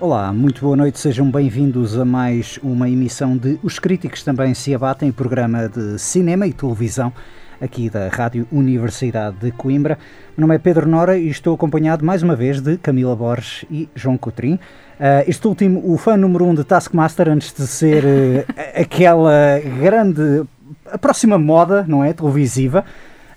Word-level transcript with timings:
Olá, 0.00 0.32
muito 0.32 0.62
boa 0.62 0.74
noite, 0.74 0.98
sejam 0.98 1.30
bem-vindos 1.30 1.98
a 1.98 2.06
mais 2.06 2.58
uma 2.62 2.88
emissão 2.88 3.36
de 3.36 3.60
Os 3.62 3.78
Críticos 3.78 4.22
Também 4.22 4.54
Se 4.54 4.74
Abatem, 4.74 5.12
programa 5.12 5.68
de 5.68 5.98
cinema 5.98 6.46
e 6.46 6.54
televisão 6.54 7.12
aqui 7.60 7.90
da 7.90 8.08
Rádio 8.08 8.48
Universidade 8.50 9.36
de 9.36 9.52
Coimbra. 9.52 9.98
Meu 10.34 10.46
nome 10.46 10.54
é 10.54 10.58
Pedro 10.58 10.88
Nora 10.88 11.18
e 11.18 11.28
estou 11.28 11.54
acompanhado 11.54 12.02
mais 12.02 12.22
uma 12.22 12.34
vez 12.34 12.62
de 12.62 12.78
Camila 12.78 13.14
Borges 13.14 13.66
e 13.70 13.90
João 13.94 14.16
Coutrin. 14.16 14.54
Uh, 14.54 15.28
este 15.28 15.46
último, 15.46 15.82
o 15.84 15.98
fã 15.98 16.16
número 16.16 16.46
um 16.46 16.54
de 16.54 16.64
Taskmaster, 16.64 17.28
antes 17.28 17.52
de 17.52 17.66
ser 17.66 18.02
uh, 18.02 18.44
aquela 18.80 19.60
grande, 19.82 20.44
a 20.90 20.96
próxima 20.96 21.38
moda, 21.38 21.84
não 21.86 22.02
é, 22.02 22.14
televisiva, 22.14 22.86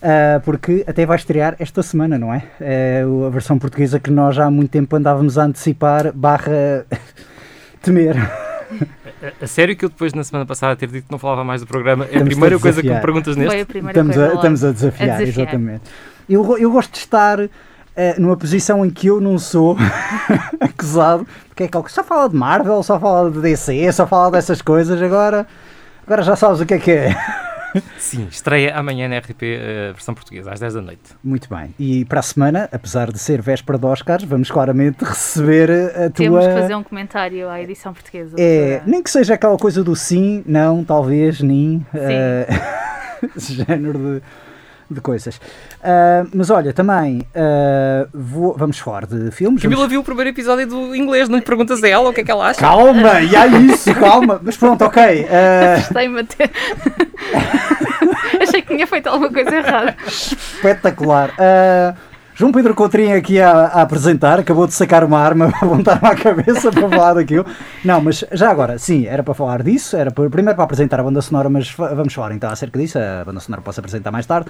uh, 0.03 0.41
porque 0.43 0.83
até 0.85 1.05
vai 1.05 1.15
estrear 1.15 1.55
esta 1.57 1.81
semana, 1.81 2.19
não 2.19 2.33
é? 2.33 2.43
a 3.25 3.29
versão 3.29 3.57
portuguesa 3.57 3.99
que 3.99 4.11
nós 4.11 4.35
já 4.35 4.45
há 4.45 4.51
muito 4.51 4.69
tempo 4.69 4.95
andávamos 4.95 5.37
a 5.37 5.45
antecipar, 5.45 6.11
barra 6.13 6.85
temer. 7.81 8.17
A, 8.17 9.43
a, 9.45 9.47
sério 9.47 9.75
que 9.75 9.85
eu 9.85 9.89
depois 9.89 10.13
na 10.13 10.23
semana 10.23 10.45
passada 10.45 10.75
ter 10.75 10.87
dito 10.89 11.05
que 11.05 11.11
não 11.11 11.19
falava 11.19 11.43
mais 11.43 11.61
do 11.61 11.67
programa 11.67 12.05
é 12.05 12.07
estamos 12.07 12.23
a 12.23 12.25
primeira 12.25 12.55
a 12.55 12.59
coisa 12.59 12.81
que 12.81 12.89
me 12.89 12.99
perguntas 12.99 13.35
neste? 13.35 13.51
Foi 13.51 13.61
a 13.61 13.65
primeira 13.65 13.91
estamos, 13.91 14.15
coisa 14.15 14.31
a, 14.31 14.35
estamos 14.35 14.63
a 14.63 14.71
desafiar, 14.71 15.09
a 15.09 15.17
desafiar, 15.19 15.45
exatamente. 15.45 15.83
Eu, 16.29 16.57
eu 16.57 16.71
gosto 16.71 16.91
de 16.91 16.97
estar 16.97 17.39
uh, 17.39 17.49
numa 18.17 18.35
posição 18.35 18.85
em 18.85 18.89
que 18.89 19.07
eu 19.07 19.21
não 19.21 19.37
sou 19.37 19.77
acusado, 20.59 21.27
porque 21.47 21.63
é 21.63 21.67
que 21.67 21.91
só 21.91 22.03
fala 22.03 22.29
de 22.29 22.35
Marvel, 22.35 22.81
só 22.83 22.99
fala 22.99 23.29
de 23.29 23.39
DC, 23.39 23.91
só 23.91 24.07
fala 24.07 24.31
dessas 24.31 24.61
coisas, 24.61 25.01
agora, 25.01 25.47
agora 26.05 26.23
já 26.23 26.35
sabes 26.35 26.59
o 26.59 26.65
que 26.65 26.73
é 26.73 26.79
que 26.79 26.91
é. 26.91 27.15
Sim, 27.97 28.27
estreia 28.29 28.75
amanhã 28.75 29.07
na 29.07 29.17
RTP 29.17 29.41
a 29.41 29.45
eh, 29.45 29.91
versão 29.93 30.13
portuguesa, 30.13 30.51
às 30.51 30.59
10 30.59 30.73
da 30.73 30.81
noite. 30.81 31.15
Muito 31.23 31.49
bem. 31.49 31.73
E 31.79 32.05
para 32.05 32.19
a 32.19 32.23
semana, 32.23 32.69
apesar 32.71 33.11
de 33.11 33.19
ser 33.19 33.41
véspera 33.41 33.77
de 33.77 33.85
Oscars, 33.85 34.23
vamos 34.23 34.49
claramente 34.51 35.03
receber 35.03 35.71
a 35.71 36.09
Temos 36.09 36.13
tua... 36.13 36.13
Temos 36.13 36.45
que 36.47 36.53
fazer 36.53 36.75
um 36.75 36.83
comentário 36.83 37.49
à 37.49 37.61
edição 37.61 37.93
portuguesa. 37.93 38.35
É, 38.39 38.77
para... 38.77 38.87
nem 38.91 39.01
que 39.01 39.09
seja 39.09 39.33
aquela 39.33 39.57
coisa 39.57 39.83
do 39.83 39.95
sim, 39.95 40.43
não, 40.45 40.83
talvez, 40.83 41.41
nem. 41.41 41.77
Uh, 41.93 42.83
género 43.37 43.97
de 43.97 44.21
de 44.93 45.01
coisas. 45.01 45.37
Uh, 45.37 46.29
mas 46.33 46.49
olha, 46.49 46.73
também 46.73 47.19
uh, 47.19 48.07
vou, 48.13 48.55
vamos 48.57 48.79
falar 48.79 49.05
de 49.05 49.31
filmes. 49.31 49.61
Camila 49.61 49.81
vamos... 49.81 49.91
viu 49.91 50.01
o 50.01 50.03
primeiro 50.03 50.29
episódio 50.29 50.67
do 50.67 50.95
inglês, 50.95 51.27
não 51.27 51.37
lhe 51.37 51.43
perguntas 51.43 51.83
a 51.83 51.87
ela 51.87 52.09
o 52.09 52.13
que 52.13 52.21
é 52.21 52.23
que 52.23 52.31
ela 52.31 52.49
acha? 52.49 52.59
Calma, 52.59 53.21
e 53.21 53.35
há 53.35 53.47
isso, 53.47 53.93
calma. 53.95 54.39
Mas 54.43 54.57
pronto, 54.57 54.83
ok. 54.83 55.25
Uh... 55.25 56.19
até. 56.19 56.49
Achei 58.41 58.61
que 58.61 58.73
tinha 58.73 58.87
feito 58.87 59.07
alguma 59.07 59.31
coisa 59.31 59.55
errada. 59.55 59.95
Espetacular. 60.05 61.29
Uh, 61.31 62.13
João 62.35 62.51
Pedro 62.51 62.73
Coutrinho 62.73 63.15
aqui 63.15 63.39
a, 63.39 63.51
a, 63.51 63.81
apresentar, 63.83 64.39
acabou 64.39 64.65
de 64.65 64.73
sacar 64.73 65.03
uma 65.03 65.19
arma 65.19 65.49
para 65.53 65.67
apontar-me 65.67 66.07
à 66.07 66.15
cabeça 66.15 66.71
para 66.71 66.89
falar 66.89 67.13
daquilo. 67.13 67.45
Não, 67.85 68.01
mas 68.01 68.25
já 68.31 68.49
agora, 68.49 68.79
sim, 68.79 69.05
era 69.05 69.21
para 69.21 69.35
falar 69.35 69.61
disso, 69.61 69.95
era 69.95 70.09
para, 70.09 70.27
primeiro 70.29 70.55
para 70.55 70.63
apresentar 70.63 70.99
a 70.99 71.03
banda 71.03 71.21
sonora, 71.21 71.47
mas 71.47 71.69
vamos 71.71 72.13
falar 72.13 72.33
então 72.33 72.49
acerca 72.49 72.79
disso, 72.79 72.97
a 72.97 73.23
banda 73.23 73.39
sonora 73.39 73.61
posso 73.61 73.79
apresentar 73.79 74.11
mais 74.11 74.25
tarde. 74.25 74.49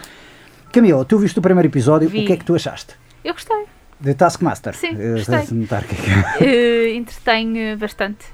Camila, 0.74 1.06
tu 1.06 1.20
viste 1.20 1.38
o 1.38 1.42
primeiro 1.42 1.68
episódio, 1.70 2.10
Vi. 2.10 2.24
o 2.24 2.26
que 2.26 2.34
é 2.34 2.36
que 2.36 2.44
tu 2.44 2.56
achaste? 2.56 2.96
Eu 3.24 3.34
gostei. 3.34 3.66
De 4.00 4.16
Taskmaster? 4.16 4.76
Sim, 4.76 4.98
gostei. 5.14 5.38
Uh, 5.40 6.98
entretém 6.98 7.78
bastante. 7.78 8.26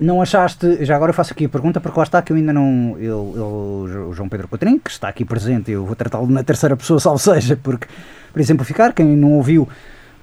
Não 0.00 0.22
achaste, 0.22 0.84
já 0.84 0.94
agora 0.94 1.10
eu 1.10 1.14
faço 1.14 1.32
aqui 1.32 1.46
a 1.46 1.48
pergunta 1.48 1.80
porque 1.80 1.98
lá 1.98 2.04
está 2.04 2.22
que 2.22 2.32
eu 2.32 2.36
ainda 2.36 2.52
não, 2.52 2.96
eu, 3.00 3.34
eu 3.36 4.08
o 4.10 4.14
João 4.14 4.28
Pedro 4.28 4.46
Coutrinho, 4.46 4.78
que 4.78 4.92
está 4.92 5.08
aqui 5.08 5.24
presente, 5.24 5.72
eu 5.72 5.84
vou 5.84 5.96
tratá-lo 5.96 6.28
na 6.28 6.44
terceira 6.44 6.76
pessoa, 6.76 7.00
salvo 7.00 7.18
seja, 7.18 7.56
porque, 7.60 7.88
por 8.32 8.40
exemplificar, 8.40 8.94
quem 8.94 9.04
não 9.16 9.32
ouviu 9.32 9.68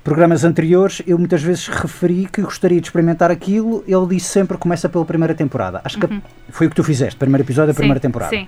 programas 0.01 0.45
anteriores, 0.45 1.01
eu 1.05 1.17
muitas 1.17 1.43
vezes 1.43 1.67
referi 1.67 2.25
que 2.31 2.41
gostaria 2.41 2.79
de 2.79 2.87
experimentar 2.87 3.29
aquilo, 3.31 3.83
ele 3.85 4.07
disse 4.07 4.29
sempre 4.29 4.57
começa 4.57 4.87
pela 4.87 5.03
primeira 5.03 5.35
temporada. 5.35 5.81
Acho 5.83 5.99
uhum. 6.01 6.21
que 6.21 6.53
foi 6.53 6.67
o 6.67 6.69
que 6.69 6.75
tu 6.77 6.83
fizeste, 6.85 7.17
primeiro 7.17 7.43
episódio 7.43 7.73
da 7.73 7.77
primeira 7.77 7.99
temporada. 7.99 8.29
Sim. 8.29 8.47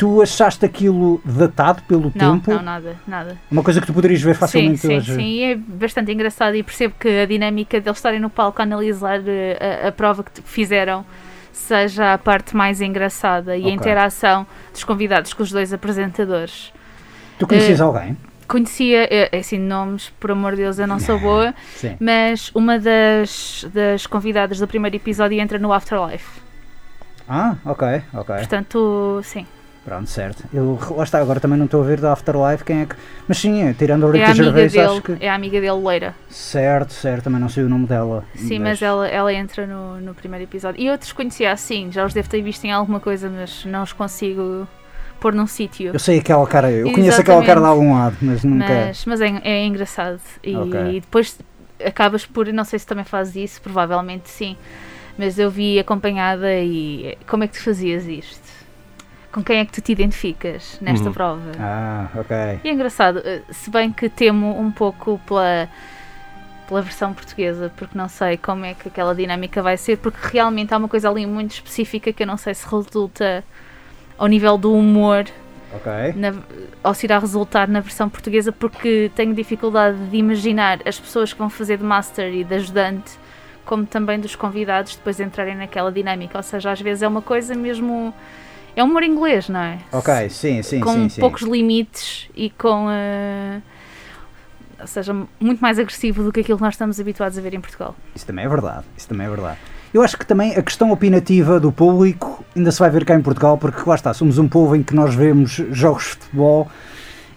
Tu 0.00 0.22
achaste 0.22 0.64
aquilo 0.64 1.20
datado 1.22 1.82
pelo 1.82 2.10
não, 2.14 2.38
tempo? 2.38 2.54
Não, 2.54 2.62
nada, 2.62 2.96
nada. 3.06 3.36
Uma 3.50 3.62
coisa 3.62 3.82
que 3.82 3.86
tu 3.86 3.92
poderias 3.92 4.22
ver 4.22 4.34
facilmente 4.34 4.78
sim, 4.78 4.88
sim, 4.88 4.96
hoje? 4.96 5.14
Sim, 5.14 5.42
é 5.42 5.54
bastante 5.54 6.10
engraçado 6.10 6.54
e 6.54 6.62
percebo 6.62 6.94
que 6.98 7.06
a 7.06 7.26
dinâmica 7.26 7.78
deles 7.78 7.98
estarem 7.98 8.18
no 8.18 8.30
palco 8.30 8.62
a 8.62 8.64
analisar 8.64 9.20
eh, 9.26 9.82
a, 9.84 9.88
a 9.88 9.92
prova 9.92 10.24
que 10.24 10.40
fizeram 10.40 11.04
seja 11.52 12.14
a 12.14 12.16
parte 12.16 12.56
mais 12.56 12.80
engraçada 12.80 13.58
e 13.58 13.60
okay. 13.60 13.72
a 13.72 13.74
interação 13.74 14.46
dos 14.72 14.84
convidados 14.84 15.34
com 15.34 15.42
os 15.42 15.50
dois 15.50 15.70
apresentadores. 15.70 16.72
Tu 17.38 17.46
conhecias 17.46 17.80
uh, 17.80 17.84
alguém? 17.84 18.16
Conhecia, 18.48 19.06
eh, 19.10 19.38
assim, 19.38 19.58
nomes, 19.58 20.08
por 20.18 20.30
amor 20.30 20.52
de 20.52 20.62
Deus, 20.62 20.78
eu 20.78 20.86
não 20.86 20.98
sou 20.98 21.20
boa, 21.20 21.54
mas 22.00 22.50
uma 22.54 22.78
das, 22.78 23.66
das 23.70 24.06
convidadas 24.06 24.60
do 24.60 24.66
primeiro 24.66 24.96
episódio 24.96 25.38
entra 25.38 25.58
no 25.58 25.70
Afterlife. 25.74 26.40
Ah, 27.28 27.56
ok, 27.66 28.02
ok. 28.14 28.36
Portanto, 28.36 29.20
sim. 29.24 29.46
Pronto, 29.90 30.08
certo. 30.08 30.44
Eu, 30.54 30.78
lá 30.92 31.02
está, 31.02 31.18
agora 31.18 31.40
também 31.40 31.58
não 31.58 31.64
estou 31.64 31.82
a 31.82 31.84
ver 31.84 32.00
da 32.00 32.12
Afterlife 32.12 32.62
quem 32.62 32.82
é 32.82 32.86
que. 32.86 32.94
Mas 33.26 33.38
sim, 33.38 33.64
é, 33.64 33.72
tirando 33.72 34.06
a 34.06 34.12
Rita 34.12 34.30
é 34.30 34.34
Gervais, 34.34 34.72
dele, 34.72 34.86
acho 34.86 35.02
que. 35.02 35.16
É 35.18 35.28
a 35.28 35.34
amiga 35.34 35.60
dele, 35.60 35.84
Leira. 35.84 36.14
Certo, 36.28 36.92
certo, 36.92 37.24
também 37.24 37.40
não 37.40 37.48
sei 37.48 37.64
o 37.64 37.68
nome 37.68 37.86
dela. 37.86 38.22
Sim, 38.36 38.60
mas, 38.60 38.68
mas 38.68 38.82
ela, 38.82 39.08
ela 39.08 39.34
entra 39.34 39.66
no, 39.66 40.00
no 40.00 40.14
primeiro 40.14 40.44
episódio. 40.44 40.80
E 40.80 40.88
outros 40.88 41.10
conhecia 41.10 41.50
assim, 41.50 41.90
já 41.90 42.06
os 42.06 42.14
devo 42.14 42.28
ter 42.30 42.40
visto 42.40 42.64
em 42.66 42.70
alguma 42.70 43.00
coisa, 43.00 43.28
mas 43.28 43.64
não 43.64 43.82
os 43.82 43.92
consigo 43.92 44.64
pôr 45.18 45.34
num 45.34 45.48
sítio. 45.48 45.90
Eu 45.92 45.98
sei 45.98 46.20
aquela 46.20 46.46
cara, 46.46 46.70
eu 46.70 46.86
Exatamente. 46.86 46.94
conheço 46.94 47.20
aquela 47.22 47.44
cara 47.44 47.60
de 47.60 47.66
algum 47.66 47.92
lado, 47.92 48.16
mas 48.22 48.44
nunca. 48.44 48.68
Mas, 48.68 49.04
mas 49.06 49.20
é, 49.20 49.40
é 49.42 49.66
engraçado. 49.66 50.20
E, 50.44 50.56
okay. 50.56 50.98
e 50.98 51.00
depois 51.00 51.36
acabas 51.84 52.24
por. 52.24 52.46
Não 52.52 52.62
sei 52.62 52.78
se 52.78 52.86
também 52.86 53.04
fazes 53.04 53.34
isso, 53.34 53.60
provavelmente 53.60 54.30
sim. 54.30 54.56
Mas 55.18 55.36
eu 55.36 55.50
vi 55.50 55.80
acompanhada 55.80 56.54
e. 56.60 57.18
Como 57.26 57.42
é 57.42 57.48
que 57.48 57.54
tu 57.54 57.64
fazias 57.64 58.06
isto? 58.06 58.49
Com 59.32 59.42
quem 59.42 59.58
é 59.58 59.64
que 59.64 59.72
tu 59.72 59.80
te 59.80 59.92
identificas 59.92 60.78
nesta 60.80 61.06
uhum. 61.06 61.12
prova. 61.12 61.52
Ah, 61.58 62.08
ok. 62.14 62.36
E 62.64 62.68
é 62.68 62.72
engraçado, 62.72 63.22
eh, 63.24 63.42
se 63.50 63.70
bem 63.70 63.92
que 63.92 64.08
temo 64.08 64.58
um 64.58 64.70
pouco 64.72 65.20
pela, 65.26 65.68
pela 66.66 66.82
versão 66.82 67.14
portuguesa, 67.14 67.72
porque 67.76 67.96
não 67.96 68.08
sei 68.08 68.36
como 68.36 68.64
é 68.64 68.74
que 68.74 68.88
aquela 68.88 69.14
dinâmica 69.14 69.62
vai 69.62 69.76
ser, 69.76 69.98
porque 69.98 70.18
realmente 70.32 70.74
há 70.74 70.76
uma 70.76 70.88
coisa 70.88 71.08
ali 71.08 71.26
muito 71.26 71.52
específica 71.52 72.12
que 72.12 72.22
eu 72.22 72.26
não 72.26 72.36
sei 72.36 72.54
se 72.54 72.66
resulta 72.68 73.44
ao 74.18 74.26
nível 74.26 74.58
do 74.58 74.74
humor. 74.74 75.26
Okay. 75.72 76.12
Na, 76.16 76.34
ou 76.82 76.92
se 76.92 77.06
irá 77.06 77.20
resultar 77.20 77.68
na 77.68 77.78
versão 77.78 78.08
portuguesa, 78.08 78.50
porque 78.50 79.12
tenho 79.14 79.32
dificuldade 79.32 79.96
de 80.08 80.16
imaginar 80.16 80.80
as 80.84 80.98
pessoas 80.98 81.32
que 81.32 81.38
vão 81.38 81.48
fazer 81.48 81.78
de 81.78 81.84
master 81.84 82.34
e 82.34 82.42
de 82.42 82.54
ajudante, 82.56 83.12
como 83.64 83.86
também 83.86 84.18
dos 84.18 84.34
convidados, 84.34 84.96
depois 84.96 85.20
entrarem 85.20 85.54
naquela 85.54 85.92
dinâmica. 85.92 86.36
Ou 86.36 86.42
seja, 86.42 86.72
às 86.72 86.80
vezes 86.80 87.04
é 87.04 87.08
uma 87.08 87.22
coisa 87.22 87.54
mesmo 87.54 88.12
é 88.74 88.84
um 88.84 88.86
humor 88.86 89.02
inglês, 89.02 89.48
não 89.48 89.60
é? 89.60 89.78
Ok, 89.92 90.30
sim, 90.30 90.62
sim, 90.62 90.80
com 90.80 91.08
sim. 91.08 91.20
poucos 91.20 91.42
limites 91.42 92.28
e 92.34 92.50
com. 92.50 92.86
Uh, 92.86 93.62
ou 94.80 94.86
seja, 94.86 95.14
muito 95.38 95.60
mais 95.60 95.78
agressivo 95.78 96.22
do 96.22 96.32
que 96.32 96.40
aquilo 96.40 96.56
que 96.56 96.64
nós 96.64 96.74
estamos 96.74 96.98
habituados 96.98 97.36
a 97.36 97.40
ver 97.40 97.54
em 97.54 97.60
Portugal. 97.60 97.94
Isso 98.14 98.26
também 98.26 98.44
é 98.44 98.48
verdade, 98.48 98.84
isso 98.96 99.08
também 99.08 99.26
é 99.26 99.30
verdade. 99.30 99.58
Eu 99.92 100.02
acho 100.02 100.16
que 100.16 100.24
também 100.24 100.54
a 100.54 100.62
questão 100.62 100.90
opinativa 100.90 101.58
do 101.58 101.72
público 101.72 102.44
ainda 102.56 102.70
se 102.70 102.78
vai 102.78 102.88
ver 102.88 103.04
cá 103.04 103.14
em 103.14 103.20
Portugal, 103.22 103.58
porque 103.58 103.82
lá 103.88 103.94
está, 103.94 104.14
somos 104.14 104.38
um 104.38 104.48
povo 104.48 104.76
em 104.76 104.82
que 104.82 104.94
nós 104.94 105.14
vemos 105.14 105.60
jogos 105.72 106.04
de 106.04 106.10
futebol 106.10 106.70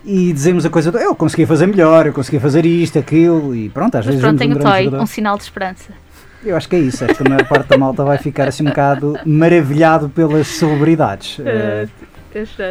e 0.06 0.32
dizemos 0.32 0.66
a 0.66 0.70
coisa 0.70 0.92
do 0.92 0.98
eu 1.00 1.16
consegui 1.16 1.46
fazer 1.46 1.66
melhor, 1.66 2.06
eu 2.06 2.14
consegui 2.14 2.40
fazer 2.40 2.66
isto, 2.66 3.00
aquilo 3.00 3.56
e 3.56 3.70
pronto, 3.70 3.96
às 3.96 4.06
Mas 4.06 4.16
vezes 4.16 4.22
pronto, 4.22 4.38
tem 4.38 4.50
um 4.50 4.52
o 4.52 4.56
grande 4.56 4.72
toy, 4.72 4.84
jogador. 4.86 5.04
um 5.04 5.08
sinal 5.08 5.38
de 5.38 5.44
esperança. 5.44 6.03
Eu 6.46 6.58
acho 6.58 6.68
que 6.68 6.76
é 6.76 6.80
isso, 6.80 7.06
acho 7.06 7.16
que 7.16 7.26
a 7.26 7.30
maior 7.30 7.48
parte 7.48 7.70
da 7.70 7.78
malta 7.78 8.04
vai 8.04 8.18
ficar 8.18 8.48
assim 8.48 8.64
um 8.64 8.68
bocado 8.68 9.18
maravilhado 9.26 10.10
pelas 10.10 10.48
celebridades. 10.48 11.40
Eh, 11.40 11.88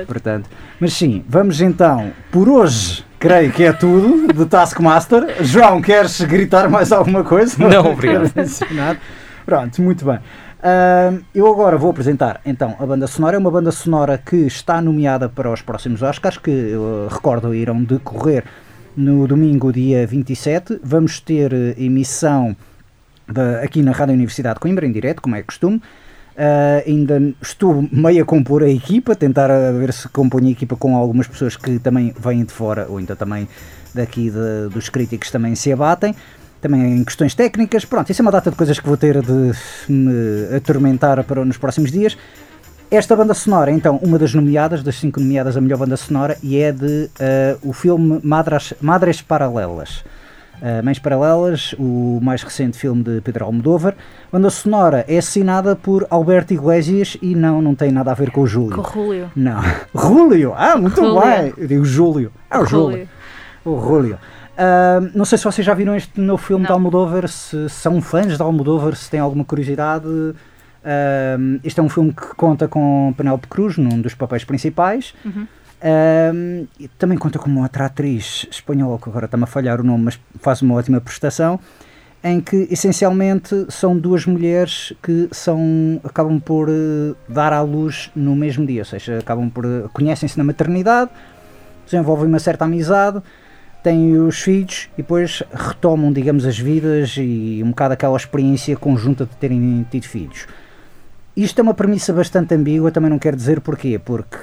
portanto, 0.07 0.51
mas 0.79 0.93
sim, 0.93 1.25
vamos 1.27 1.61
então, 1.61 2.13
por 2.31 2.49
hoje, 2.49 3.05
creio 3.19 3.51
que 3.51 3.65
é 3.65 3.73
tudo 3.73 4.33
do 4.33 4.45
Taskmaster. 4.45 5.43
João, 5.43 5.81
queres 5.81 6.21
gritar 6.23 6.69
mais 6.69 6.93
alguma 6.93 7.25
coisa? 7.25 7.57
Não, 7.67 7.87
obrigado. 7.93 8.31
Pronto, 9.47 9.81
muito 9.81 10.05
bem. 10.05 10.19
Ahm, 10.63 11.23
eu 11.35 11.49
agora 11.49 11.77
vou 11.77 11.91
apresentar 11.91 12.41
então 12.45 12.77
a 12.79 12.87
banda 12.87 13.07
sonora. 13.07 13.37
É 13.37 13.39
uma 13.39 13.51
banda 13.51 13.73
sonora 13.73 14.19
que 14.19 14.37
está 14.37 14.81
nomeada 14.81 15.29
para 15.29 15.51
os 15.51 15.63
próximos 15.63 16.03
Oscars, 16.03 16.39
que 16.39 16.51
eu 16.51 17.09
recordo 17.11 17.55
irão 17.55 17.83
decorrer 17.83 18.45
no 18.97 19.27
domingo, 19.27 19.73
dia 19.73 20.07
27. 20.07 20.79
Vamos 20.85 21.19
ter 21.19 21.53
eh, 21.53 21.75
emissão 21.79 22.55
da- 23.33 23.61
aqui 23.61 23.83
na 23.83 23.93
Rádio 23.93 24.15
Universidade 24.15 24.55
de 24.57 24.61
Coimbra, 24.61 24.87
em 24.87 24.93
direto, 24.93 25.21
como 25.23 25.35
é 25.37 25.43
costume. 25.43 25.81
Ah, 26.37 26.83
ainda 26.87 27.21
estou 27.43 27.87
meio 27.93 28.23
a 28.23 28.27
compor 28.27 28.63
a 28.63 28.69
equipa, 28.69 29.15
tentar 29.15 29.51
a 29.51 29.71
ver 29.73 29.93
se 29.93 30.09
componho 30.09 30.49
a 30.49 30.51
equipa 30.51 30.77
com 30.77 30.97
algumas 30.97 31.27
pessoas 31.27 31.57
que 31.57 31.79
também 31.79 32.15
vêm 32.19 32.45
de 32.45 32.53
fora, 32.53 32.87
ou 32.89 32.99
ainda 32.99 33.15
também 33.15 33.47
daqui 33.95 34.31
de- 34.31 34.69
dos 34.73 34.89
críticos 34.89 35.31
também 35.31 35.55
se 35.55 35.71
abatem. 35.73 36.15
Também 36.61 36.99
em 36.99 37.05
questões 37.05 37.35
técnicas, 37.35 37.85
pronto, 37.85 38.09
isso 38.11 38.23
é 38.23 38.25
uma 38.25 38.31
data 38.31 38.49
de 38.51 38.57
coisas 38.57 38.79
que 38.79 38.87
vou 38.87 38.97
ter 38.97 39.21
de 39.21 39.53
me 39.89 40.55
atormentar 40.57 41.23
para 41.25 41.45
nos 41.45 41.59
próximos 41.59 41.91
dias. 41.91 42.17
Esta 42.91 43.17
banda 43.17 43.35
sonora 43.35 43.71
então 43.71 43.97
uma 44.03 44.19
das 44.19 44.33
nomeadas, 44.33 44.83
das 44.83 44.95
cinco 44.97 45.19
nomeadas 45.19 45.57
a 45.57 45.61
melhor 45.61 45.79
banda 45.79 45.97
sonora, 45.97 46.39
e 46.43 46.59
é 46.59 46.71
de 46.71 47.11
ah, 47.21 47.57
o 47.63 47.73
filme 47.73 48.21
Madras, 48.23 48.73
Madres 48.81 49.21
Paralelas. 49.21 50.05
Uh, 50.63 50.81
Mães 50.85 50.97
Paralelas, 51.01 51.75
o 51.77 52.21
mais 52.23 52.41
recente 52.45 52.79
filme 52.79 53.03
de 53.03 53.21
Pedro 53.21 53.45
Almodóvar. 53.45 53.97
A 54.29 54.37
banda 54.37 54.49
sonora 54.49 55.05
é 55.09 55.19
assinada 55.19 55.75
por 55.75 56.07
Alberto 56.09 56.55
Iglesias 56.55 57.17
e 57.21 57.35
não, 57.35 57.61
não 57.61 57.75
tem 57.75 57.91
nada 57.91 58.13
a 58.13 58.15
ver 58.15 58.31
com 58.31 58.43
o 58.43 58.47
Júlio. 58.47 58.77
Com 58.77 58.81
o 58.81 58.85
Rúlio. 58.85 59.31
Não. 59.35 59.61
Rúlio! 59.93 60.55
Ah, 60.57 60.77
muito 60.77 61.01
Rúlio. 61.01 61.21
bem! 61.21 61.53
Eu 61.57 61.67
digo 61.67 61.85
Júlio. 61.85 62.33
Ah, 62.49 62.61
o 62.61 62.65
Júlio. 62.67 63.09
O 63.65 63.75
Rúlio. 63.75 64.17
Ah, 64.57 65.01
não 65.13 65.25
sei 65.25 65.37
se 65.37 65.43
vocês 65.45 65.67
já 65.67 65.75
viram 65.75 65.97
este 65.97 66.21
novo 66.21 66.41
filme 66.41 66.63
de 66.65 66.69
Não. 66.69 66.77
Almodóvar, 66.77 67.27
se 67.27 67.69
são 67.69 68.01
fãs 68.01 68.37
de 68.37 68.41
Almodóvar, 68.43 68.95
se 68.95 69.11
têm 69.11 69.19
alguma 69.19 69.45
curiosidade. 69.45 70.07
Ah, 70.85 71.37
este 71.65 71.81
é 71.81 71.83
um 71.83 71.89
filme 71.89 72.13
que 72.13 72.37
conta 72.37 72.69
com 72.69 73.13
Penélope 73.17 73.49
Cruz 73.49 73.77
num 73.79 74.01
dos 74.01 74.15
papéis 74.15 74.45
principais. 74.45 75.13
Uhum. 75.25 75.45
Um, 75.85 76.67
também 76.97 77.19
conta 77.19 77.41
com 77.41 77.51
uma 77.51 77.63
outra 77.63 77.87
atriz 77.87 78.47
espanhola, 78.49 78.99
que 78.99 79.09
agora 79.09 79.25
está-me 79.25 79.43
a 79.43 79.47
falhar 79.47 79.81
o 79.81 79.85
nome, 79.85 80.05
mas 80.05 80.21
faz 80.41 80.63
uma 80.63 80.77
ótima 80.77 81.01
prestação, 81.01 81.59
em 82.23 82.41
que 82.41 82.69
essencialmente 82.71 83.67
são 83.69 83.99
duas 83.99 84.25
mulheres 84.25 84.93
que 85.03 85.29
são, 85.33 86.01
acabam 86.05 86.39
por 86.39 86.69
eh, 86.69 87.15
dar 87.29 87.53
à 87.53 87.61
luz 87.63 88.13
no 88.15 88.37
mesmo 88.37 88.65
dia, 88.65 88.83
ou 88.83 88.85
seja, 88.85 89.19
acabam 89.19 89.51
por 89.51 89.65
eh, 89.65 89.89
conhecem-se 89.93 90.39
na 90.39 90.45
maternidade, 90.45 91.11
desenvolvem 91.85 92.29
uma 92.29 92.39
certa 92.39 92.65
amizade, 92.65 93.21
têm 93.83 94.17
os 94.19 94.41
filhos 94.41 94.89
e 94.93 94.99
depois 94.99 95.43
retomam, 95.53 96.13
digamos, 96.13 96.45
as 96.47 96.57
vidas 96.57 97.17
e 97.19 97.61
um 97.65 97.71
bocado 97.71 97.95
aquela 97.95 98.17
experiência 98.17 98.77
conjunta 98.77 99.27
de 99.27 99.35
terem 99.35 99.85
tido 99.91 100.05
filhos. 100.05 100.47
Isto 101.37 101.59
é 101.59 101.63
uma 101.63 101.75
premissa 101.75 102.13
bastante 102.13 102.55
ambígua, 102.55 102.93
também 102.93 103.11
não 103.11 103.19
quero 103.19 103.37
dizer 103.37 103.61
porquê, 103.61 103.99
porque 103.99 104.37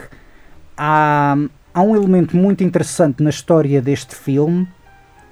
há, 0.79 1.35
há 1.73 1.81
um 1.81 1.95
elemento 1.95 2.35
muito 2.37 2.63
interessante 2.63 3.21
na 3.21 3.29
história 3.29 3.81
deste 3.81 4.15
filme, 4.15 4.65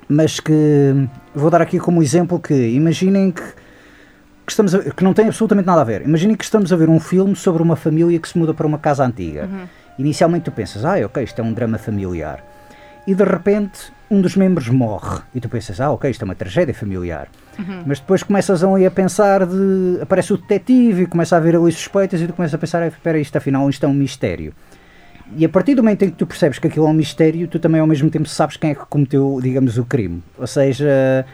mas 0.09 0.39
que 0.39 1.07
vou 1.33 1.49
dar 1.49 1.61
aqui 1.61 1.79
como 1.79 2.03
exemplo 2.03 2.39
que 2.39 2.53
imaginem 2.53 3.31
que, 3.31 3.41
que 3.41 4.51
estamos 4.51 4.75
a- 4.75 4.79
que 4.91 5.03
não 5.03 5.13
tem 5.13 5.25
absolutamente 5.27 5.65
nada 5.65 5.81
a 5.81 5.83
ver. 5.83 6.01
Imaginem 6.01 6.35
que 6.35 6.43
estamos 6.43 6.71
a 6.71 6.75
ver 6.75 6.89
um 6.89 6.99
filme 6.99 7.35
sobre 7.35 7.63
uma 7.63 7.75
família 7.75 8.19
que 8.19 8.27
se 8.27 8.37
muda 8.37 8.53
para 8.53 8.67
uma 8.67 8.77
casa 8.77 9.05
antiga. 9.05 9.49
Inicialmente 9.97 10.45
tu 10.45 10.51
pensas, 10.51 10.85
ah, 10.85 10.95
ok, 11.05 11.23
isto 11.23 11.39
é 11.39 11.43
um 11.43 11.53
drama 11.53 11.77
familiar. 11.77 12.43
E 13.07 13.15
de 13.15 13.23
repente 13.23 13.91
um 14.11 14.21
dos 14.21 14.35
membros 14.37 14.69
morre. 14.69 15.19
E 15.35 15.39
tu 15.41 15.49
pensas, 15.49 15.81
ah, 15.81 15.91
ok, 15.91 16.09
isto 16.11 16.21
é 16.21 16.25
uma 16.25 16.35
tragédia 16.35 16.73
familiar. 16.73 17.27
Mas 17.85 17.99
depois 17.99 18.21
começas 18.23 18.63
ali 18.63 18.85
a 18.85 18.91
pensar 18.91 19.45
de. 19.45 19.99
aparece 20.01 20.31
o 20.33 20.37
detetive 20.37 21.03
e 21.03 21.05
começa 21.07 21.35
a 21.35 21.39
haver 21.39 21.55
ali 21.55 21.71
suspeitas 21.71 22.21
e 22.21 22.27
tu 22.27 22.33
começas 22.33 22.53
a 22.53 22.57
pensar, 22.57 22.83
"Ah, 22.83 22.87
espera, 22.87 23.17
isto 23.19 23.35
afinal 23.37 23.67
isto 23.69 23.85
é 23.85 23.89
um 23.89 23.93
mistério. 23.93 24.53
E 25.35 25.43
a 25.43 25.49
partir 25.49 25.75
do 25.75 25.83
momento 25.83 26.03
em 26.03 26.09
que 26.09 26.15
tu 26.15 26.25
percebes 26.25 26.57
que 26.57 26.67
aquilo 26.67 26.87
é 26.87 26.89
um 26.89 26.93
mistério, 26.93 27.47
tu 27.47 27.59
também 27.59 27.81
ao 27.81 27.87
mesmo 27.87 28.09
tempo 28.09 28.27
sabes 28.27 28.55
quem 28.55 28.71
é 28.71 28.75
que 28.75 28.85
cometeu, 28.85 29.39
digamos, 29.41 29.77
o 29.77 29.85
crime. 29.85 30.23
Ou 30.37 30.47
seja, 30.47 31.25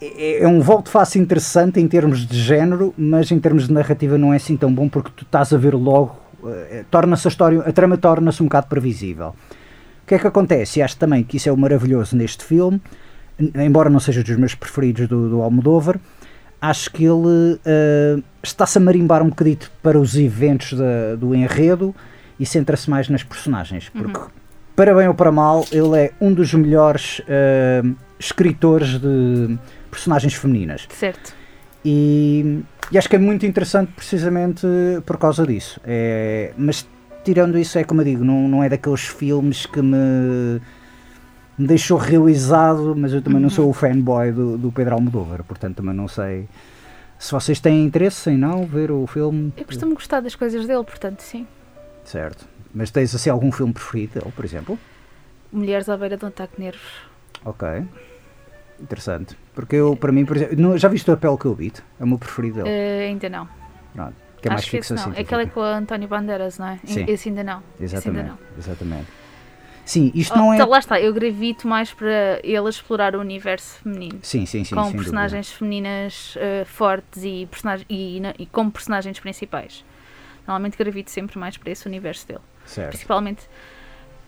é, 0.00 0.42
é 0.42 0.48
um 0.48 0.60
volto 0.60 0.90
face 0.90 1.18
interessante 1.18 1.80
em 1.80 1.88
termos 1.88 2.26
de 2.26 2.38
género, 2.38 2.94
mas 2.96 3.30
em 3.30 3.38
termos 3.38 3.66
de 3.68 3.72
narrativa 3.72 4.18
não 4.18 4.32
é 4.32 4.36
assim 4.36 4.56
tão 4.56 4.72
bom 4.72 4.88
porque 4.88 5.10
tu 5.16 5.24
estás 5.24 5.52
a 5.52 5.56
ver 5.56 5.74
logo, 5.74 6.16
eh, 6.46 6.84
torna-se 6.90 7.26
a 7.26 7.30
história, 7.30 7.60
a 7.60 7.72
trama 7.72 7.96
torna-se 7.96 8.42
um 8.42 8.46
bocado 8.46 8.66
previsível. 8.66 9.28
O 10.02 10.06
que 10.06 10.14
é 10.14 10.18
que 10.18 10.26
acontece? 10.26 10.80
E 10.80 10.82
acho 10.82 10.96
também 10.96 11.24
que 11.24 11.36
isso 11.36 11.48
é 11.48 11.52
o 11.52 11.56
maravilhoso 11.56 12.16
neste 12.16 12.44
filme, 12.44 12.80
embora 13.56 13.88
não 13.88 13.98
seja 13.98 14.22
dos 14.22 14.36
meus 14.36 14.54
preferidos 14.54 15.08
do, 15.08 15.28
do 15.28 15.42
Almodóvar, 15.42 15.98
acho 16.60 16.90
que 16.90 17.04
ele 17.04 17.58
eh, 17.64 18.18
está-se 18.42 18.78
a 18.78 18.80
marimbar 18.80 19.22
um 19.22 19.28
bocadito 19.28 19.72
para 19.82 19.98
os 19.98 20.16
eventos 20.16 20.78
do 21.18 21.34
enredo 21.34 21.94
e 22.38 22.46
centra-se 22.46 22.88
mais 22.90 23.08
nas 23.08 23.22
personagens, 23.22 23.88
porque, 23.88 24.20
para 24.74 24.94
bem 24.94 25.08
ou 25.08 25.14
para 25.14 25.30
mal, 25.30 25.64
ele 25.70 25.98
é 25.98 26.12
um 26.20 26.32
dos 26.32 26.52
melhores 26.54 27.22
eh, 27.28 27.82
escritores 28.18 28.98
de 29.00 29.58
personagens 29.90 30.34
femininas. 30.34 30.86
Certo. 30.90 31.34
E, 31.84 32.62
e 32.90 32.98
acho 32.98 33.08
que 33.08 33.16
é 33.16 33.18
muito 33.18 33.46
interessante 33.46 33.92
precisamente 33.92 34.66
por 35.04 35.18
causa 35.18 35.46
disso. 35.46 35.80
É, 35.84 36.52
mas 36.56 36.86
tirando 37.22 37.58
isso, 37.58 37.78
é 37.78 37.84
como 37.84 38.00
eu 38.00 38.04
digo, 38.04 38.24
não, 38.24 38.48
não 38.48 38.64
é 38.64 38.68
daqueles 38.68 39.02
filmes 39.02 39.66
que 39.66 39.80
me, 39.80 40.60
me 41.58 41.66
deixou 41.66 41.98
realizado, 41.98 42.94
mas 42.96 43.12
eu 43.12 43.22
também 43.22 43.40
não 43.40 43.50
sou 43.50 43.68
o 43.68 43.72
fanboy 43.72 44.32
do, 44.32 44.58
do 44.58 44.72
Pedro 44.72 44.94
Almodóvar, 44.94 45.44
portanto 45.44 45.76
também 45.76 45.94
não 45.94 46.08
sei 46.08 46.48
se 47.18 47.32
vocês 47.32 47.60
têm 47.60 47.84
interesse 47.84 48.30
em 48.30 48.36
não 48.36 48.66
ver 48.66 48.90
o 48.90 49.06
filme. 49.06 49.52
Eu 49.56 49.64
costumo 49.64 49.94
gostar 49.94 50.20
das 50.20 50.34
coisas 50.34 50.66
dele, 50.66 50.84
portanto, 50.84 51.20
sim. 51.20 51.46
Certo. 52.04 52.46
Mas 52.74 52.90
tens 52.90 53.14
assim 53.14 53.30
algum 53.30 53.50
filme 53.52 53.72
preferido 53.72 54.18
dele, 54.20 54.32
por 54.34 54.44
exemplo? 54.44 54.78
Mulheres 55.52 55.88
à 55.88 55.96
beira 55.96 56.16
de 56.16 56.24
um 56.24 56.28
ataque 56.28 56.56
de 56.56 56.62
nervos. 56.62 56.92
Ok. 57.44 57.68
Interessante. 58.80 59.36
Porque 59.54 59.76
eu, 59.76 59.94
para 59.96 60.10
mim, 60.10 60.24
por 60.24 60.36
exemplo, 60.36 60.56
não- 60.60 60.76
já 60.76 60.88
viste 60.88 61.08
o 61.08 61.14
Apelo 61.14 61.38
que 61.38 61.44
eu 61.46 61.54
Beat? 61.54 61.78
É 62.00 62.04
o 62.04 62.06
meu 62.06 62.18
preferido 62.18 62.56
dele. 62.62 62.68
Eh, 62.70 63.06
ainda 63.08 63.28
não. 63.28 63.48
Pronto. 63.94 64.14
Que 64.42 64.48
é 64.48 64.50
mais 64.50 64.68
que 64.68 64.76
esse 64.76 64.92
não. 64.92 64.98
científica. 64.98 65.22
Aquela 65.22 65.42
é 65.42 65.46
com 65.46 65.60
a 65.60 65.76
António 65.78 66.08
Bandeiras, 66.08 66.58
não 66.58 66.66
é? 66.68 66.80
Sim. 66.84 67.04
Esse 67.08 67.28
ainda 67.28 67.44
não. 67.44 67.62
Esse 67.80 67.94
ainda 67.96 68.08
Exatamente, 68.08 68.28
não. 68.28 68.38
exatamente. 68.58 69.06
Sim, 69.86 70.10
isto 70.14 70.34
Oh, 70.34 70.38
não 70.38 70.52
é. 70.52 70.56
então, 70.56 70.68
lá 70.68 70.78
está, 70.78 71.00
eu 71.00 71.12
gravito 71.14 71.68
mais 71.68 71.92
para 71.92 72.40
ele 72.42 72.68
explorar 72.68 73.14
o 73.14 73.20
universo 73.20 73.78
feminino. 73.80 74.18
Sim, 74.22 74.44
sim, 74.46 74.64
sim. 74.64 74.74
com 74.74 74.92
personagens 74.92 75.52
femininas 75.52 76.34
eh, 76.38 76.64
fortes 76.66 77.22
e, 77.22 77.46
personagens, 77.50 77.86
e, 77.88 78.20
e 78.38 78.46
como 78.46 78.70
personagens 78.72 79.20
principais. 79.20 79.84
Normalmente 80.46 80.76
gravito 80.76 81.10
sempre 81.10 81.38
mais 81.38 81.56
para 81.56 81.70
esse 81.70 81.86
universo 81.86 82.26
dele. 82.28 82.40
Certo. 82.66 82.90
Principalmente 82.90 83.48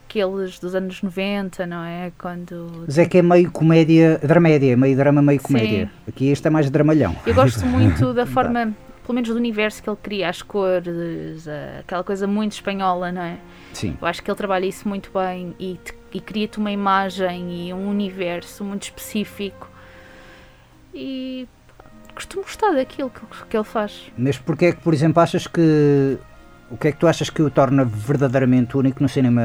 aqueles 0.08 0.58
dos 0.58 0.74
anos 0.74 1.02
90, 1.02 1.66
não 1.66 1.84
é? 1.84 2.12
Quando. 2.18 2.84
Mas 2.86 2.98
é 2.98 3.04
que 3.06 3.18
é 3.18 3.22
meio 3.22 3.50
comédia, 3.50 4.18
dramédia, 4.22 4.76
meio 4.76 4.96
drama, 4.96 5.20
meio 5.20 5.40
comédia. 5.40 5.86
Sim. 5.86 5.90
Aqui 6.08 6.28
este 6.28 6.46
é 6.46 6.50
mais 6.50 6.70
dramalhão. 6.70 7.14
Eu 7.26 7.34
gosto 7.34 7.64
muito 7.66 8.14
da 8.14 8.24
forma, 8.24 8.74
pelo 9.04 9.14
menos 9.14 9.28
do 9.28 9.36
universo 9.36 9.82
que 9.82 9.90
ele 9.90 9.98
cria, 10.02 10.28
as 10.28 10.42
cores, 10.42 11.46
aquela 11.80 12.04
coisa 12.04 12.26
muito 12.26 12.52
espanhola, 12.52 13.12
não 13.12 13.22
é? 13.22 13.38
Sim, 13.72 13.96
Eu 14.00 14.06
acho 14.06 14.22
que 14.22 14.30
ele 14.30 14.38
trabalha 14.38 14.64
isso 14.64 14.88
muito 14.88 15.10
bem 15.12 15.54
e, 15.60 15.78
e 16.12 16.20
cria-te 16.20 16.58
uma 16.58 16.70
imagem 16.70 17.68
e 17.68 17.74
um 17.74 17.90
universo 17.90 18.64
muito 18.64 18.84
específico. 18.84 19.68
E 20.94 21.46
costumo 22.16 22.42
gostar 22.42 22.72
daquilo 22.72 23.10
que, 23.10 23.20
que 23.48 23.56
ele 23.56 23.62
faz. 23.64 24.10
mas 24.18 24.36
porquê 24.38 24.66
é 24.66 24.72
que, 24.72 24.80
por 24.80 24.92
exemplo, 24.92 25.22
achas 25.22 25.46
que. 25.46 26.18
O 26.68 26.76
que 26.76 26.88
é 26.88 26.90
que 26.92 26.98
tu 26.98 27.06
achas 27.06 27.30
que 27.30 27.40
o 27.40 27.48
torna 27.48 27.84
verdadeiramente 27.84 28.76
único 28.76 29.00
no 29.00 29.08
cinema 29.08 29.40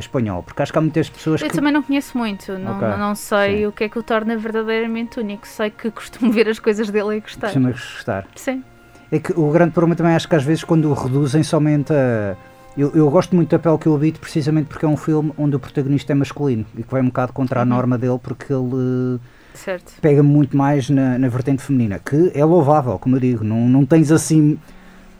espanhol? 0.00 0.42
Porque 0.42 0.60
acho 0.62 0.72
que 0.72 0.78
há 0.78 0.80
muitas 0.80 1.08
pessoas 1.08 1.40
Eu 1.40 1.48
que. 1.48 1.54
também 1.54 1.72
não 1.72 1.80
conheço 1.80 2.18
muito, 2.18 2.58
não, 2.58 2.76
Ok, 2.76 2.88
não 2.98 3.14
sei 3.14 3.58
sim. 3.58 3.66
o 3.66 3.70
que 3.72 3.84
é 3.84 3.88
que 3.88 3.96
o 3.96 4.02
torna 4.02 4.36
verdadeiramente 4.36 5.20
único. 5.20 5.46
Sei 5.46 5.70
que 5.70 5.88
costumo 5.92 6.32
ver 6.32 6.48
as 6.48 6.58
coisas 6.58 6.90
dele 6.90 7.18
e 7.18 7.20
gostar. 7.20 7.46
Costumas 7.48 7.74
gostar. 7.76 8.26
Sim, 8.34 8.64
É 9.12 9.20
que 9.20 9.32
o 9.38 9.48
grande 9.52 9.70
problema 9.70 9.94
também 9.94 10.16
acho 10.16 10.28
que 10.28 10.34
às 10.34 10.42
vezes 10.42 10.64
quando 10.64 10.90
o 10.90 10.92
reduzem 10.94 11.44
somente 11.44 11.92
a. 11.92 12.34
Eu, 12.76 12.90
eu 12.96 13.08
gosto 13.10 13.36
muito 13.36 13.48
da 13.50 13.60
Pele 13.60 13.78
que 13.78 13.86
eu 13.86 13.94
habito 13.94 14.18
precisamente 14.18 14.66
porque 14.66 14.84
é 14.84 14.88
um 14.88 14.96
filme 14.96 15.32
onde 15.38 15.54
o 15.54 15.60
protagonista 15.60 16.10
é 16.12 16.14
masculino 16.16 16.66
e 16.76 16.82
que 16.82 16.90
vai 16.90 17.00
um 17.00 17.06
bocado 17.06 17.32
contra 17.32 17.60
a 17.60 17.62
Uhum. 17.62 17.68
norma 17.68 17.96
dele 17.96 18.18
porque 18.20 18.52
ele 18.52 19.20
certo. 19.56 19.94
pega 20.00 20.22
muito 20.22 20.56
mais 20.56 20.88
na, 20.90 21.18
na 21.18 21.28
vertente 21.28 21.62
feminina, 21.62 21.98
que 21.98 22.30
é 22.34 22.44
louvável, 22.44 22.98
como 22.98 23.16
eu 23.16 23.20
digo, 23.20 23.44
não, 23.44 23.68
não 23.68 23.84
tens 23.84 24.10
assim 24.12 24.58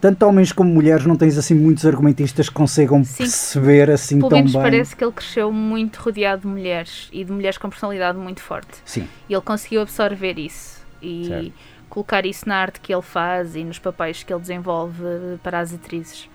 tanto 0.00 0.24
homens 0.26 0.52
como 0.52 0.70
mulheres, 0.70 1.06
não 1.06 1.16
tens 1.16 1.38
assim 1.38 1.54
muitos 1.54 1.84
argumentistas 1.86 2.48
que 2.48 2.54
consigam 2.54 3.02
Sim. 3.02 3.16
perceber 3.24 3.90
assim 3.90 4.18
Pelo 4.18 4.28
tão 4.28 4.38
menos 4.38 4.52
bem. 4.52 4.62
parece 4.62 4.94
que 4.94 5.02
ele 5.02 5.12
cresceu 5.12 5.50
muito 5.50 5.96
rodeado 5.96 6.42
de 6.42 6.48
mulheres 6.48 7.08
e 7.12 7.24
de 7.24 7.32
mulheres 7.32 7.58
com 7.58 7.68
personalidade 7.68 8.18
muito 8.18 8.40
forte. 8.42 8.78
Sim. 8.84 9.08
E 9.28 9.32
ele 9.32 9.42
conseguiu 9.42 9.80
absorver 9.80 10.38
isso 10.38 10.84
e 11.02 11.26
certo. 11.26 11.52
colocar 11.88 12.26
isso 12.26 12.46
na 12.48 12.56
arte 12.56 12.80
que 12.80 12.92
ele 12.94 13.02
faz 13.02 13.56
e 13.56 13.64
nos 13.64 13.78
papéis 13.78 14.22
que 14.22 14.32
ele 14.32 14.40
desenvolve 14.40 15.02
para 15.42 15.60
as 15.60 15.72
atrizes. 15.72 16.28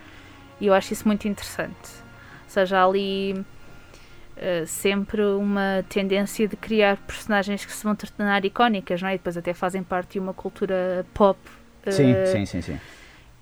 E 0.59 0.65
eu 0.65 0.73
acho 0.73 0.91
isso 0.93 1.07
muito 1.07 1.27
interessante. 1.27 1.71
Ou 1.71 2.49
seja, 2.49 2.83
ali 2.85 3.45
uh, 4.41 4.65
sempre 4.65 5.21
uma 5.21 5.85
tendência 5.87 6.47
de 6.47 6.55
criar 6.55 6.97
personagens 6.97 7.63
que 7.63 7.71
se 7.71 7.83
vão 7.83 7.95
tornar 7.95 8.43
icónicas, 8.43 9.01
não 9.01 9.09
é? 9.09 9.15
E 9.15 9.17
depois 9.17 9.37
até 9.37 9.53
fazem 9.53 9.83
parte 9.83 10.13
de 10.13 10.19
uma 10.19 10.33
cultura 10.33 11.05
pop. 11.13 11.39
Uh, 11.85 11.91
sim, 11.91 12.13
sim, 12.25 12.45
sim, 12.45 12.61
sim. 12.61 12.79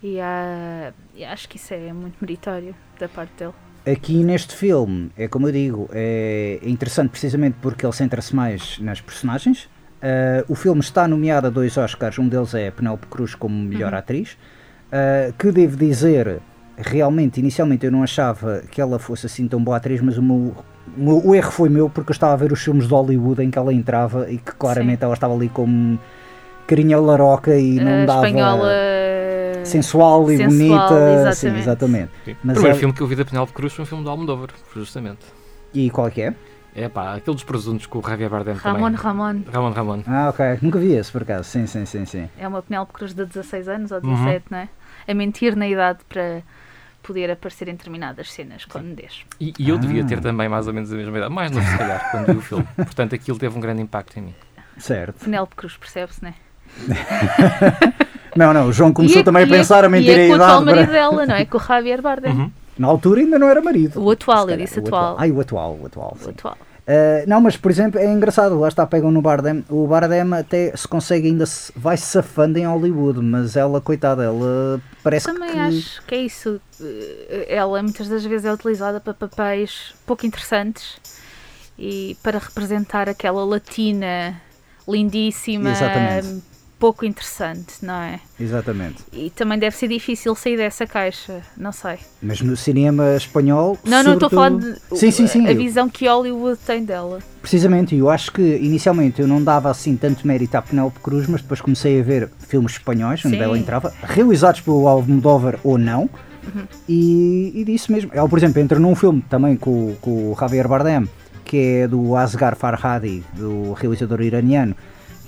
E, 0.04 0.18
uh, 0.18 0.94
e 1.16 1.26
acho 1.26 1.50
que 1.50 1.58
isso 1.58 1.74
é 1.74 1.92
muito 1.92 2.16
meritório 2.22 2.76
da 3.00 3.08
parte 3.08 3.32
dele. 3.38 3.54
Aqui 3.86 4.24
neste 4.24 4.56
filme, 4.56 5.10
é 5.18 5.28
como 5.28 5.48
eu 5.48 5.52
digo, 5.52 5.90
é 5.94 6.60
interessante 6.64 7.12
precisamente 7.12 7.58
porque 7.62 7.86
ele 7.86 7.94
centra-se 7.94 8.36
mais 8.36 8.78
nas 8.80 9.02
personagens. 9.02 9.70
Uh, 10.00 10.46
o 10.48 10.56
filme 10.56 10.80
está 10.80 11.08
nomeado 11.08 11.48
a 11.48 11.50
dois 11.50 11.78
Oscars, 11.78 12.18
um 12.20 12.28
deles 12.28 12.54
é 12.54 12.72
Penélope 12.72 13.08
Cruz 13.08 13.36
como 13.36 13.56
melhor 13.56 13.92
uhum. 13.92 14.00
atriz, 14.00 14.38
uh, 14.88 15.34
que 15.38 15.52
devo 15.52 15.76
dizer, 15.76 16.40
realmente, 16.78 17.40
inicialmente 17.40 17.86
eu 17.86 17.92
não 17.92 18.02
achava 18.02 18.64
que 18.72 18.80
ela 18.80 18.98
fosse 18.98 19.26
assim 19.26 19.48
tão 19.48 19.62
boa 19.62 19.78
atriz, 19.78 20.00
mas 20.00 20.18
o 20.18 20.24
meu, 20.24 20.56
o, 20.98 21.36
erro 21.36 21.52
foi 21.52 21.70
meu 21.70 21.90
porque 21.90 22.12
eu 22.12 22.14
estava 22.14 22.34
a 22.34 22.36
ver 22.36 22.52
os 22.52 22.62
filmes 22.62 22.88
de 22.88 22.94
Hollywood 22.94 23.44
em 23.44 23.52
que 23.52 23.58
ela 23.58 23.74
entrava 23.74 24.30
e 24.30 24.38
que 24.38 24.52
claramente 24.54 25.00
Sim. 25.00 25.06
ela 25.06 25.14
estava 25.14 25.34
ali 25.34 25.50
como 25.50 26.00
carinha 26.68 27.00
laroca 27.00 27.56
e 27.56 27.76
não 27.76 28.04
uh, 28.04 28.06
dava... 28.06 28.28
Espanhola 28.28 28.70
sensual 29.64 30.32
e 30.32 30.38
sensual, 30.38 30.50
bonita. 30.50 31.14
Exatamente. 31.14 31.36
Sim, 31.36 31.58
exatamente. 31.58 32.12
Sim. 32.26 32.36
Mas 32.44 32.58
o 32.58 32.60
primeiro 32.60 32.78
é... 32.78 32.80
filme 32.80 32.94
que 32.94 33.02
eu 33.02 33.08
vi 33.08 33.16
da 33.16 33.26
Penélope 33.26 33.54
Cruz 33.54 33.74
foi 33.74 33.84
um 33.84 33.86
filme 33.86 34.04
do 34.04 34.10
Almodóvar, 34.10 34.50
justamente. 34.76 35.26
E 35.74 35.90
qual 35.90 36.08
é 36.08 36.12
que 36.12 36.22
é? 36.22 36.36
É 36.76 36.88
pá, 36.88 37.16
aquele 37.16 37.36
dos 37.36 37.44
presuntos 37.44 37.86
com 37.88 38.00
o 38.00 38.02
Javier 38.02 38.30
Bardem 38.30 38.54
Ramon, 38.54 38.80
também. 38.80 38.96
Ramon. 38.96 39.42
Ramon, 39.52 39.72
Ramon. 39.72 40.04
Ah, 40.08 40.30
ok. 40.30 40.60
Nunca 40.62 40.80
vi 40.80 40.94
esse, 40.94 41.12
por 41.12 41.24
acaso. 41.24 41.44
Sim, 41.44 41.66
sim, 41.66 41.86
sim, 41.86 42.06
sim. 42.06 42.30
É 42.38 42.48
uma 42.48 42.62
Penélope 42.62 42.94
Cruz 42.94 43.14
de 43.14 43.26
16 43.26 43.68
anos 43.68 43.92
ou 43.92 44.00
17, 44.00 44.28
uhum. 44.28 44.42
não 44.52 44.58
é? 44.60 44.70
A 45.08 45.14
mentir 45.14 45.56
na 45.56 45.68
idade 45.68 46.00
para 46.08 46.44
poder 47.10 47.32
aparecer 47.32 47.68
em 47.68 47.72
determinadas 47.72 48.32
cenas 48.32 48.66
com 48.66 48.78
nudez. 48.78 49.26
E, 49.40 49.52
e 49.58 49.70
eu 49.70 49.78
ah. 49.78 49.80
devia 49.80 50.06
ter 50.06 50.22
também 50.22 50.48
mais 50.48 50.68
ou 50.68 50.74
menos 50.74 50.94
a 50.94 50.96
mesma 50.96 51.18
idade, 51.18 51.34
mais 51.34 51.50
novo 51.50 51.66
se 51.68 51.76
calhar, 51.76 52.12
quando 52.12 52.26
vi 52.28 52.38
o 52.38 52.42
filme. 52.42 52.68
Portanto, 52.78 53.16
aquilo 53.16 53.40
teve 53.40 53.58
um 53.58 53.60
grande 53.60 53.82
impacto 53.82 54.20
em 54.20 54.22
mim. 54.22 54.36
Certo. 54.78 55.26
Penélope 55.26 55.56
Cruz, 55.56 55.76
percebe-se, 55.76 56.22
não 56.24 56.30
é? 56.30 56.34
não, 58.38 58.54
não, 58.54 58.68
o 58.68 58.72
João 58.72 58.94
começou 58.94 59.24
também 59.24 59.44
a 59.44 59.48
pensar 59.48 59.84
a 59.84 59.90
mentir 59.90 60.16
e 60.16 60.20
é 60.20 60.22
a 60.22 60.28
idade. 60.28 60.38
com 60.38 60.44
o 60.44 60.44
atual 60.44 60.66
marido 60.66 60.92
dela, 60.92 61.26
não 61.26 61.36
é? 61.36 61.46
Com 61.46 61.58
o 61.58 61.62
Javier 61.62 62.02
Bardem. 62.02 62.32
Uhum. 62.32 62.52
Na 62.78 62.88
altura 62.88 63.22
ainda 63.22 63.40
não 63.40 63.50
era 63.50 63.60
marido. 63.60 64.00
O 64.00 64.12
atual, 64.12 64.48
eu 64.48 64.56
disse 64.56 64.80
atual. 64.80 65.16
Ai, 65.18 65.32
o 65.32 65.42
atual, 65.42 65.80
o 65.82 65.88
atual. 65.88 66.16
O 66.24 66.30
atual. 66.30 66.58
Uh, 66.90 67.28
não, 67.28 67.42
mas 67.42 67.58
por 67.58 67.70
exemplo, 67.70 68.00
é 68.00 68.06
engraçado, 68.06 68.60
lá 68.60 68.68
está, 68.68 68.86
pegam 68.86 69.10
no 69.10 69.22
Bardem. 69.22 69.66
O 69.68 69.88
Bardem 69.88 70.34
até 70.34 70.76
se 70.76 70.88
consegue 70.88 71.28
ainda, 71.28 71.46
se, 71.48 71.74
vai 71.76 71.98
se 71.98 72.06
safando 72.06 72.60
em 72.60 72.68
Hollywood, 72.68 73.20
mas 73.20 73.56
ela, 73.56 73.82
coitada, 73.82 74.24
ela 74.24 74.80
parece 75.04 75.26
Também 75.26 75.52
que. 75.52 75.60
Acho 75.60 76.02
que 76.06 76.16
é 76.16 76.22
isso. 76.22 76.62
Eh, 76.82 77.46
ela 77.50 77.82
muitas 77.82 78.08
das 78.08 78.24
vezes 78.26 78.46
é 78.46 78.54
utilizada 78.54 79.00
para 79.00 79.14
papéis 79.14 79.94
pouco 80.06 80.26
interessantes 80.26 80.98
e 81.78 82.18
para 82.22 82.40
representar 82.40 83.08
aquela 83.10 83.46
latina 83.46 84.40
lindíssima, 84.88 85.72
Exatamente 85.72 86.59
pouco 86.80 87.06
interessante, 87.06 87.76
não 87.84 87.94
é? 87.94 88.20
Exatamente. 88.40 89.04
E 89.12 89.30
também 89.30 89.60
deve 89.60 89.76
ser 89.76 89.90
difícil 89.90 90.34
sair 90.34 90.56
dessa 90.56 90.88
caixa, 90.88 91.42
não 91.58 91.74
sei. 91.74 91.98
Mas 92.22 92.40
no 92.42 92.56
cinema 92.56 93.16
espanhol. 93.16 93.78
Não, 93.84 94.02
não 94.02 94.14
estou 94.14 94.28
a 94.28 94.30
falar 94.30 94.52
de 94.52 94.76
sim, 94.96 95.12
sim, 95.12 95.28
sim, 95.28 95.48
a 95.48 95.54
visão 95.54 95.90
que 95.90 96.08
Hollywood 96.08 96.58
tem 96.66 96.84
dela. 96.84 97.20
Precisamente, 97.42 97.96
eu 97.96 98.10
acho 98.10 98.32
que 98.32 98.42
inicialmente 98.42 99.22
eu 99.22 99.28
não 99.28 99.44
dava 99.44 99.70
assim 99.70 99.98
tanto 99.98 100.26
mérito 100.26 100.56
à 100.56 100.62
Penélope 100.62 101.00
Cruz, 101.02 101.28
mas 101.28 101.42
depois 101.42 101.60
comecei 101.60 102.00
a 102.00 102.04
ver 102.04 102.30
filmes 102.48 102.74
espanhóis 102.74 103.24
onde 103.26 103.36
sim. 103.36 103.42
ela 103.42 103.58
entrava, 103.58 103.94
realizados 104.02 104.62
pelo 104.62 104.88
Almodóvar 104.88 105.60
ou 105.64 105.78
não. 105.78 106.10
Uhum. 106.56 106.64
E, 106.88 107.52
e 107.56 107.64
disse 107.66 107.92
mesmo. 107.92 108.10
Ela, 108.14 108.28
por 108.28 108.40
exemplo, 108.40 108.62
entra 108.62 108.80
num 108.80 108.96
filme 108.96 109.24
também 109.30 109.58
com, 109.58 109.96
com 110.00 110.32
o 110.32 110.38
Javier 110.40 110.68
Bardem, 110.68 111.08
que 111.44 111.58
é 111.58 111.88
do 111.88 112.16
Asghar 112.16 112.56
Farhadi, 112.56 113.24
do 113.34 113.74
realizador 113.74 114.22
iraniano, 114.22 114.76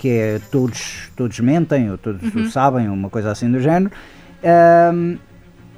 que 0.01 0.09
é 0.09 0.41
todos, 0.51 1.11
todos 1.15 1.39
mentem, 1.41 1.91
ou 1.91 1.95
todos 1.95 2.23
uhum. 2.33 2.49
sabem, 2.49 2.89
uma 2.89 3.07
coisa 3.07 3.29
assim 3.29 3.51
do 3.51 3.59
género. 3.59 3.91
Um, 4.91 5.19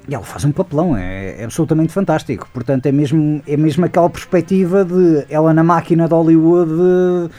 e 0.08 0.14
ela 0.14 0.24
faz 0.24 0.46
um 0.46 0.50
papelão, 0.50 0.96
é, 0.96 1.42
é, 1.42 1.44
absolutamente 1.44 1.92
fantástico. 1.92 2.48
Portanto, 2.50 2.86
é 2.86 2.92
mesmo, 2.92 3.42
é 3.46 3.54
mesmo 3.54 3.84
aquela 3.84 4.08
perspectiva 4.08 4.82
de 4.82 5.26
ela 5.28 5.52
na 5.52 5.62
máquina 5.62 6.08
de 6.08 6.14
Hollywood 6.14 7.30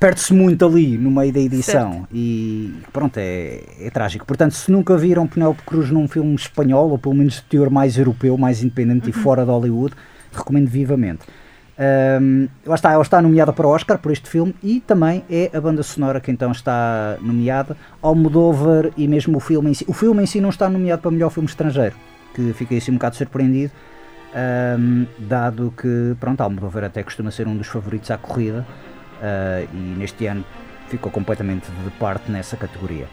perde-se 0.00 0.34
muito 0.34 0.66
ali 0.66 0.98
no 0.98 1.12
meio 1.12 1.32
da 1.32 1.38
edição. 1.38 1.92
Certo. 1.92 2.08
E 2.12 2.74
pronto, 2.92 3.16
é, 3.16 3.60
é 3.80 3.88
trágico. 3.90 4.26
Portanto, 4.26 4.54
se 4.54 4.68
nunca 4.72 4.96
viram 4.96 5.28
Penélope 5.28 5.62
Cruz 5.62 5.92
num 5.92 6.08
filme 6.08 6.34
espanhol, 6.34 6.90
ou 6.90 6.98
pelo 6.98 7.14
menos 7.14 7.34
de 7.34 7.42
teor 7.42 7.70
mais 7.70 7.96
europeu, 7.96 8.36
mais 8.36 8.64
independente 8.64 9.04
uhum. 9.04 9.10
e 9.10 9.12
fora 9.12 9.44
de 9.44 9.50
Hollywood, 9.52 9.94
recomendo 10.32 10.66
vivamente. 10.66 11.20
Um, 11.80 12.46
lá 12.66 12.74
está, 12.74 12.92
ela 12.92 13.02
está 13.02 13.22
nomeada 13.22 13.54
para 13.54 13.66
o 13.66 13.70
Oscar 13.70 13.96
por 13.96 14.12
este 14.12 14.28
filme 14.28 14.54
e 14.62 14.80
também 14.80 15.24
é 15.30 15.50
a 15.54 15.58
banda 15.58 15.82
sonora 15.82 16.20
que 16.20 16.30
então 16.30 16.52
está 16.52 17.16
nomeada. 17.22 17.74
Almodóvar 18.02 18.90
e 18.98 19.08
mesmo 19.08 19.38
o 19.38 19.40
filme 19.40 19.70
em 19.70 19.74
si. 19.74 19.86
O 19.88 19.94
filme 19.94 20.22
em 20.22 20.26
si 20.26 20.42
não 20.42 20.50
está 20.50 20.68
nomeado 20.68 21.00
para 21.00 21.10
melhor 21.10 21.30
filme 21.30 21.48
estrangeiro, 21.48 21.96
que 22.34 22.52
fiquei 22.52 22.76
assim 22.76 22.90
um 22.90 22.94
bocado 22.94 23.16
surpreendido, 23.16 23.72
um, 24.78 25.06
dado 25.18 25.72
que, 25.74 26.14
pronto, 26.20 26.42
Almodóvar 26.42 26.84
até 26.84 27.02
costuma 27.02 27.30
ser 27.30 27.48
um 27.48 27.56
dos 27.56 27.68
favoritos 27.68 28.10
à 28.10 28.18
corrida 28.18 28.66
uh, 29.22 29.68
e 29.74 29.76
neste 29.98 30.26
ano 30.26 30.44
ficou 30.88 31.10
completamente 31.10 31.66
de 31.70 31.90
parte 31.92 32.30
nessa 32.30 32.58
categoria. 32.58 33.06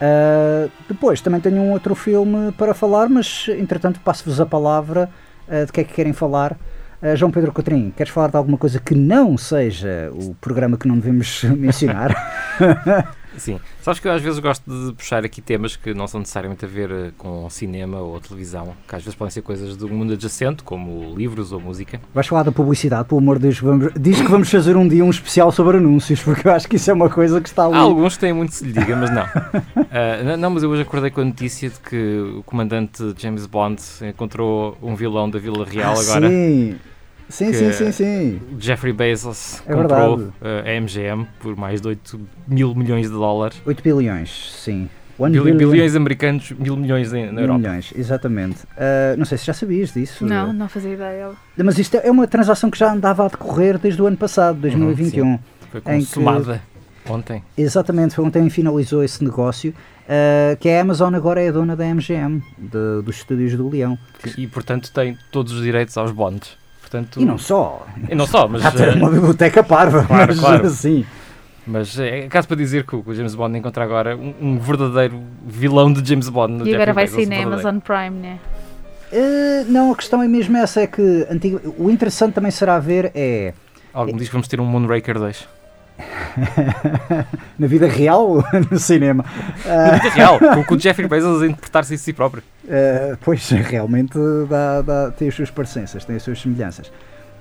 Uh, 0.00 0.70
depois 0.88 1.20
também 1.20 1.40
tenho 1.40 1.60
um 1.60 1.72
outro 1.72 1.96
filme 1.96 2.52
para 2.52 2.72
falar, 2.74 3.08
mas 3.08 3.46
entretanto 3.48 3.98
passo-vos 3.98 4.40
a 4.40 4.46
palavra 4.46 5.10
uh, 5.48 5.66
de 5.66 5.72
que 5.72 5.80
é 5.80 5.84
que 5.84 5.92
querem 5.92 6.12
falar. 6.12 6.56
Uh, 7.00 7.16
João 7.16 7.30
Pedro 7.30 7.52
Cotrim, 7.52 7.92
queres 7.96 8.12
falar 8.12 8.28
de 8.28 8.36
alguma 8.36 8.58
coisa 8.58 8.80
que 8.80 8.94
não 8.94 9.38
seja 9.38 10.10
o 10.12 10.34
programa 10.34 10.76
que 10.76 10.88
não 10.88 10.96
devemos 10.96 11.44
mencionar? 11.56 12.10
Sim, 13.38 13.60
sabes 13.82 14.00
que 14.00 14.08
eu 14.08 14.12
às 14.12 14.22
vezes 14.22 14.38
gosto 14.38 14.64
de 14.70 14.92
puxar 14.94 15.24
aqui 15.24 15.40
temas 15.40 15.76
que 15.76 15.94
não 15.94 16.06
são 16.06 16.20
necessariamente 16.20 16.64
a 16.64 16.68
ver 16.68 16.90
eh, 16.90 17.10
com 17.16 17.48
cinema 17.50 17.98
ou 17.98 18.20
televisão, 18.20 18.74
que 18.86 18.94
às 18.94 19.02
vezes 19.02 19.16
podem 19.16 19.30
ser 19.30 19.42
coisas 19.42 19.76
do 19.76 19.88
mundo 19.88 20.12
adjacente, 20.12 20.62
como 20.62 21.14
livros 21.16 21.52
ou 21.52 21.60
música. 21.60 22.00
Vais 22.14 22.26
falar 22.26 22.42
da 22.42 22.52
publicidade, 22.52 23.08
pelo 23.08 23.20
amor 23.20 23.36
de 23.36 23.42
Deus, 23.42 23.60
vamos, 23.60 23.92
diz 23.98 24.20
que 24.20 24.28
vamos 24.28 24.50
fazer 24.50 24.76
um 24.76 24.86
dia 24.86 25.04
um 25.04 25.10
especial 25.10 25.50
sobre 25.52 25.78
anúncios, 25.78 26.22
porque 26.22 26.46
eu 26.46 26.52
acho 26.52 26.68
que 26.68 26.76
isso 26.76 26.90
é 26.90 26.94
uma 26.94 27.08
coisa 27.08 27.40
que 27.40 27.48
está 27.48 27.64
ali. 27.64 27.74
Há 27.74 27.80
alguns 27.80 28.16
têm 28.16 28.32
muito 28.32 28.54
se 28.54 28.64
lhe 28.64 28.72
diga, 28.72 28.96
mas 28.96 29.10
não. 29.10 29.24
uh, 29.76 30.36
não, 30.38 30.50
mas 30.50 30.62
eu 30.62 30.70
hoje 30.70 30.82
acordei 30.82 31.10
com 31.10 31.20
a 31.20 31.24
notícia 31.24 31.70
de 31.70 31.78
que 31.80 32.34
o 32.38 32.42
comandante 32.42 33.14
James 33.18 33.46
Bond 33.46 33.82
encontrou 34.02 34.76
um 34.82 34.94
vilão 34.94 35.28
da 35.28 35.38
Vila 35.38 35.64
Real 35.64 35.94
ah, 35.96 36.00
agora. 36.00 36.28
Sim. 36.28 36.76
Sim, 37.28 37.52
sim, 37.52 37.72
sim, 37.72 37.92
sim. 37.92 38.40
Jeffrey 38.58 38.92
Bezos 38.92 39.62
é 39.66 39.74
comprou 39.74 40.32
eh, 40.40 40.76
a 40.76 40.80
MGM 40.80 41.26
por 41.40 41.56
mais 41.56 41.80
de 41.80 41.88
8 41.88 42.20
mil 42.46 42.74
milhões 42.74 43.06
de 43.06 43.12
dólares. 43.12 43.60
8 43.66 43.82
bilhões, 43.82 44.52
sim. 44.54 44.88
Bil 45.18 45.42
billion. 45.42 45.70
Bilhões 45.70 45.96
americanos, 45.96 46.52
mil 46.52 46.76
milhões 46.76 47.12
em, 47.12 47.26
na 47.26 47.32
mil 47.32 47.40
Europa. 47.42 47.58
milhões, 47.58 47.92
exatamente. 47.96 48.62
Uh, 48.62 49.16
não 49.18 49.24
sei 49.24 49.36
se 49.36 49.46
já 49.46 49.52
sabias 49.52 49.92
disso. 49.92 50.24
Não, 50.24 50.52
não 50.52 50.68
fazia 50.68 50.94
ideia. 50.94 51.30
Mas 51.56 51.76
isto 51.76 51.96
é 51.96 52.10
uma 52.10 52.26
transação 52.28 52.70
que 52.70 52.78
já 52.78 52.92
andava 52.92 53.26
a 53.26 53.28
decorrer 53.28 53.78
desde 53.78 54.00
o 54.00 54.06
ano 54.06 54.16
passado, 54.16 54.60
2021. 54.60 55.26
Uhum, 55.26 55.38
foi 55.72 55.80
consumada 55.80 56.62
que, 57.04 57.12
ontem. 57.12 57.42
Exatamente, 57.56 58.14
foi 58.14 58.24
ontem 58.24 58.48
finalizou 58.48 59.02
esse 59.02 59.22
negócio. 59.24 59.74
Uh, 60.04 60.56
que 60.56 60.70
a 60.70 60.80
Amazon 60.80 61.14
agora 61.14 61.42
é 61.42 61.48
a 61.48 61.52
dona 61.52 61.76
da 61.76 61.84
MGM, 61.84 62.42
de, 62.56 63.02
dos 63.02 63.16
estúdios 63.16 63.54
do 63.54 63.68
Leão. 63.68 63.98
E 64.38 64.46
portanto 64.46 64.90
tem 64.90 65.18
todos 65.32 65.52
os 65.52 65.62
direitos 65.62 65.98
aos 65.98 66.12
bonds. 66.12 66.56
Portanto, 66.88 67.20
e 67.20 67.24
não 67.24 67.36
só. 67.36 67.86
E 68.08 68.14
não 68.14 68.26
só, 68.26 68.48
mas. 68.48 68.64
Há 68.64 68.70
uma 68.96 69.10
biblioteca 69.10 69.62
parva, 69.62 70.04
claro, 70.04 70.26
mas 70.28 70.40
claro. 70.40 70.70
sim. 70.70 71.04
Mas 71.66 71.98
é, 71.98 72.20
é 72.20 72.28
caso 72.28 72.48
para 72.48 72.56
dizer 72.56 72.86
que 72.86 72.96
o 72.96 73.14
James 73.14 73.34
Bond 73.34 73.58
encontra 73.58 73.84
agora 73.84 74.16
um, 74.16 74.34
um 74.40 74.58
verdadeiro 74.58 75.22
vilão 75.46 75.92
de 75.92 76.08
James 76.08 76.30
Bond. 76.30 76.54
No 76.54 76.66
e 76.66 76.74
agora 76.74 76.94
vai 76.94 77.06
sair 77.06 77.26
na 77.26 77.42
Amazon 77.42 77.78
Prime, 77.78 78.16
né? 78.16 78.38
Uh, 79.12 79.70
não, 79.70 79.92
a 79.92 79.96
questão 79.96 80.22
é 80.22 80.28
mesmo 80.28 80.56
essa: 80.56 80.80
é 80.80 80.86
que 80.86 81.26
antigo, 81.30 81.74
o 81.78 81.90
interessante 81.90 82.32
também 82.32 82.50
será 82.50 82.78
ver 82.78 83.12
é. 83.14 83.52
Algum 83.92 84.16
é, 84.16 84.18
diz 84.18 84.28
que 84.28 84.32
vamos 84.32 84.48
ter 84.48 84.58
um 84.60 84.64
Moonraker 84.64 85.18
2. 85.18 85.57
na 87.58 87.66
vida 87.66 87.86
real 87.86 88.28
ou 88.28 88.44
no 88.70 88.78
cinema? 88.78 89.24
Na 89.64 89.98
vida 89.98 90.10
real, 90.10 90.38
com, 90.66 90.74
o 90.74 90.78
Jeffrey 90.80 91.08
Bezos 91.08 91.42
a 91.42 91.46
interpretar-se 91.46 91.94
a 91.94 91.98
si 91.98 92.12
próprio. 92.12 92.42
Uh, 92.64 93.16
pois, 93.20 93.48
realmente 93.50 94.18
dá, 94.48 94.82
dá, 94.82 95.10
tem 95.10 95.28
as 95.28 95.34
suas 95.34 95.50
parecenças, 95.50 96.04
tem 96.04 96.16
as 96.16 96.22
suas 96.22 96.40
semelhanças. 96.40 96.90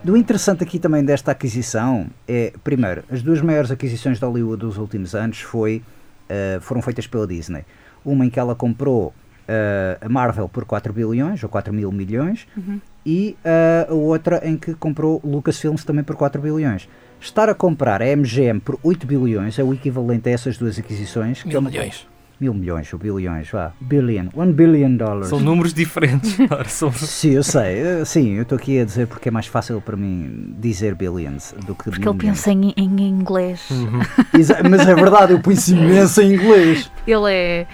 Do 0.04 0.16
interessante 0.16 0.64
aqui 0.64 0.80
também 0.80 1.04
desta 1.04 1.32
aquisição 1.32 2.08
é, 2.28 2.54
primeiro, 2.64 3.04
as 3.12 3.22
duas 3.22 3.42
maiores 3.42 3.72
aquisições 3.72 4.20
de 4.20 4.26
Hollywood 4.26 4.62
dos 4.62 4.78
últimos 4.78 5.16
anos 5.16 5.42
foi, 5.42 5.82
uh, 6.30 6.62
foram 6.62 6.82
feitas 6.82 7.08
pela 7.08 7.26
Disney. 7.26 7.66
Uma 8.06 8.26
em 8.26 8.30
que 8.30 8.40
ela 8.40 8.56
comprou 8.56 9.08
uh, 9.08 10.06
a 10.06 10.08
Marvel 10.08 10.48
por 10.48 10.66
4 10.66 10.94
bilhões 10.94 11.42
ou 11.44 11.50
4 11.50 11.74
mil 11.74 11.92
milhões 11.92 12.48
Uhum. 12.56 12.80
e 13.06 13.36
uh, 13.44 13.92
a 13.92 13.96
outra 13.96 14.48
em 14.48 14.56
que 14.56 14.74
comprou 14.76 15.20
Lucasfilms 15.24 15.84
também 15.84 16.04
por 16.04 16.16
4 16.16 16.42
bilhões. 16.42 16.88
Estar 17.20 17.50
a 17.50 17.56
comprar 17.56 18.02
a 18.02 18.06
MGM 18.16 18.60
por 18.60 18.80
8 18.84 19.06
bilhões 19.08 19.58
é 19.60 19.64
o 19.64 19.74
equivalente 19.74 20.30
a 20.30 20.32
essas 20.32 20.58
duas 20.58 20.78
aquisições. 20.78 21.42
que 21.42 21.50
é 21.50 21.52
Mil 21.52 21.60
uma- 21.60 21.70
milhões. 21.70 22.08
Mil 22.40 22.54
milhões 22.54 22.94
ou 22.94 23.00
bilhões, 23.00 23.50
vá. 23.50 23.72
Billion. 23.82 24.28
One 24.36 24.54
billion 24.54 24.96
dollars. 24.96 25.30
São 25.30 25.40
números 25.40 25.74
diferentes. 25.74 26.38
São- 26.68 26.92
Sim, 26.94 27.32
eu 27.32 27.42
sei. 27.44 28.06
Sim, 28.06 28.34
eu 28.36 28.44
estou 28.44 28.56
aqui 28.60 28.80
a 28.80 28.86
dizer 28.86 29.08
porque 29.08 29.30
é 29.30 29.32
mais 29.32 29.48
fácil 29.48 29.82
para 29.82 29.98
mim 29.98 30.54
dizer 30.60 30.94
billions 30.94 31.56
do 31.66 31.74
que 31.74 31.86
Porque 31.86 32.08
ele 32.08 32.18
pensa 32.20 32.52
em, 32.52 32.72
em 32.78 33.02
inglês. 33.10 33.68
Exa- 34.38 34.62
Mas 34.70 34.88
é 34.88 34.94
verdade, 34.94 35.34
eu 35.34 35.40
penso 35.40 35.72
imenso 35.74 36.22
em 36.22 36.36
inglês. 36.36 36.92
Ele 37.08 37.34
é, 37.34 37.68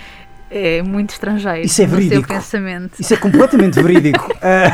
é 0.50 0.82
muito 0.82 1.10
estrangeiro 1.10 1.66
Isso 1.66 1.82
é 1.82 1.86
verídico. 1.86 2.30
pensamento. 2.30 2.94
Isso 3.02 3.14
é 3.14 3.18
completamente 3.18 3.82
verídico. 3.82 4.32
Ah, 4.42 4.72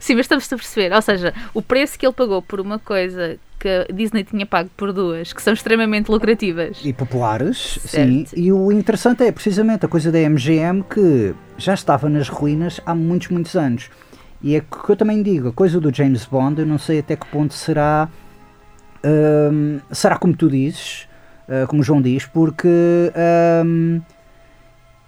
Sim, 0.00 0.14
mas 0.16 0.24
estamos 0.24 0.52
a 0.52 0.56
perceber. 0.56 0.92
Ou 0.92 1.02
seja, 1.02 1.32
o 1.54 1.62
preço 1.62 1.96
que 1.96 2.04
ele 2.04 2.14
pagou 2.14 2.42
por 2.42 2.58
uma 2.58 2.78
coisa 2.78 3.38
que 3.58 3.68
a 3.68 3.92
Disney 3.92 4.24
tinha 4.24 4.46
pago 4.46 4.70
por 4.74 4.92
duas, 4.92 5.32
que 5.34 5.42
são 5.42 5.52
extremamente 5.52 6.10
lucrativas. 6.10 6.80
e 6.82 6.92
populares, 6.92 7.78
sim. 7.82 8.24
Certo. 8.24 8.38
E 8.40 8.50
o 8.50 8.72
interessante 8.72 9.22
é 9.22 9.30
precisamente 9.30 9.84
a 9.84 9.88
coisa 9.88 10.10
da 10.10 10.18
MGM 10.18 10.82
que 10.82 11.34
já 11.58 11.74
estava 11.74 12.08
nas 12.08 12.28
ruínas 12.28 12.80
há 12.86 12.94
muitos, 12.94 13.28
muitos 13.28 13.54
anos. 13.54 13.90
E 14.42 14.56
é 14.56 14.60
que 14.60 14.90
eu 14.90 14.96
também 14.96 15.22
digo, 15.22 15.48
a 15.48 15.52
coisa 15.52 15.78
do 15.78 15.94
James 15.94 16.24
Bond, 16.24 16.58
eu 16.62 16.66
não 16.66 16.78
sei 16.78 17.00
até 17.00 17.14
que 17.14 17.26
ponto 17.26 17.52
será. 17.52 18.08
hum, 19.04 19.78
será 19.92 20.16
como 20.16 20.34
tu 20.34 20.48
dizes, 20.48 21.06
ah, 21.46 21.66
como 21.66 21.82
o 21.82 21.84
João 21.84 22.00
diz, 22.00 22.24
porque 22.24 22.68
hum, 23.66 24.00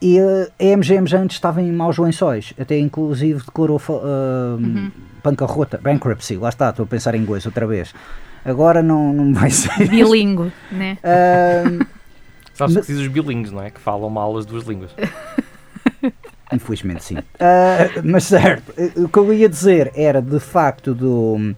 e 0.02 0.18
a 0.20 0.48
a 0.60 0.76
MGM 0.76 1.06
já 1.06 1.18
antes 1.20 1.36
estava 1.36 1.62
em 1.62 1.72
maus 1.72 1.96
lençóis, 1.96 2.52
até 2.60 2.78
inclusive 2.78 3.42
declarou 3.44 3.78
fa- 3.78 3.92
hum, 3.94 4.90
bancarrota, 5.24 5.78
bankruptcy, 5.82 6.36
lá 6.36 6.48
está, 6.48 6.70
estou 6.70 6.82
a 6.84 6.86
pensar 6.86 7.14
em 7.14 7.22
inglês 7.22 7.46
outra 7.46 7.66
vez. 7.66 7.94
Agora 8.44 8.82
não, 8.82 9.12
não 9.12 9.32
vai 9.32 9.48
ser. 9.54 9.88
Bilingue, 9.88 10.52
né? 10.70 10.98
Hum, 11.04 11.78
Sabes 12.54 12.74
que 12.74 12.80
Mas- 12.80 12.86
dizem 12.88 13.06
os 13.06 13.12
bilíngues, 13.12 13.50
não 13.52 13.62
é? 13.62 13.70
Que 13.70 13.80
falam 13.80 14.10
mal 14.10 14.36
as 14.36 14.44
duas 14.44 14.64
línguas. 14.66 14.90
Infelizmente 16.52 17.02
sim. 17.02 17.16
Ah, 17.40 17.88
mas 18.04 18.24
certo, 18.24 18.74
eh, 18.76 18.92
o 18.96 19.08
que 19.08 19.18
eu 19.18 19.32
ia 19.32 19.48
dizer 19.48 19.90
era 19.96 20.20
de 20.20 20.38
facto 20.38 20.94
do 20.94 21.54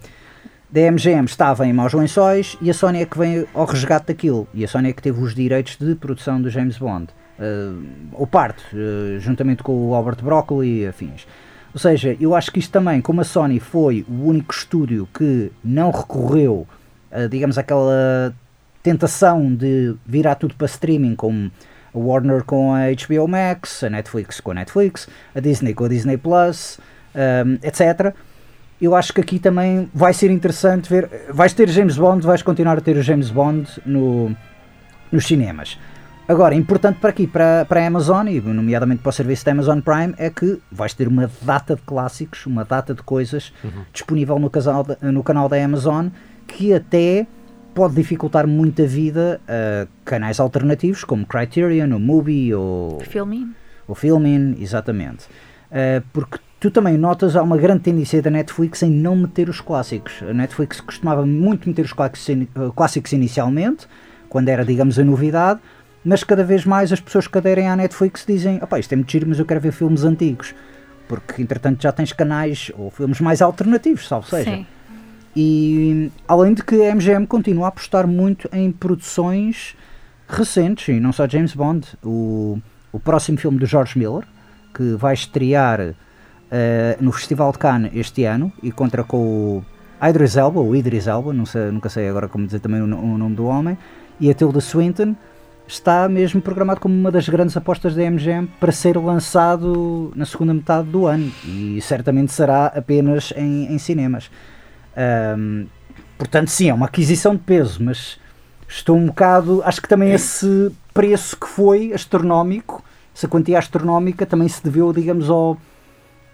da 0.71 0.81
MGM 0.91 1.25
estava 1.25 1.67
em 1.67 1.73
maus 1.73 1.93
lençóis 1.93 2.57
e 2.61 2.71
a 2.71 2.75
Sony 2.75 3.03
é 3.03 3.07
que 3.07 3.19
veio 3.19 3.49
ao 3.55 3.65
resgate 3.65 4.07
daquilo. 4.09 4.47
E 4.55 4.65
a 4.65 4.69
Sony 4.69 4.91
é 4.91 4.93
que 4.93 5.03
teve 5.03 5.21
os 5.21 5.35
direitos 5.35 5.77
de 5.77 5.95
produção 5.97 6.41
do 6.41 6.49
James 6.51 6.79
Bond. 6.79 7.09
Ah, 7.39 7.75
ou 8.13 8.27
parte, 8.27 8.63
eh, 8.73 9.19
juntamente 9.19 9.63
com 9.63 9.89
o 9.89 9.95
Albert 9.95 10.23
Broccoli 10.23 10.83
e 10.83 10.87
afins. 10.87 11.27
Ou 11.73 11.81
seja, 11.81 12.17
eu 12.21 12.35
acho 12.35 12.53
que 12.53 12.61
isto 12.61 12.71
também, 12.71 13.01
como 13.01 13.21
a 13.21 13.25
Sony 13.25 13.59
foi 13.59 14.05
o 14.09 14.29
único 14.29 14.55
estúdio 14.55 15.09
que 15.13 15.51
não 15.65 15.91
recorreu, 15.91 16.69
digamos, 17.29 17.59
aquela 17.59 18.33
tentação 18.81 19.53
de 19.53 19.97
virar 20.07 20.37
tudo 20.37 20.55
para 20.55 20.67
streaming, 20.67 21.17
como 21.17 21.51
a 21.95 21.99
Warner 21.99 22.45
com 22.45 22.75
a 22.75 22.91
HBO 22.91 23.27
Max, 23.27 23.83
a 23.83 23.91
Netflix 23.91 24.41
com 24.41 24.51
a 24.51 24.55
Netflix, 24.55 25.09
a 25.35 25.41
Disney 25.41 25.73
com 25.75 25.85
a 25.85 25.89
Disney 25.89 26.17
Plus, 26.17 26.79
um, 27.15 27.55
etc. 27.63 28.15
Eu 28.81 28.95
acho 28.95 29.13
que 29.13 29.21
aqui 29.21 29.39
também 29.39 29.89
vai 29.95 30.13
ser 30.13 30.31
interessante 30.31 30.91
ver. 30.91 31.09
Vais 31.31 31.53
ter 31.53 31.69
James 31.69 31.97
Bond, 31.97 32.27
vais 32.27 32.43
continuar 32.43 32.77
a 32.77 32.81
ter 32.81 32.97
o 32.97 33.03
James 33.03 33.31
Bond 33.31 33.69
no, 33.87 34.37
nos 35.11 35.27
cinemas. 35.27 35.79
Agora, 36.27 36.55
importante 36.55 36.99
para 37.01 37.11
aqui, 37.11 37.27
para, 37.27 37.67
para 37.67 37.83
a 37.83 37.87
Amazon, 37.87 38.27
e 38.29 38.41
nomeadamente 38.41 39.03
para 39.03 39.11
o 39.11 39.13
serviço 39.13 39.45
da 39.45 39.53
Amazon 39.53 39.81
Prime, 39.81 40.15
é 40.17 40.31
que 40.31 40.59
vais 40.73 40.95
ter 40.95 41.07
uma 41.07 41.31
data 41.43 41.77
de 41.77 41.83
clássicos, 41.83 42.47
uma 42.47 42.65
data 42.65 42.95
de 42.95 43.03
coisas 43.03 43.53
disponível 43.93 44.39
no, 44.39 44.49
casal 44.49 44.83
da- 44.85 44.97
no 45.03 45.23
canal 45.23 45.51
da 45.51 45.63
Amazon, 45.63 46.09
que 46.47 46.73
até 46.73 47.27
pode 47.75 47.95
dificultar 47.95 48.47
muito 48.47 48.81
a 48.83 48.87
vida 48.87 49.39
a 49.47 49.87
canais 50.05 50.41
alternativos, 50.41 51.05
como 51.05 51.27
Criterion, 51.27 51.93
ou 51.93 51.99
Mubi, 52.01 52.55
ou, 52.55 53.01
Filme. 53.01 53.53
o 53.87 53.95
Filmin, 53.95 54.57
exatamente. 54.59 55.27
Uh, 55.71 56.03
porque 56.11 56.39
tu 56.59 56.71
também 56.71 56.97
notas 56.97 57.37
há 57.37 57.43
uma 57.43 57.59
grande 57.59 57.81
tendência 57.83 58.23
da 58.23 58.31
Netflix 58.31 58.83
em 58.83 58.91
não 58.91 59.15
meter 59.17 59.51
os 59.51 59.61
clássicos. 59.61 60.23
A 60.23 60.33
Netflix 60.33 60.81
costumava 60.81 61.27
muito 61.27 61.69
meter 61.69 61.85
os 61.85 61.93
clássicos, 61.93 62.27
ini- 62.31 62.49
uh, 62.57 62.73
clássicos 62.73 63.13
inicialmente, 63.13 63.87
quando 64.31 64.49
era, 64.49 64.65
digamos, 64.65 64.99
a 64.99 65.05
novidade, 65.05 65.61
mas 66.05 66.23
cada 66.23 66.45
vez 66.45 66.65
mais 66.65 66.93
as 66.93 67.01
pessoas 67.01 67.27
que 67.27 67.39
aderem 67.39 67.69
à 67.69 67.77
Netflix 67.77 68.25
dizem: 68.27 68.59
opá, 68.63 68.79
isto 68.79 68.93
é 68.93 68.97
muito 68.97 69.11
giro, 69.11 69.27
mas 69.29 69.39
eu 69.39 69.45
quero 69.45 69.61
ver 69.61 69.73
filmes 69.73 70.05
antigos. 70.05 70.55
Porque, 71.09 71.43
entretanto, 71.43 71.83
já 71.83 71.93
tens 71.93 72.13
canais 72.13 72.71
ou 72.77 72.91
filmes 72.91 73.21
mais 73.21 73.43
alternativos, 73.43 74.09
salvo 74.09 74.29
seja. 74.29 74.51
Sim. 74.51 74.67
E 75.37 76.11
além 76.29 76.55
de 76.55 76.63
que 76.63 76.83
a 76.87 76.95
MGM 76.95 77.27
continua 77.27 77.67
a 77.67 77.69
apostar 77.69 78.07
muito 78.07 78.49
em 78.53 78.71
produções 78.71 79.77
recentes, 80.29 80.89
e 80.89 81.01
não 81.01 81.13
só 81.13 81.29
James 81.29 81.55
Bond, 81.55 81.87
o, 82.03 82.59
o 82.93 83.01
próximo 83.01 83.37
filme 83.37 83.59
do 83.59 83.67
George 83.67 83.99
Miller, 83.99 84.25
que 84.73 84.95
vai 84.95 85.13
estrear 85.15 85.95
eh, 86.51 86.97
no 87.01 87.11
Festival 87.11 87.51
de 87.53 87.59
Cannes 87.59 87.91
este 87.95 88.25
ano 88.25 88.53
e 88.63 88.71
contra 88.71 89.03
com 89.03 89.19
o 89.19 89.65
Idris 90.09 90.37
Elba, 90.37 90.61
ou 90.61 90.77
Idris 90.77 91.07
Elba, 91.07 91.33
sei, 91.47 91.71
nunca 91.71 91.89
sei 91.89 92.09
agora 92.09 92.29
como 92.29 92.47
dizer 92.47 92.61
também 92.61 92.81
o, 92.81 92.85
o 92.85 93.19
nome 93.19 93.35
do 93.35 93.45
homem, 93.47 93.77
e 94.21 94.31
a 94.31 94.35
Tilda 94.35 94.61
Swinton, 94.61 95.17
está 95.67 96.09
mesmo 96.09 96.41
programado 96.41 96.81
como 96.81 96.95
uma 96.95 97.11
das 97.11 97.29
grandes 97.29 97.57
apostas 97.57 97.95
da 97.95 98.03
MGM 98.11 98.47
para 98.61 98.73
ser 98.73 98.97
lançado 98.97 100.13
na 100.15 100.27
segunda 100.27 100.53
metade 100.53 100.89
do 100.89 101.07
ano 101.07 101.33
e 101.45 101.81
certamente 101.81 102.33
será 102.33 102.67
apenas 102.67 103.33
em, 103.37 103.73
em 103.73 103.79
cinemas. 103.79 104.31
Ahm, 104.97 105.67
portanto, 106.19 106.49
sim, 106.49 106.69
é 106.69 106.75
uma 106.75 106.87
aquisição 106.87 107.35
de 107.35 107.43
peso, 107.43 107.83
mas 107.83 108.19
estou 108.69 108.97
um 108.97 109.07
bocado. 109.07 109.63
Acho 109.65 109.81
que 109.81 109.89
também 109.89 110.13
esse 110.13 110.71
preço 110.93 111.37
que 111.37 111.49
foi 111.49 111.93
astronómico, 111.93 112.83
essa 113.15 113.29
quantia 113.29 113.59
astronómica, 113.59 114.27
também 114.27 114.49
se 114.49 114.63
deveu, 114.63 114.93
digamos, 114.93 115.31
ao 115.31 115.57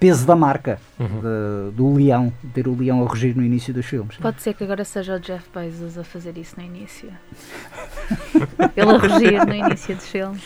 peso 0.00 0.26
da 0.26 0.34
marca 0.34 0.78
de- 0.98 1.70
do 1.76 1.94
leão, 1.94 2.32
ter 2.54 2.66
o 2.66 2.74
leão 2.74 3.04
a 3.04 3.06
rugir 3.06 3.36
no 3.36 3.44
início 3.44 3.72
dos 3.72 3.84
filmes. 3.86 4.16
Pode 4.16 4.40
ser 4.42 4.54
que 4.54 4.64
agora 4.64 4.82
seja 4.84 5.14
o 5.16 5.20
Jeff 5.20 5.44
Bezos 5.54 5.98
a 5.98 6.02
fazer 6.04 6.36
isso 6.38 6.54
no 6.58 6.64
início. 6.64 7.10
Ele 8.76 8.90
a 8.90 8.96
rugir 8.96 9.46
no 9.46 9.54
início 9.54 9.94
dos 9.94 10.08
filmes. 10.08 10.42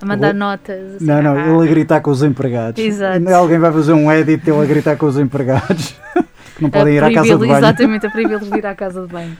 A 0.00 0.06
mandar 0.06 0.34
O- 0.34 0.38
notas. 0.38 0.96
assim, 0.96 1.04
Não, 1.06 1.22
não, 1.22 1.36
ah, 1.36 1.48
ele 1.48 1.68
a 1.68 1.70
gritar 1.70 2.00
com 2.00 2.10
os 2.10 2.22
empregados. 2.22 2.82
Exato. 2.82 3.28
Alguém 3.34 3.58
vai 3.58 3.72
fazer 3.72 3.92
um 3.94 4.12
edit 4.12 4.48
ele 4.48 4.60
a 4.62 4.64
gritar 4.66 4.96
com 4.96 5.06
os 5.06 5.18
empregados 5.18 5.96
que 6.54 6.62
não 6.62 6.68
a 6.68 6.72
podem 6.72 6.94
ir 6.96 7.02
à 7.02 7.12
casa 7.12 7.30
de 7.32 7.36
banho. 7.38 7.56
Exatamente, 7.56 8.06
a 8.06 8.10
proibi-los 8.10 8.50
de 8.50 8.58
ir 8.58 8.66
à 8.66 8.74
casa 8.74 9.00
de 9.06 9.08
banho. 9.12 9.36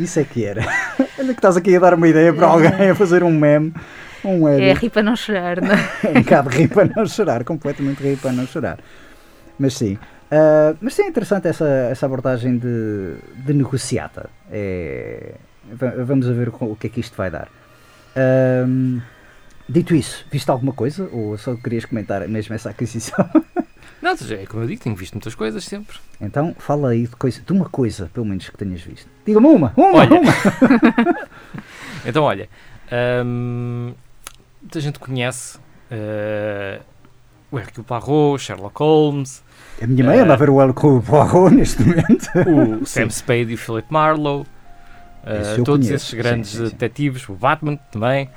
Isso 0.00 0.18
é 0.18 0.24
que 0.24 0.44
era. 0.44 0.62
Olha 1.18 1.28
que 1.28 1.32
estás 1.32 1.56
aqui 1.58 1.76
a 1.76 1.78
dar 1.78 1.92
uma 1.94 2.08
ideia 2.08 2.32
para 2.32 2.46
alguém 2.46 2.90
a 2.90 2.94
fazer 2.94 3.22
um 3.22 3.30
meme. 3.38 3.74
Um 4.24 4.48
É 4.48 4.72
rir 4.72 4.90
para 4.90 5.02
não 5.02 5.16
chorar, 5.16 5.60
não 5.60 5.72
é? 5.72 5.90
É 6.04 6.10
um 6.18 6.22
bocado 6.22 6.48
rir 6.48 6.68
para 6.68 6.90
não 6.94 7.06
chorar, 7.06 7.44
completamente 7.44 8.02
rir 8.02 8.16
para 8.18 8.32
não 8.32 8.46
chorar. 8.46 8.78
Mas 9.58 9.74
sim. 9.74 9.98
Ah, 10.32 10.74
mas 10.80 10.94
sim, 10.94 11.02
é 11.02 11.08
interessante 11.08 11.46
essa, 11.46 11.66
essa 11.90 12.06
abordagem 12.06 12.56
de, 12.56 13.16
de 13.44 13.52
negociata. 13.52 14.30
É, 14.50 15.34
va- 15.70 15.92
vamos 16.04 16.26
a 16.26 16.32
ver 16.32 16.48
o, 16.48 16.74
que 16.74 16.86
é 16.86 16.90
que 16.90 17.00
isto 17.00 17.14
vai 17.14 17.30
dar. 17.30 17.48
Ahm, 18.16 19.00
dito 19.68 19.94
isso, 19.94 20.24
viste 20.30 20.50
alguma 20.50 20.72
coisa? 20.72 21.06
Ou 21.12 21.36
só 21.36 21.54
querias 21.54 21.84
comentar 21.84 22.26
mesmo 22.26 22.54
essa 22.54 22.70
aquisição? 22.70 23.28
Não, 24.00 24.10
é 24.12 24.46
como 24.46 24.64
eu 24.64 24.66
digo, 24.66 24.82
tenho 24.82 24.96
visto 24.96 25.12
muitas 25.12 25.34
coisas 25.34 25.62
sempre. 25.64 25.96
então 26.20 26.56
fala 26.58 26.88
aí 26.88 27.06
de, 27.06 27.14
coisa, 27.14 27.40
de 27.40 27.52
uma 27.52 27.66
coisa, 27.68 28.10
pelo 28.12 28.26
menos, 28.26 28.48
que 28.48 28.56
tenhas 28.56 28.80
visto. 28.80 29.06
Diga-me 29.24 29.46
uma! 29.46 29.72
Uma! 29.76 29.98
Olha. 29.98 30.18
uma. 30.18 30.32
Então, 32.04 32.24
olha, 32.24 32.48
hum, 33.24 33.94
muita 34.62 34.80
gente 34.80 34.98
conhece 34.98 35.58
eh, 35.90 36.80
o 37.50 37.58
Hercule 37.58 37.84
Poirot, 37.86 38.42
Sherlock 38.42 38.78
Holmes, 38.82 39.42
A 39.82 39.86
minha 39.86 40.04
mãe 40.04 40.20
anda 40.20 40.32
a 40.34 40.36
ver 40.36 40.48
o 40.50 40.60
El 40.60 40.72
Poirot 40.74 41.50
neste 41.54 41.82
momento. 41.82 42.28
o 42.80 42.86
Sam 42.86 43.10
Spade 43.10 43.50
e 43.50 43.54
o 43.54 43.58
Philip 43.58 43.86
Marlowe, 43.92 44.46
eu 45.56 45.64
todos 45.64 45.86
conheço, 45.86 45.94
esses 45.94 46.08
sim, 46.08 46.16
grandes 46.16 46.50
sim, 46.50 46.56
sim. 46.58 46.64
detetives, 46.64 47.28
o 47.28 47.34
Batman 47.34 47.76
também, 47.90 48.28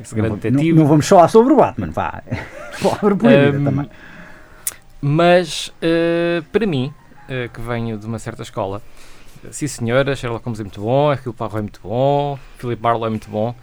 esse 0.00 0.14
Não, 0.14 0.22
grande 0.22 0.28
vou- 0.28 0.36
não, 0.50 0.56
detetive. 0.58 0.78
não 0.78 0.86
vamos 0.86 1.06
falar 1.08 1.28
sobre 1.28 1.52
o 1.52 1.56
Batman, 1.56 1.90
vá. 1.90 2.22
Palavra 2.82 3.16
proibida 3.16 3.58
Hum, 3.58 3.64
também. 3.64 3.90
Mas, 5.00 5.72
eh, 5.80 6.42
para 6.52 6.66
mim, 6.66 6.92
eh, 7.28 7.48
que 7.52 7.60
venho 7.60 7.96
de 7.98 8.06
uma 8.06 8.18
certa 8.18 8.42
escola, 8.42 8.82
sim 9.50 9.66
senhora, 9.68 10.14
Sherlock 10.16 10.44
Holmes 10.44 10.58
é 10.60 10.64
muito 10.64 10.80
bom, 10.80 11.12
Hercule 11.12 11.34
Poirot 11.36 11.56
é 11.58 11.60
muito 11.60 11.80
bom, 11.82 12.38
Philip 12.58 12.82
Marlowe 12.82 13.06
é 13.06 13.10
muito 13.10 13.28
bom, 13.30 13.54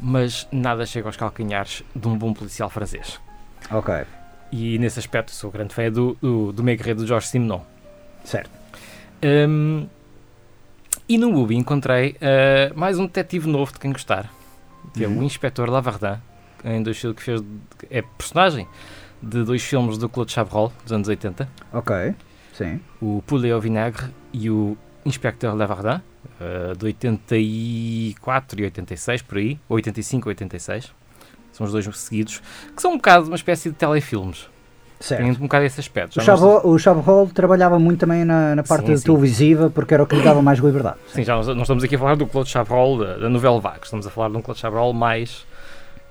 mas 0.00 0.46
nada 0.50 0.84
chega 0.86 1.08
aos 1.08 1.16
calcanhares 1.16 1.82
de 1.94 2.08
um 2.08 2.16
bom 2.16 2.32
policial 2.32 2.68
francês. 2.70 3.20
Ok, 3.70 3.94
E 4.52 4.78
nesse 4.78 4.98
aspecto 4.98 5.30
sou 5.32 5.50
grande 5.50 5.74
fã 5.74 5.90
do, 5.90 6.16
do, 6.20 6.52
do 6.52 6.62
guerreiro 6.62 7.00
do 7.00 7.06
Jorge 7.06 7.28
Simenon. 7.28 7.60
certo. 8.24 8.50
Hum, 9.22 9.86
e 11.08 11.18
no 11.18 11.36
Ubi 11.40 11.56
encontrei 11.56 12.16
eh, 12.20 12.72
mais 12.74 12.98
um 12.98 13.06
detetive 13.06 13.48
novo 13.48 13.72
de 13.72 13.78
quem 13.78 13.92
gostar, 13.92 14.30
que 14.94 15.04
é 15.04 15.08
Uhum. 15.08 15.18
o 15.20 15.22
Inspetor 15.22 15.68
Lavardin, 15.68 16.20
em 16.64 16.82
dois 16.82 16.98
filmes 16.98 17.18
que 17.18 17.24
fez, 17.24 17.42
é 17.90 18.00
personagem 18.02 18.66
de 19.22 19.44
dois 19.44 19.62
filmes 19.62 19.98
do 19.98 20.08
Claude 20.08 20.32
Chabrol, 20.32 20.72
dos 20.82 20.92
anos 20.92 21.06
80, 21.08 21.48
Ok, 21.72 22.14
sim. 22.54 22.80
o 23.00 23.22
Poulet 23.26 23.52
au 23.52 23.60
Vinaigre 23.60 24.06
e 24.32 24.48
o 24.50 24.76
Inspecteur 25.04 25.54
Lavardin, 25.54 26.00
uh, 26.40 26.76
de 26.76 26.84
84 26.86 28.60
e 28.60 28.64
86, 28.64 29.22
por 29.22 29.38
aí, 29.38 29.58
ou 29.68 29.76
85 29.76 30.28
e 30.28 30.30
86. 30.30 30.92
São 31.52 31.66
os 31.66 31.72
dois 31.72 31.84
seguidos, 31.98 32.40
que 32.74 32.80
são 32.80 32.92
um 32.92 32.96
bocado 32.96 33.26
uma 33.26 33.36
espécie 33.36 33.70
de 33.70 33.74
telefilmes. 33.76 34.48
Tem 34.98 35.08
Certo. 35.18 35.24
um 35.26 35.34
bocado 35.34 35.64
esse 35.64 35.80
aspecto. 35.80 36.16
O 36.16 36.18
não- 36.18 36.24
Chabrol, 36.26 36.60
o 36.66 36.78
Chabrol 36.78 37.26
trabalhava 37.28 37.78
muito 37.78 38.00
também 38.00 38.22
na, 38.24 38.54
na 38.54 38.62
parte 38.62 38.86
Sim, 38.88 38.96
sim. 38.98 39.04
televisiva 39.04 39.70
porque 39.70 39.94
era 39.94 40.02
o 40.02 40.06
que 40.06 40.14
lhe 40.14 40.22
dava 40.22 40.42
mais 40.42 40.58
liberdade. 40.58 40.98
Sim, 41.08 41.24
já 41.24 41.34
nós, 41.36 41.46
nós 41.46 41.60
estamos 41.62 41.82
aqui 41.82 41.94
a 41.96 41.98
falar 41.98 42.16
do 42.16 42.26
Claude 42.26 42.50
Chabrol, 42.50 42.98
da, 42.98 43.16
da 43.16 43.28
Nouvelle 43.30 43.58
Vague. 43.60 43.80
Estamos 43.84 44.06
a 44.06 44.10
falar 44.10 44.28
de 44.28 44.36
um 44.36 44.42
Claude 44.42 44.60
Chabrol 44.60 44.92
mais 44.92 45.46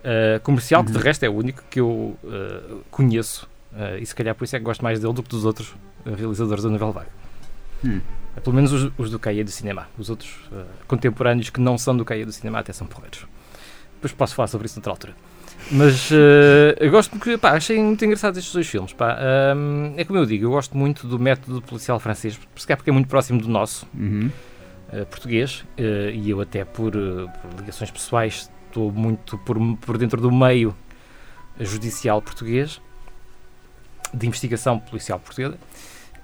uh, 0.04 0.40
comercial, 0.42 0.84
que 0.84 0.92
de 0.92 0.98
Uhum. 0.98 1.04
resto 1.04 1.24
é 1.24 1.30
o 1.30 1.34
único 1.36 1.64
que 1.70 1.80
eu 1.80 1.88
uh, 2.24 2.82
conheço. 2.90 3.48
Uh, 3.72 4.00
e 4.02 4.06
se 4.08 4.16
calhar 4.16 4.34
por 4.34 4.44
isso 4.46 4.56
é 4.56 4.60
que 4.60 4.66
gosto 4.66 4.84
mais 4.84 5.00
dele 5.00 5.14
do 5.14 5.22
que 5.22 5.30
dos 5.30 5.46
outros 5.46 5.76
realizadores 6.04 6.64
da 6.64 6.70
Nouvelle 6.72 6.92
Vague. 6.92 7.10
Hum. 7.86 8.02
Uh, 8.38 8.42
Pelo 8.42 8.56
menos 8.56 8.72
os, 8.72 8.92
os 8.98 9.10
do 9.10 9.20
Caia 9.20 9.44
do 9.44 9.52
Cinema. 9.52 9.88
Os 9.98 10.10
outros 10.10 10.30
uh, 10.52 10.66
contemporâneos 10.88 11.50
que 11.50 11.60
não 11.60 11.78
são 11.78 11.96
do 11.96 12.06
Caia 12.06 12.26
do 12.26 12.32
Cinema 12.32 12.60
até 12.60 12.74
são 12.74 12.88
porreiros. 12.88 13.26
Depois 13.96 14.14
posso 14.14 14.36
falar 14.36 14.48
sobre 14.48 14.66
isso 14.68 14.78
noutra 14.78 14.92
altura. 14.92 15.16
Mas 15.72 16.10
uh, 16.10 16.16
eu 16.80 16.90
gosto 16.90 17.12
porque, 17.12 17.38
pá, 17.38 17.52
achei 17.52 17.78
muito 17.78 18.04
engraçados 18.06 18.38
estes 18.38 18.54
dois 18.54 18.68
filmes. 18.68 18.94
Pá. 18.94 19.18
Um, 19.56 19.94
é 19.98 20.06
como 20.06 20.18
eu 20.18 20.26
digo, 20.26 20.46
eu 20.46 20.52
gosto 20.52 20.78
muito 20.78 21.06
do 21.06 21.20
método 21.20 21.62
policial 21.62 22.00
francês, 22.00 22.40
se 22.56 22.66
calhar 22.66 22.78
porque 22.78 22.90
é 22.90 22.94
muito 22.94 23.10
próximo 23.10 23.42
do 23.42 23.50
nosso 23.50 23.86
Uhum. 23.94 24.32
uh, 24.94 25.06
português 25.08 25.66
e 26.14 26.30
eu 26.30 26.40
até 26.40 26.64
por, 26.64 26.92
por 26.94 27.60
ligações 27.60 27.92
pessoais 27.92 28.50
estou 28.68 28.92
muito 28.92 29.38
por, 29.40 29.58
por 29.78 29.98
dentro 29.98 30.22
do 30.22 30.32
meio 30.32 30.76
judicial 31.60 32.22
português 32.22 32.80
de 34.14 34.28
investigação 34.28 34.80
policial 34.80 35.20
portuguesa 35.20 35.58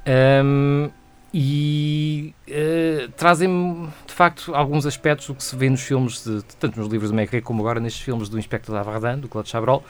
Um, 0.08 0.90
e 1.38 2.34
uh, 2.48 3.12
trazem-me 3.18 3.90
de 4.08 4.14
facto 4.14 4.56
alguns 4.56 4.86
aspectos 4.86 5.28
do 5.28 5.36
que 5.36 5.44
se 5.44 5.54
vê 5.54 5.70
nos 5.70 5.82
filmes 5.82 6.24
de, 6.24 6.42
tanto 6.58 6.80
nos 6.80 6.88
livros 6.88 7.12
do 7.12 7.16
Maigret 7.16 7.42
como 7.42 7.62
agora 7.62 7.78
nestes 7.78 8.02
filmes 8.02 8.30
do 8.30 8.40
Inspector 8.40 8.74
Lavardin, 8.74 9.20
do 9.20 9.28
Claude 9.28 9.50
Chabrol 9.50 9.84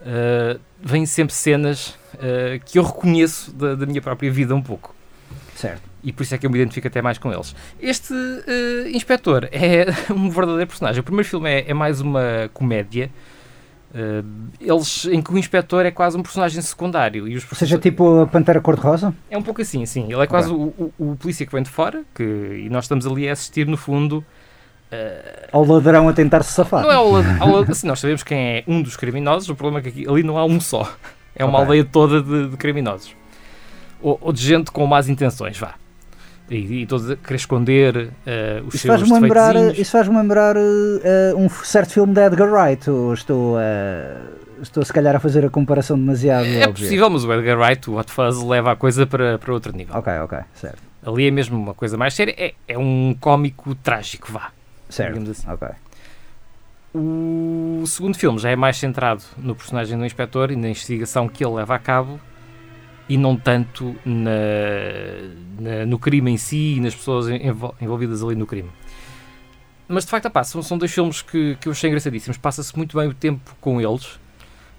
uh, 0.00 0.58
vêm 0.80 1.04
sempre 1.04 1.34
cenas 1.34 1.88
uh, 2.14 2.58
que 2.64 2.78
eu 2.78 2.82
reconheço 2.82 3.52
da, 3.52 3.74
da 3.74 3.84
minha 3.84 4.00
própria 4.00 4.32
vida 4.32 4.54
um 4.54 4.62
pouco 4.62 4.94
Certo. 5.54 5.82
e 6.02 6.14
por 6.14 6.22
isso 6.22 6.34
é 6.34 6.38
que 6.38 6.46
eu 6.46 6.50
me 6.50 6.58
identifico 6.58 6.88
até 6.88 7.02
mais 7.02 7.18
com 7.18 7.30
eles. 7.30 7.54
Este 7.78 8.14
inspetor 8.90 9.50
é 9.52 9.84
um 10.10 10.30
verdadeiro 10.30 10.66
personagem. 10.66 11.00
O 11.00 11.04
primeiro 11.04 11.28
filme 11.28 11.50
é, 11.50 11.70
é 11.70 11.74
mais 11.74 12.00
uma 12.00 12.48
comédia. 12.54 13.10
Eh, 13.94 14.22
eles, 14.60 15.04
em 15.06 15.20
que 15.22 15.32
o 15.32 15.38
inspetor 15.38 15.84
é 15.86 15.90
quase 15.90 16.16
um 16.16 16.22
personagem 16.22 16.60
secundário. 16.62 17.26
E 17.28 17.36
os 17.36 17.44
seja, 17.54 17.78
tipo 17.78 18.20
a 18.22 18.26
Pantera 18.26 18.60
Cor-de-Rosa? 18.60 19.14
É 19.30 19.36
um 19.38 19.42
pouco 19.42 19.62
assim, 19.62 19.84
sim. 19.86 20.04
Ele 20.12 20.22
é 20.22 20.26
quase 20.26 20.50
o, 20.50 20.54
o- 20.78 20.92
o 20.98 21.16
polícia 21.16 21.44
que 21.46 21.52
vem 21.52 21.62
de 21.62 21.70
fora 21.70 22.02
que, 22.14 22.22
e 22.22 22.68
nós 22.70 22.84
estamos 22.84 23.06
ali 23.06 23.28
a 23.28 23.32
assistir, 23.32 23.66
no 23.66 23.76
fundo. 23.76 24.24
eh, 24.90 25.48
Ao 25.52 25.64
ladrão 25.64 26.08
a 26.08 26.12
tentar 26.12 26.42
se 26.42 26.52
safar? 26.52 26.82
não 26.82 26.90
é 26.90 26.94
ao, 26.94 27.16
ao 27.40 27.62
assim, 27.70 27.86
nós 27.86 28.00
sabemos 28.00 28.22
quem 28.22 28.38
é 28.38 28.64
um 28.66 28.82
dos 28.82 28.96
criminosos, 28.96 29.48
o 29.48 29.54
problema 29.56 29.80
é 29.80 29.82
que 29.82 29.88
aqui, 29.88 30.08
ali 30.08 30.22
não 30.22 30.36
há 30.38 30.44
um 30.44 30.60
só. 30.60 30.90
É 31.34 31.44
uma 31.44 31.58
Ok. 31.58 31.64
aldeia 31.64 31.84
toda 31.84 32.22
de, 32.22 32.48
de 32.50 32.56
criminosos. 32.56 33.14
Ou, 34.02 34.18
ou 34.20 34.32
de 34.32 34.42
gente 34.42 34.70
com 34.70 34.86
más 34.86 35.08
intenções, 35.08 35.58
vá. 35.58 35.74
E, 36.48 36.82
e 36.82 36.86
todos 36.86 37.10
a 37.10 37.16
querer 37.16 37.36
esconder 37.36 38.10
eh, 38.24 38.62
os 38.64 38.74
Isso 38.74 38.86
seus 38.86 39.00
faz-me 39.00 39.20
lembrar, 39.20 39.56
isso 39.76 39.90
faz 39.90 40.08
lembrar 40.08 40.56
eh, 40.56 41.34
um 41.36 41.48
certo 41.48 41.92
filme 41.92 42.14
de 42.14 42.20
Edgar 42.20 42.48
Wright. 42.52 42.88
Ou 42.88 43.12
estou, 43.14 43.56
a 43.58 44.62
estou 44.62 44.84
se 44.84 44.92
calhar 44.92 45.16
a 45.16 45.20
fazer 45.20 45.44
a 45.44 45.50
comparação 45.50 45.98
demasiado 45.98 46.46
É 46.46 46.68
possível, 46.68 47.10
mas 47.10 47.24
o 47.24 47.32
Edgar 47.32 47.58
Wright, 47.58 47.90
o 47.90 47.98
Hot 47.98 48.10
Fuzz, 48.10 48.42
leva 48.42 48.72
a 48.72 48.76
coisa 48.76 49.06
para, 49.06 49.38
para 49.38 49.52
outro 49.52 49.76
nível. 49.76 49.96
Ok, 49.96 50.12
ok, 50.20 50.38
certo. 50.54 50.78
Ali 51.04 51.26
é 51.26 51.30
mesmo 51.30 51.56
uma 51.56 51.74
coisa 51.74 51.96
mais 51.96 52.14
séria. 52.14 52.34
É, 52.36 52.54
é 52.66 52.78
um 52.78 53.16
cómico 53.20 53.74
trágico, 53.76 54.32
vá. 54.32 54.50
Certo, 54.88 55.30
assim. 55.30 55.48
ok. 55.48 55.68
O 56.94 57.84
segundo 57.86 58.16
filme 58.16 58.38
já 58.38 58.50
é 58.50 58.56
mais 58.56 58.78
centrado 58.78 59.22
no 59.36 59.54
personagem 59.54 59.98
do 59.98 60.04
inspetor 60.04 60.50
e 60.50 60.56
na 60.56 60.68
investigação 60.68 61.28
que 61.28 61.44
ele 61.44 61.54
leva 61.54 61.74
a 61.74 61.78
cabo 61.78 62.18
e 63.08 63.16
não 63.16 63.36
tanto 63.36 63.94
na, 64.04 64.30
na- 65.60 65.86
no 65.86 65.98
crime 65.98 66.30
em 66.32 66.36
si 66.36 66.74
e 66.76 66.80
nas 66.80 66.94
pessoas 66.94 67.28
envol- 67.28 67.74
envolvidas 67.80 68.22
ali 68.22 68.34
no 68.34 68.46
crime. 68.46 68.70
Mas 69.88 70.04
de 70.04 70.10
facto, 70.10 70.26
opá, 70.26 70.42
são, 70.42 70.62
são 70.62 70.76
dois 70.76 70.92
filmes 70.92 71.22
que, 71.22 71.56
que 71.60 71.68
eu 71.68 71.72
achei 71.72 71.88
engraçadíssimos. 71.88 72.36
Passa-se 72.36 72.76
muito 72.76 72.96
bem 72.98 73.08
o 73.08 73.14
tempo 73.14 73.54
com 73.60 73.80
eles. 73.80 74.18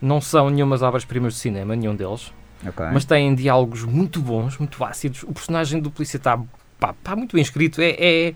Não 0.02 0.20
são 0.20 0.50
nenhumas 0.50 0.82
obras-primas 0.82 1.34
de 1.36 1.40
cinema, 1.40 1.76
nenhum 1.76 1.96
deles. 1.96 2.32
ok. 2.68 2.86
Mas 2.92 3.06
têm 3.06 3.34
diálogos 3.34 3.84
muito 3.84 4.22
bons, 4.22 4.58
muito 4.58 4.84
ácidos. 4.84 5.24
O 5.24 5.32
personagem 5.34 5.80
do 5.80 5.90
polícia 5.90 6.18
está 6.18 6.38
pá, 6.78 6.94
pá, 6.94 7.16
muito 7.16 7.34
bem 7.36 7.42
escrito. 7.42 7.82
É, 7.82 7.92
é, 7.98 8.34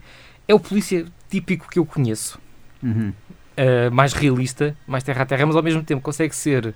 é 0.48 0.54
o 0.54 0.58
polícia 0.58 1.04
típico 1.28 1.68
que 1.68 1.78
eu 1.78 1.84
conheço. 1.84 2.38
Uhum. 2.82 3.12
Uh, 3.52 3.92
mais 3.94 4.14
realista, 4.14 4.74
mais 4.86 5.04
terra 5.04 5.22
a 5.22 5.26
terra, 5.26 5.44
mas 5.44 5.54
ao 5.54 5.62
mesmo 5.62 5.82
tempo 5.84 6.00
consegue 6.00 6.34
ser 6.34 6.74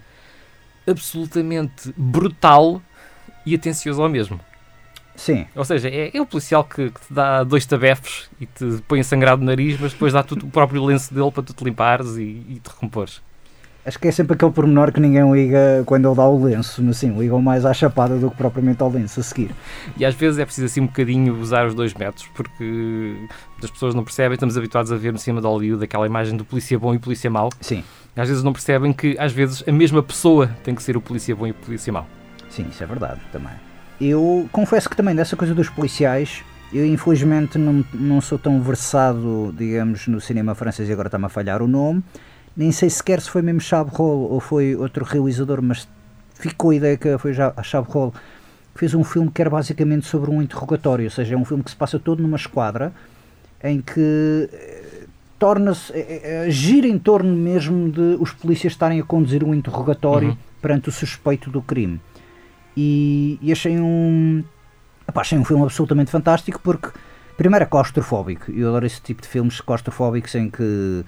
absolutamente 0.86 1.92
brutal 1.96 2.80
e 3.46 3.54
atencioso 3.54 4.02
ao 4.02 4.08
mesmo. 4.08 4.38
Sim, 5.14 5.46
Ou 5.54 5.64
seja, 5.64 5.88
é, 5.88 6.14
é 6.14 6.20
o 6.20 6.26
policial 6.26 6.62
que, 6.62 6.90
que 6.90 7.00
te 7.00 7.10
dá 7.14 7.42
dois 7.42 7.64
tabefes 7.64 8.28
e 8.38 8.44
te 8.44 8.82
põe 8.86 9.02
sangrado 9.02 9.40
no 9.40 9.46
nariz, 9.46 9.80
mas 9.80 9.92
depois 9.92 10.12
dá-te 10.12 10.34
o 10.34 10.46
próprio 10.48 10.84
lenço 10.84 11.14
dele 11.14 11.30
para 11.30 11.42
tu 11.42 11.54
te 11.54 11.64
limpares 11.64 12.16
e, 12.18 12.22
e 12.22 12.60
te 12.62 12.68
recompores. 12.68 13.22
acho 13.86 13.98
que 13.98 14.08
é 14.08 14.12
sempre 14.12 14.34
aquele 14.34 14.50
pormenor 14.52 14.92
que 14.92 15.00
ninguém 15.00 15.32
liga 15.32 15.82
quando 15.86 16.06
ele 16.06 16.14
dá 16.16 16.26
o 16.28 16.44
lenço. 16.44 16.82
mas 16.82 16.98
Sim, 16.98 17.16
ligam 17.18 17.40
mais 17.40 17.64
à 17.64 17.72
chapada 17.72 18.18
do 18.18 18.30
que 18.30 18.36
propriamente 18.36 18.82
ao 18.82 18.90
lenço 18.90 19.18
a 19.20 19.22
seguir. 19.22 19.52
E 19.96 20.04
às 20.04 20.14
vezes 20.14 20.38
é 20.38 20.44
preciso 20.44 20.66
assim 20.66 20.82
um 20.82 20.86
bocadinho 20.86 21.34
usar 21.40 21.66
os 21.66 21.74
dois 21.74 21.94
métodos, 21.94 22.28
porque 22.34 23.16
as 23.64 23.70
pessoas 23.70 23.94
não 23.94 24.04
percebem, 24.04 24.34
estamos 24.34 24.58
habituados 24.58 24.92
a 24.92 24.96
ver 24.96 25.14
no 25.14 25.18
cinema 25.18 25.40
de 25.40 25.46
Hollywood 25.46 25.82
aquela 25.82 26.04
imagem 26.06 26.36
do 26.36 26.44
polícia 26.44 26.78
bom 26.78 26.94
e 26.94 26.98
polícia 26.98 27.30
mau. 27.30 27.48
Sim, 27.62 27.82
Às 28.14 28.28
vezes 28.28 28.42
não 28.42 28.52
percebem 28.52 28.92
que 28.92 29.16
às 29.18 29.32
vezes 29.32 29.64
a 29.66 29.72
mesma 29.72 30.02
pessoa 30.02 30.48
tem 30.62 30.74
que 30.74 30.82
ser 30.82 30.94
o 30.94 31.00
polícia 31.00 31.34
bom 31.34 31.46
e 31.46 31.52
o 31.52 31.54
polícia 31.54 31.90
mau. 31.90 32.06
Sim, 32.56 32.66
isso 32.70 32.82
é 32.82 32.86
verdade 32.86 33.20
também. 33.30 33.52
Eu 34.00 34.48
confesso 34.52 34.88
que 34.88 34.96
também 34.96 35.14
dessa 35.14 35.36
coisa 35.36 35.54
dos 35.54 35.68
policiais, 35.68 36.42
eu 36.72 36.84
infelizmente 36.84 37.58
não, 37.58 37.84
não 37.94 38.20
sou 38.20 38.38
tão 38.38 38.60
versado, 38.60 39.54
digamos, 39.56 40.06
no 40.06 40.20
cinema 40.20 40.54
francês 40.54 40.88
e 40.88 40.92
agora 40.92 41.08
está-me 41.08 41.26
a 41.26 41.28
falhar 41.28 41.62
o 41.62 41.68
nome. 41.68 42.02
Nem 42.56 42.72
sei 42.72 42.88
sequer 42.90 43.20
se 43.20 43.30
foi 43.30 43.42
mesmo 43.42 43.60
Chabrol 43.60 44.30
ou 44.30 44.40
foi 44.40 44.74
outro 44.74 45.04
realizador, 45.04 45.60
mas 45.62 45.86
ficou 46.34 46.70
a 46.70 46.74
ideia 46.74 46.96
que 46.96 47.16
foi 47.18 47.32
já 47.32 47.52
Chabrol 47.62 48.12
que 48.74 48.80
fez 48.80 48.94
um 48.94 49.04
filme 49.04 49.30
que 49.30 49.40
era 49.40 49.48
basicamente 49.50 50.06
sobre 50.06 50.30
um 50.30 50.42
interrogatório, 50.42 51.04
ou 51.06 51.10
seja, 51.10 51.34
é 51.34 51.38
um 51.38 51.44
filme 51.44 51.62
que 51.62 51.70
se 51.70 51.76
passa 51.76 51.98
todo 51.98 52.22
numa 52.22 52.36
esquadra 52.36 52.92
em 53.64 53.80
que 53.80 54.50
eh, 54.52 55.04
torna-se 55.38 55.90
eh, 55.94 56.44
eh, 56.46 56.50
gira 56.50 56.86
em 56.86 56.98
torno 56.98 57.34
mesmo 57.34 57.90
de 57.90 58.16
os 58.20 58.32
polícias 58.32 58.74
estarem 58.74 59.00
a 59.00 59.02
conduzir 59.02 59.42
um 59.42 59.54
interrogatório 59.54 60.28
Uhum. 60.30 60.36
perante 60.60 60.88
o 60.90 60.92
suspeito 60.92 61.50
do 61.50 61.62
crime. 61.62 61.98
E, 62.76 63.38
e 63.40 63.52
achei 63.52 63.78
um 63.78 64.44
epá, 65.08 65.20
achei 65.20 65.38
um 65.38 65.44
filme 65.44 65.62
absolutamente 65.64 66.10
fantástico 66.10 66.60
porque 66.62 66.88
primeiro 67.36 67.64
é 67.64 67.66
claustrofóbico. 67.66 68.50
Eu 68.50 68.68
adoro 68.68 68.86
esse 68.86 69.00
tipo 69.00 69.22
de 69.22 69.28
filmes 69.28 69.60
claustrofóbicos 69.60 70.34
em 70.34 70.50
que 70.50 71.04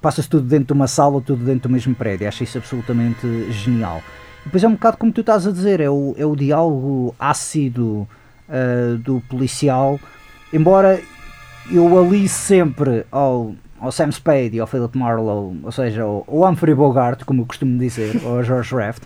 passa-se 0.00 0.28
tudo 0.28 0.46
dentro 0.46 0.66
de 0.66 0.72
uma 0.72 0.86
sala, 0.86 1.20
tudo 1.20 1.44
dentro 1.44 1.68
do 1.68 1.72
mesmo 1.72 1.94
prédio. 1.94 2.28
Acho 2.28 2.44
isso 2.44 2.58
absolutamente 2.58 3.50
genial. 3.52 4.02
Depois 4.44 4.62
é 4.62 4.68
um 4.68 4.72
bocado 4.72 4.98
como 4.98 5.12
tu 5.12 5.20
estás 5.20 5.46
a 5.46 5.50
dizer, 5.50 5.80
é 5.80 5.88
o, 5.88 6.14
é 6.18 6.26
o 6.26 6.36
diálogo 6.36 7.14
ácido 7.18 8.06
ah, 8.48 8.98
do 8.98 9.22
policial, 9.22 9.98
embora 10.52 11.00
eu 11.72 11.98
ali 11.98 12.28
sempre 12.28 13.06
ao, 13.10 13.54
ao 13.80 13.90
Sam 13.90 14.12
Spade 14.12 14.56
e 14.56 14.60
ao 14.60 14.66
Philip 14.66 14.98
Marlowe, 14.98 15.60
ou 15.62 15.72
seja, 15.72 16.02
ao, 16.02 16.24
ao 16.28 16.50
Humphrey 16.50 16.74
Bogart, 16.74 17.24
como 17.24 17.40
eu 17.40 17.46
costumo 17.46 17.78
dizer, 17.78 18.20
ou 18.22 18.36
ao 18.36 18.42
George 18.42 18.74
Raft, 18.74 19.02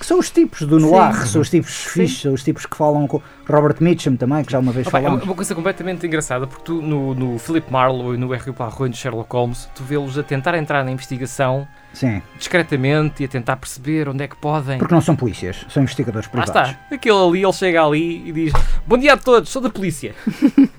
que 0.00 0.06
são 0.06 0.18
os 0.18 0.30
tipos 0.30 0.62
do 0.62 0.80
noir, 0.80 1.14
Sim. 1.14 1.26
são 1.26 1.40
os 1.42 1.50
tipos 1.50 1.84
fixos, 1.84 2.22
são 2.22 2.32
os 2.32 2.42
tipos 2.42 2.64
que 2.64 2.74
falam 2.74 3.06
com 3.06 3.20
Robert 3.46 3.76
Mitchum 3.80 4.16
também, 4.16 4.42
que 4.42 4.50
já 4.50 4.58
uma 4.58 4.72
vez 4.72 4.86
Opa, 4.86 4.98
é 4.98 5.02
uma, 5.02 5.18
falámos. 5.18 5.36
coisa 5.36 5.54
completamente 5.54 6.06
engraçada, 6.06 6.46
porque 6.46 6.64
tu 6.64 6.80
no, 6.80 7.14
no 7.14 7.38
Philip 7.38 7.70
Marlowe 7.70 8.14
e 8.14 8.18
no 8.18 8.32
Hercule 8.34 8.56
Poirot 8.56 8.86
e 8.86 8.88
no 8.88 8.94
Sherlock 8.96 9.30
Holmes, 9.30 9.68
tu 9.74 9.84
vê-los 9.84 10.16
a 10.18 10.22
tentar 10.22 10.54
entrar 10.56 10.82
na 10.84 10.90
investigação 10.90 11.68
Sim, 11.92 12.22
discretamente 12.38 13.22
e 13.22 13.26
a 13.26 13.28
tentar 13.28 13.56
perceber 13.56 14.08
onde 14.08 14.24
é 14.24 14.28
que 14.28 14.36
podem. 14.36 14.78
porque 14.78 14.94
não 14.94 15.02
são 15.02 15.14
polícias, 15.14 15.66
são 15.68 15.82
investigadores 15.82 16.26
privados. 16.28 16.70
está, 16.70 16.80
aquele 16.90 17.16
ali, 17.18 17.42
ele 17.42 17.52
chega 17.52 17.84
ali 17.84 18.26
e 18.26 18.32
diz: 18.32 18.52
Bom 18.86 18.96
dia 18.96 19.12
a 19.12 19.16
todos, 19.18 19.50
sou 19.50 19.60
da 19.60 19.68
polícia. 19.68 20.14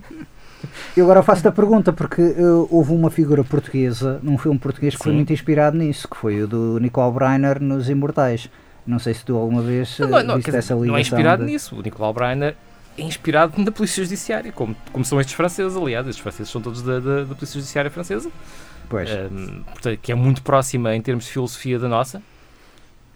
Eu 0.96 1.06
agora 1.06 1.24
faço-te 1.24 1.48
a 1.48 1.52
pergunta, 1.52 1.94
porque 1.94 2.22
eh, 2.22 2.44
houve 2.70 2.92
uma 2.92 3.10
figura 3.10 3.44
portuguesa, 3.44 4.20
num 4.22 4.38
filme 4.38 4.60
português 4.60 4.96
que 4.96 5.02
foi 5.04 5.12
Sim. 5.12 5.18
muito 5.18 5.32
inspirado 5.32 5.78
nisso, 5.78 6.08
que 6.08 6.18
foi 6.18 6.44
o 6.44 6.48
do 6.48 6.80
Nicole 6.80 7.14
Breiner 7.14 7.62
nos 7.62 7.88
Imortais. 7.90 8.50
Não 8.86 9.00
sei 9.00 9.14
se 9.14 9.24
tu 9.24 9.36
alguma 9.38 9.62
vez 9.62 10.00
eh, 10.00 10.06
Não, 10.08 10.24
não, 10.24 10.36
viste 10.36 10.50
quer 10.52 10.58
essa 10.58 10.74
ligação. 10.74 10.86
não 10.88 10.98
é 10.98 11.02
inspirado 11.02 11.46
de- 11.46 11.52
nisso. 11.52 11.76
O 11.76 11.82
Nicolau 11.82 12.14
Breiner 12.14 12.56
é 12.98 13.02
inspirado 13.04 13.62
na 13.62 13.72
Polícia 13.72 14.04
Judiciária, 14.04 14.52
como, 14.52 14.76
como 14.92 15.06
são 15.06 15.20
estes 15.20 15.36
franceses, 15.36 15.78
aliás. 15.78 16.08
Estes 16.08 16.22
franceses 16.22 16.52
são 16.52 16.62
todos 16.62 16.82
da, 16.82 17.00
da, 17.00 17.24
da 17.24 17.36
Polícia 17.36 17.60
Judiciária 17.60 17.90
Francesa. 17.92 18.30
Pois. 18.90 19.10
Um, 19.32 19.64
portanto, 19.64 20.00
que 20.02 20.12
é 20.12 20.16
muito 20.16 20.42
próxima 20.42 20.96
em 20.96 21.02
termos 21.02 21.26
de 21.26 21.32
filosofia 21.32 21.80
da 21.80 21.88
nossa 21.88 22.22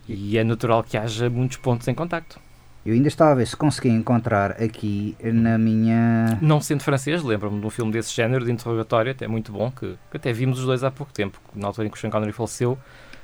e 0.07 0.37
é 0.37 0.43
natural 0.43 0.83
que 0.83 0.97
haja 0.97 1.29
muitos 1.29 1.57
pontos 1.57 1.87
em 1.87 1.93
contacto. 1.93 2.39
Eu 2.85 2.93
ainda 2.93 3.07
estava 3.07 3.31
a 3.31 3.35
ver 3.35 3.47
se 3.47 3.57
conseguia 3.57 3.91
encontrar 3.91 4.51
aqui 4.61 5.17
na 5.23 5.57
minha. 5.57 6.37
Não 6.39 6.61
sendo 6.61 6.83
francês, 6.83 7.23
lembro-me 7.23 7.59
de 7.59 7.65
um 7.65 7.69
filme 7.71 7.91
desse 7.91 8.13
género, 8.15 8.45
de 8.45 8.51
interrogatório, 8.51 9.11
até 9.11 9.27
muito 9.27 9.51
bom, 9.51 9.71
que, 9.71 9.95
que 10.11 10.17
até 10.17 10.31
vimos 10.31 10.59
os 10.59 10.65
dois 10.65 10.83
há 10.83 10.91
pouco 10.91 11.11
tempo, 11.11 11.41
na 11.55 11.65
altura 11.67 11.87
em 11.87 11.89
que 11.89 11.97
o 11.97 11.99
Sean 11.99 12.11
Connery 12.11 12.31
faleceu. 12.31 12.77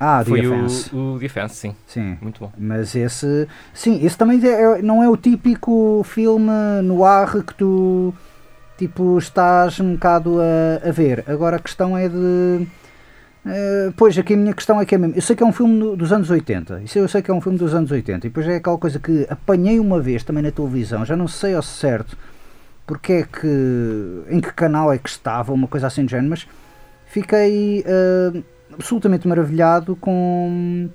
Ah, 0.04 0.24
foi 0.26 0.40
The 0.40 0.48
o, 0.96 1.14
o 1.14 1.18
Defense, 1.20 1.54
sim. 1.54 1.76
Sim. 1.86 2.18
Muito 2.20 2.40
bom. 2.40 2.50
Mas 2.58 2.92
esse. 2.96 3.46
Sim, 3.72 4.04
esse 4.04 4.18
também 4.18 4.40
é- 4.44 4.78
é- 4.78 4.82
não 4.82 5.00
é 5.00 5.08
o 5.08 5.16
típico 5.16 6.02
filme 6.04 6.50
noir 6.82 7.44
que 7.44 7.54
tu. 7.54 8.12
Tipo, 8.76 9.16
estás 9.16 9.78
um 9.78 9.92
bocado 9.92 10.38
a, 10.40 10.88
a 10.88 10.90
ver. 10.90 11.22
Agora 11.28 11.54
a 11.56 11.60
questão 11.60 11.96
é 11.96 12.08
de. 12.08 12.66
eh, 13.46 13.92
pois, 13.96 14.18
aqui 14.18 14.34
a 14.34 14.36
minha 14.36 14.52
questão 14.52 14.80
é 14.80 14.84
que 14.84 14.94
é 14.94 14.98
mesmo. 14.98 15.14
Eu 15.14 15.22
sei 15.22 15.36
que 15.36 15.42
é 15.44 15.46
um 15.46 15.52
filme 15.52 15.78
do- 15.78 15.94
dos 15.96 16.12
anos 16.12 16.28
80. 16.30 16.80
Isso 16.82 16.98
eu 16.98 17.06
sei 17.06 17.22
que 17.22 17.30
é 17.30 17.34
um 17.34 17.40
filme 17.40 17.56
dos 17.58 17.72
anos 17.72 17.90
80. 17.92 18.26
E 18.26 18.30
depois 18.30 18.48
é 18.48 18.56
aquela 18.56 18.78
coisa 18.78 18.98
que 18.98 19.24
apanhei 19.30 19.78
uma 19.78 20.00
vez 20.00 20.24
também 20.24 20.42
na 20.42 20.50
televisão. 20.50 21.04
Já 21.04 21.14
não 21.16 21.28
sei 21.28 21.54
ao 21.54 21.62
certo 21.62 22.16
porque 22.84 23.12
é 23.12 23.22
que. 23.22 24.22
em 24.30 24.40
que 24.40 24.52
canal 24.52 24.92
é 24.92 24.98
que 24.98 25.08
estava, 25.08 25.52
uma 25.52 25.68
coisa 25.68 25.86
assim 25.86 26.04
do 26.04 26.10
género. 26.10 26.30
Mas 26.30 26.46
fiquei 27.06 27.84
eh, 27.86 28.42
absolutamente 28.74 29.26
maravilhado 29.26 29.96
com. 29.96 30.88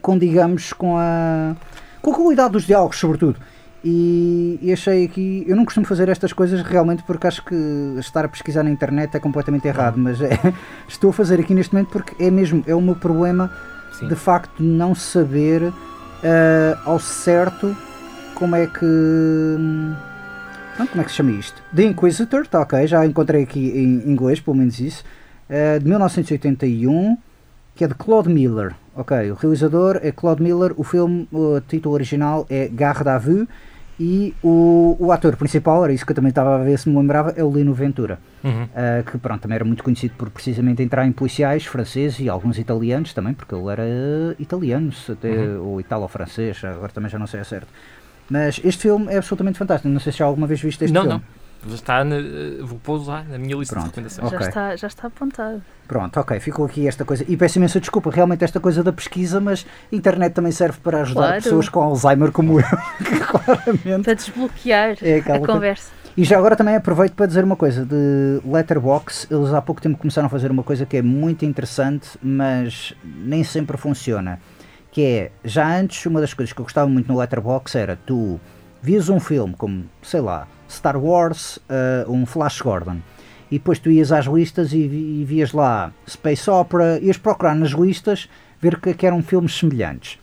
com, 0.00 0.18
digamos, 0.18 0.72
com 0.72 0.96
a. 0.98 1.54
com 2.00 2.10
a 2.12 2.14
qualidade 2.14 2.52
dos 2.52 2.64
diálogos, 2.64 2.98
sobretudo. 2.98 3.36
E, 3.84 4.58
e 4.62 4.72
achei 4.72 5.04
aqui. 5.04 5.44
Eu 5.46 5.56
não 5.56 5.64
costumo 5.64 5.86
fazer 5.86 6.08
estas 6.08 6.32
coisas 6.32 6.62
realmente 6.62 7.02
porque 7.02 7.26
acho 7.26 7.44
que 7.44 7.54
estar 7.98 8.24
a 8.24 8.28
pesquisar 8.28 8.62
na 8.62 8.70
internet 8.70 9.14
é 9.14 9.20
completamente 9.20 9.68
errado, 9.68 9.98
mas 9.98 10.20
é- 10.20 10.38
estou 10.88 11.10
a 11.10 11.12
fazer 11.12 11.38
aqui 11.40 11.54
neste 11.54 11.74
momento 11.74 11.90
porque 11.90 12.22
é 12.22 12.30
mesmo. 12.30 12.64
é 12.66 12.74
o 12.74 12.80
meu 12.80 12.96
problema 12.96 13.52
Sim. 13.98 14.08
de 14.08 14.14
facto 14.16 14.62
não 14.62 14.94
saber 14.94 15.70
ah, 16.24 16.80
ao 16.86 16.98
certo 16.98 17.76
como 18.34 18.56
é 18.56 18.66
que. 18.66 18.80
como 20.90 21.00
é 21.00 21.04
que 21.04 21.10
se 21.10 21.16
chama 21.16 21.32
isto? 21.32 21.62
The 21.74 21.84
Inquisitor, 21.84 22.42
está 22.42 22.60
ok, 22.62 22.86
já 22.86 23.04
encontrei 23.06 23.42
aqui 23.42 23.70
em 23.70 24.10
inglês, 24.10 24.40
pelo 24.40 24.56
menos 24.56 24.80
isso. 24.80 25.04
Ah, 25.50 25.78
de 25.78 25.84
1981, 25.86 27.16
que 27.74 27.84
é 27.84 27.88
de 27.88 27.94
Claude 27.94 28.28
Miller. 28.28 28.74
Ok, 28.96 29.30
o 29.30 29.34
realizador 29.34 29.98
é 30.02 30.12
Claude 30.12 30.42
Miller, 30.42 30.72
o 30.76 30.84
filme, 30.84 31.28
o 31.32 31.60
título 31.60 31.94
original 31.94 32.46
é 32.48 32.68
Garde 32.68 33.08
à 33.08 33.18
Vue 33.18 33.48
e 33.98 34.34
o, 34.42 34.96
o 34.98 35.12
ator 35.12 35.36
principal, 35.36 35.84
era 35.84 35.92
isso 35.92 36.04
que 36.04 36.12
eu 36.12 36.16
também 36.16 36.30
estava 36.30 36.56
a 36.56 36.64
ver 36.64 36.78
se 36.78 36.88
me 36.88 36.96
lembrava, 36.96 37.32
é 37.36 37.42
o 37.42 37.50
Lino 37.50 37.72
Ventura. 37.72 38.18
Uhum. 38.42 38.64
Uh, 38.64 39.10
que 39.10 39.18
pronto, 39.18 39.42
também 39.42 39.54
era 39.56 39.64
muito 39.64 39.82
conhecido 39.84 40.14
por 40.16 40.30
precisamente 40.30 40.82
entrar 40.82 41.06
em 41.06 41.12
policiais 41.12 41.64
franceses 41.64 42.20
e 42.20 42.28
alguns 42.28 42.58
italianos 42.58 43.12
também, 43.12 43.34
porque 43.34 43.54
ele 43.54 43.68
era 43.68 43.84
italiano, 44.38 44.92
se 44.92 45.12
até, 45.12 45.58
ou 45.58 45.80
italo-francês, 45.80 46.62
agora 46.64 46.92
também 46.92 47.10
já 47.10 47.18
não 47.18 47.26
sei 47.26 47.40
a 47.40 47.44
certo. 47.44 47.68
Mas 48.28 48.60
este 48.64 48.82
filme 48.82 49.12
é 49.12 49.18
absolutamente 49.18 49.58
fantástico, 49.58 49.88
não 49.88 50.00
sei 50.00 50.12
se 50.12 50.18
já 50.18 50.24
alguma 50.24 50.46
vez 50.46 50.60
viste 50.60 50.84
este 50.84 50.92
Não, 50.92 51.02
filme. 51.02 51.18
não. 51.18 51.43
Está 51.72 52.04
na, 52.04 52.16
vou 52.62 52.78
pôr 52.78 53.06
lá 53.06 53.22
na 53.24 53.38
minha 53.38 53.56
lista 53.56 53.74
Pronto. 53.74 53.84
de 53.84 53.90
recomendações. 54.00 54.30
Já, 54.30 54.36
Ok. 54.36 54.48
está, 54.48 54.76
já 54.76 54.86
está 54.86 55.06
apontado. 55.08 55.62
Pronto, 55.88 56.20
ok, 56.20 56.40
ficou 56.40 56.66
aqui 56.66 56.86
esta 56.88 57.04
coisa. 57.04 57.24
E 57.28 57.36
peço 57.36 57.58
imensa 57.58 57.80
desculpa, 57.80 58.10
realmente 58.10 58.44
esta 58.44 58.60
coisa 58.60 58.82
da 58.82 58.92
pesquisa, 58.92 59.40
mas 59.40 59.66
a 59.92 59.96
internet 59.96 60.32
também 60.32 60.52
serve 60.52 60.78
para 60.80 61.00
ajudar 61.02 61.26
Claro. 61.28 61.42
pessoas 61.42 61.68
com 61.68 61.80
Alzheimer 61.82 62.32
como 62.32 62.60
eu, 62.60 62.66
que 63.04 63.20
claramente 63.20 64.04
Para 64.04 64.14
desbloquear 64.14 64.96
é 65.02 65.18
a 65.18 65.22
coisa. 65.22 65.46
conversa. 65.46 65.90
E 66.16 66.22
já 66.22 66.38
agora 66.38 66.54
também 66.54 66.76
aproveito 66.76 67.12
para 67.14 67.26
dizer 67.26 67.42
uma 67.42 67.56
coisa 67.56 67.84
de 67.84 68.40
Letterbox. 68.44 69.26
Eles 69.30 69.52
há 69.52 69.60
pouco 69.60 69.80
tempo 69.80 69.98
começaram 69.98 70.26
a 70.26 70.30
fazer 70.30 70.50
uma 70.50 70.62
coisa 70.62 70.86
que 70.86 70.96
é 70.96 71.02
muito 71.02 71.44
interessante, 71.44 72.08
mas 72.22 72.94
nem 73.04 73.42
sempre 73.42 73.76
funciona. 73.76 74.38
Que 74.92 75.02
é, 75.04 75.32
já 75.44 75.66
antes, 75.76 76.06
uma 76.06 76.20
das 76.20 76.32
coisas 76.32 76.52
que 76.52 76.60
eu 76.60 76.64
gostava 76.64 76.88
muito 76.88 77.10
no 77.12 77.18
Letterbox 77.18 77.74
era 77.74 77.98
tu 78.06 78.38
vias 78.80 79.08
um 79.08 79.18
filme 79.18 79.54
como, 79.58 79.86
sei 80.02 80.20
lá, 80.20 80.46
Star 80.68 80.96
Wars, 80.96 81.56
uh, 81.68 82.10
um 82.10 82.24
Flash 82.26 82.60
Gordon, 82.60 82.98
e 83.50 83.58
depois 83.58 83.78
tu 83.78 83.90
ias 83.90 84.10
às 84.10 84.26
listas 84.26 84.72
e, 84.72 84.78
e 84.78 85.24
vias 85.26 85.52
lá 85.52 85.92
Space 86.08 86.48
Opera, 86.50 86.98
ias 87.00 87.16
procurar 87.18 87.54
nas 87.54 87.70
listas 87.70 88.28
ver 88.60 88.80
que, 88.80 88.94
que 88.94 89.06
eram 89.06 89.22
filmes 89.22 89.56
semelhantes. 89.56 90.18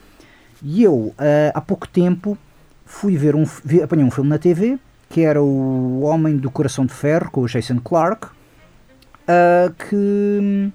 E 0.63 0.83
eu, 0.83 1.13
ah, 1.17 1.51
há 1.55 1.61
pouco 1.61 1.87
tempo, 1.87 2.37
fui 2.85 3.15
ver 3.17 3.35
um, 3.35 3.43
vi, 3.63 3.81
apanhei 3.81 4.05
um 4.05 4.11
filme 4.11 4.29
na 4.29 4.37
TV 4.37 4.77
que 5.09 5.21
era 5.21 5.41
o 5.43 6.01
Homem 6.03 6.37
do 6.37 6.49
Coração 6.49 6.85
de 6.85 6.93
Ferro 6.93 7.29
com 7.31 7.41
o 7.41 7.47
Jason 7.47 7.79
Clarke, 7.79 8.27
ah, 9.27 9.71
que, 9.77 10.71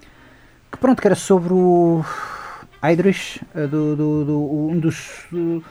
que 0.70 0.78
pronto, 0.78 1.00
que 1.00 1.08
era 1.08 1.14
sobre 1.14 1.52
o 1.54 2.04
Idris, 2.84 3.38
do, 3.70 3.96
do- 3.96 4.24
do- 4.24 4.68
um 4.70 4.78
dos, 4.78 5.24
do- 5.32 5.62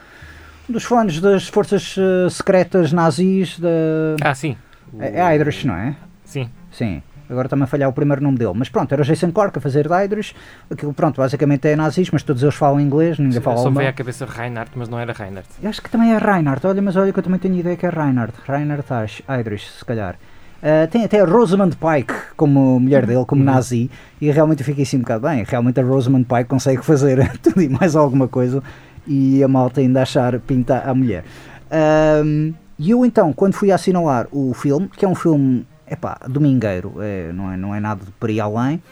dos 0.68 0.84
fãs 0.84 1.20
das 1.20 1.48
forças 1.48 1.96
ah, 1.98 2.28
secretas 2.30 2.92
nazis 2.92 3.58
da. 3.58 3.68
Ah, 4.22 4.34
sim. 4.34 4.56
O- 4.92 5.02
É, 5.02 5.36
é 5.36 5.44
não 5.64 5.74
é? 5.74 5.94
Sim. 6.24 6.48
Sim. 6.70 7.02
Agora 7.28 7.46
está-me 7.46 7.64
a 7.64 7.66
falhar 7.66 7.88
o 7.88 7.92
primeiro 7.92 8.22
nome 8.22 8.38
dele. 8.38 8.52
Mas 8.54 8.68
pronto, 8.68 8.92
era 8.92 9.02
Jason 9.02 9.32
Clarke 9.32 9.58
a 9.58 9.60
fazer 9.60 9.88
de 9.88 10.04
Idris. 10.04 10.32
Aquilo, 10.70 10.94
pronto, 10.94 11.16
basicamente 11.20 11.66
é 11.66 11.74
nazis, 11.74 12.08
mas 12.12 12.22
todos 12.22 12.40
eles 12.42 12.54
falam 12.54 12.80
inglês, 12.80 13.18
ninguém 13.18 13.40
fala 13.40 13.56
Só 13.56 13.62
alemão. 13.64 13.78
veio 13.78 13.90
à 13.90 13.92
cabeça 13.92 14.24
Reinhardt, 14.24 14.70
mas 14.76 14.88
não 14.88 14.98
era 14.98 15.12
Reinhardt. 15.12 15.48
Eu 15.60 15.68
acho 15.68 15.82
que 15.82 15.90
também 15.90 16.12
é 16.12 16.18
Reinhardt, 16.18 16.64
olha, 16.64 16.80
mas 16.80 16.94
olha 16.94 17.12
que 17.12 17.18
eu 17.18 17.22
também 17.24 17.40
tenho 17.40 17.56
ideia 17.56 17.76
que 17.76 17.84
é 17.84 17.90
Reinhardt. 17.90 18.34
Reinhardt 18.46 18.84
Idris, 19.40 19.68
se 19.78 19.84
calhar. 19.84 20.14
Ah, 20.62 20.86
tem 20.86 21.04
até 21.04 21.20
a 21.20 21.24
Rosamund 21.24 21.76
Pike 21.76 22.14
como 22.36 22.78
mulher 22.78 23.04
dele, 23.04 23.24
como 23.26 23.40
Uhum. 23.42 23.46
nazi, 23.46 23.90
e 24.20 24.30
realmente 24.30 24.60
eu 24.60 24.64
fiquei 24.64 24.84
assim 24.84 24.96
um 24.98 25.00
bocado 25.00 25.26
bem. 25.26 25.44
Realmente 25.46 25.80
a 25.80 25.82
Rosamund 25.84 26.26
Pike 26.26 26.44
consegue 26.44 26.82
fazer 26.86 27.38
tudo 27.40 27.60
e 27.60 27.68
mais 27.68 27.96
alguma 27.96 28.28
coisa, 28.28 28.62
e 29.06 29.42
a 29.42 29.48
malta 29.48 29.80
ainda 29.80 30.02
achar 30.02 30.38
pinta 30.40 30.78
a 30.80 30.94
mulher. 30.94 31.24
Ahm, 31.70 32.52
E 32.78 32.90
eu 32.90 33.06
então, 33.06 33.32
quando 33.32 33.54
fui 33.54 33.72
assinalar 33.72 34.26
o 34.30 34.52
filme, 34.52 34.86
que 34.88 35.02
é 35.04 35.08
um 35.08 35.14
filme, 35.14 35.66
epá, 35.90 36.18
domingueiro, 36.28 36.94
é, 37.00 37.32
não, 37.32 37.50
é, 37.50 37.56
não 37.56 37.74
é 37.74 37.80
nada 37.80 38.04
de 38.04 38.10
por 38.12 38.28
aí 38.28 38.38
além, 38.38 38.82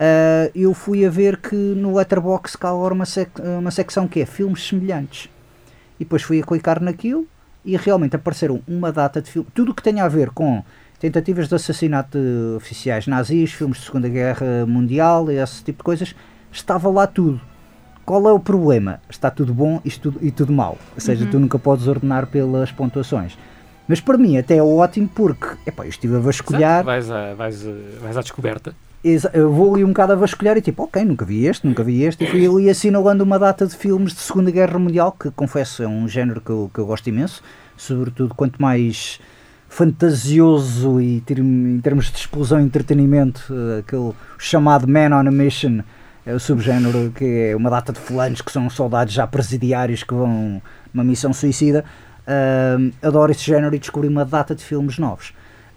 ah, 0.00 0.50
eu 0.54 0.74
fui 0.74 1.06
a 1.06 1.10
ver 1.10 1.36
que 1.36 1.54
no 1.54 1.94
Letterboxd 1.96 2.58
cá 2.58 2.70
agora 2.70 2.92
uma, 2.92 3.06
sec- 3.06 3.38
uma 3.58 3.70
secção 3.70 4.08
que 4.08 4.20
é 4.20 4.26
filmes 4.26 4.66
semelhantes. 4.66 5.28
E 6.00 6.04
depois 6.04 6.22
fui 6.22 6.40
a 6.40 6.44
clicar 6.44 6.82
naquilo 6.82 7.26
e 7.64 7.76
realmente 7.76 8.16
apareceram 8.16 8.60
uma 8.66 8.90
data 8.90 9.22
de 9.22 9.30
filme, 9.30 9.46
tudo 9.54 9.72
que 9.72 9.82
tenha 9.84 10.02
a 10.04 10.08
ver 10.08 10.30
com 10.30 10.64
tentativas 10.98 11.48
de 11.48 11.54
assassinato 11.54 12.18
de 12.18 12.56
oficiais 12.56 13.06
nazis, 13.06 13.52
filmes 13.52 13.78
de 13.78 13.84
Segunda 13.84 14.08
Guerra 14.08 14.66
Mundial, 14.66 15.30
esse 15.30 15.62
tipo 15.62 15.78
de 15.78 15.84
coisas, 15.84 16.12
estava 16.50 16.88
lá 16.88 17.06
tudo. 17.06 17.40
Qual 18.08 18.26
é 18.26 18.32
o 18.32 18.40
problema? 18.40 19.00
Está 19.10 19.30
tudo 19.30 19.52
bom 19.52 19.82
isto 19.84 20.10
tudo, 20.10 20.26
e 20.26 20.30
tudo 20.30 20.50
mau. 20.50 20.78
Ou 20.94 21.00
seja, 21.00 21.26
tu 21.26 21.38
nunca 21.38 21.58
podes 21.58 21.86
ordenar 21.86 22.26
pelas 22.26 22.72
pontuações. 22.72 23.36
Mas 23.86 24.00
para 24.00 24.16
mim 24.16 24.38
até 24.38 24.56
é 24.56 24.62
ótimo 24.62 25.06
porque 25.14 25.46
epá, 25.66 25.84
eu 25.84 25.90
estive 25.90 26.16
a 26.16 26.18
vasculhar, 26.18 26.80
Exato. 26.80 26.86
Vais, 26.86 27.10
à, 27.10 27.34
vais, 27.34 27.66
à- 27.66 28.00
vais 28.00 28.16
à 28.16 28.22
descoberta. 28.22 28.74
Eu 29.34 29.52
vou 29.52 29.74
ali 29.74 29.84
um 29.84 29.88
bocado 29.88 30.14
a 30.14 30.16
vasculhar 30.16 30.56
e 30.56 30.62
tipo, 30.62 30.84
ok, 30.84 31.04
nunca 31.04 31.26
vi 31.26 31.44
este, 31.44 31.66
nunca 31.66 31.84
vi 31.84 32.02
este, 32.02 32.24
e 32.24 32.26
fui 32.26 32.46
ali 32.46 32.70
assinalando 32.70 33.22
uma 33.22 33.38
data 33.38 33.66
de 33.66 33.76
filmes 33.76 34.14
de 34.14 34.20
Segunda 34.20 34.50
Guerra 34.50 34.78
Mundial, 34.78 35.12
que 35.12 35.30
confesso 35.30 35.82
é 35.82 35.86
um 35.86 36.08
género 36.08 36.40
que 36.40 36.48
eu, 36.48 36.70
que 36.72 36.80
eu 36.80 36.86
gosto 36.86 37.06
imenso, 37.08 37.42
sobretudo 37.76 38.34
quanto 38.34 38.60
mais 38.60 39.20
fantasioso 39.68 40.98
e 40.98 41.22
em 41.30 41.80
termos 41.82 42.10
de 42.10 42.16
explosão 42.18 42.58
e 42.58 42.64
entretenimento, 42.64 43.52
eh, 43.52 43.80
aquele 43.80 44.12
chamado 44.38 44.88
Man 44.88 45.14
on 45.14 45.28
a 45.28 45.30
Mission, 45.30 45.80
é 46.28 46.34
o 46.34 46.38
subgénero 46.38 47.10
que 47.10 47.24
é 47.24 47.56
uma 47.56 47.70
data 47.70 47.90
de 47.90 47.98
fulanos 47.98 48.42
que 48.42 48.52
são 48.52 48.68
soldados 48.68 49.14
já 49.14 49.26
presidiários 49.26 50.02
que 50.02 50.12
vão 50.12 50.60
uma 50.92 51.02
missão 51.02 51.32
suicida. 51.32 51.86
Ahm, 52.26 52.90
adoro 53.02 53.32
esse 53.32 53.44
género 53.44 53.74
e 53.74 53.78
descobri 53.78 54.06
uma 54.08 54.26
data 54.26 54.54
de 54.54 54.62
filmes 54.62 54.98
novos. 54.98 55.30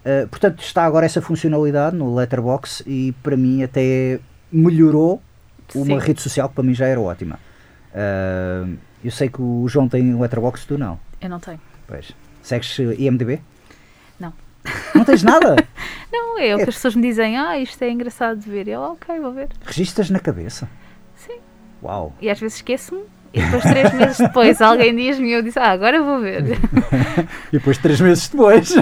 Uh, 0.04 0.28
portanto, 0.28 0.62
está 0.62 0.84
agora 0.84 1.06
essa 1.06 1.22
funcionalidade 1.22 1.96
no 1.96 2.14
Letterbox 2.14 2.84
e 2.86 3.14
para 3.24 3.38
mim 3.38 3.64
até 3.64 4.20
melhorou 4.52 5.22
uma 5.74 5.86
Sim. 5.86 6.06
rede 6.06 6.22
social 6.22 6.50
que 6.50 6.56
para 6.56 6.64
mim 6.66 6.74
já 6.74 6.86
era 6.86 7.00
ótima. 7.00 7.40
Uh, 7.94 8.76
eu 9.06 9.12
sei 9.12 9.30
que 9.30 9.42
o 9.42 9.66
João 9.70 9.88
tem 9.88 10.20
Letterbox, 10.20 10.66
tu 10.66 10.78
não. 10.78 11.00
Eu 11.22 11.30
não 11.30 11.40
tenho. 11.40 11.62
Pois. 11.88 12.12
Segues 12.42 12.78
uh, 12.80 12.92
IMDB? 13.00 13.40
Não. 14.94 15.04
Tens 15.04 15.24
nada? 15.24 15.56
Não, 16.12 16.38
é 16.40 16.54
o 16.56 16.58
que 16.58 16.70
as 16.70 16.76
pessoas 16.76 16.96
me 16.96 17.02
dizem, 17.02 17.38
ah, 17.38 17.58
isto 17.58 17.82
é 17.82 17.90
engraçado 17.90 18.40
de 18.40 18.50
ver. 18.50 18.68
E 18.68 18.72
eu, 18.72 18.82
ok, 18.82 19.20
vou 19.20 19.32
ver. 19.32 19.50
Registas 19.66 20.10
na 20.10 20.20
cabeça? 20.20 20.70
Sim. 21.16 21.40
Uau! 21.82 22.14
E 22.22 22.30
às 22.30 22.40
vezes 22.40 22.58
esqueço-me. 22.58 23.02
E 23.34 23.42
depois, 23.42 23.64
três 23.64 23.94
meses 23.94 24.18
depois, 24.18 24.60
alguém 24.62 24.94
diz-me 24.94 25.30
e 25.30 25.32
eu 25.32 25.42
disse, 25.42 25.58
ah, 25.58 25.72
agora 25.72 26.02
vou 26.04 26.20
ver. 26.20 26.44
E 27.52 27.58
depois, 27.58 27.78
três 27.78 28.00
meses 28.02 28.28
depois. 28.28 28.74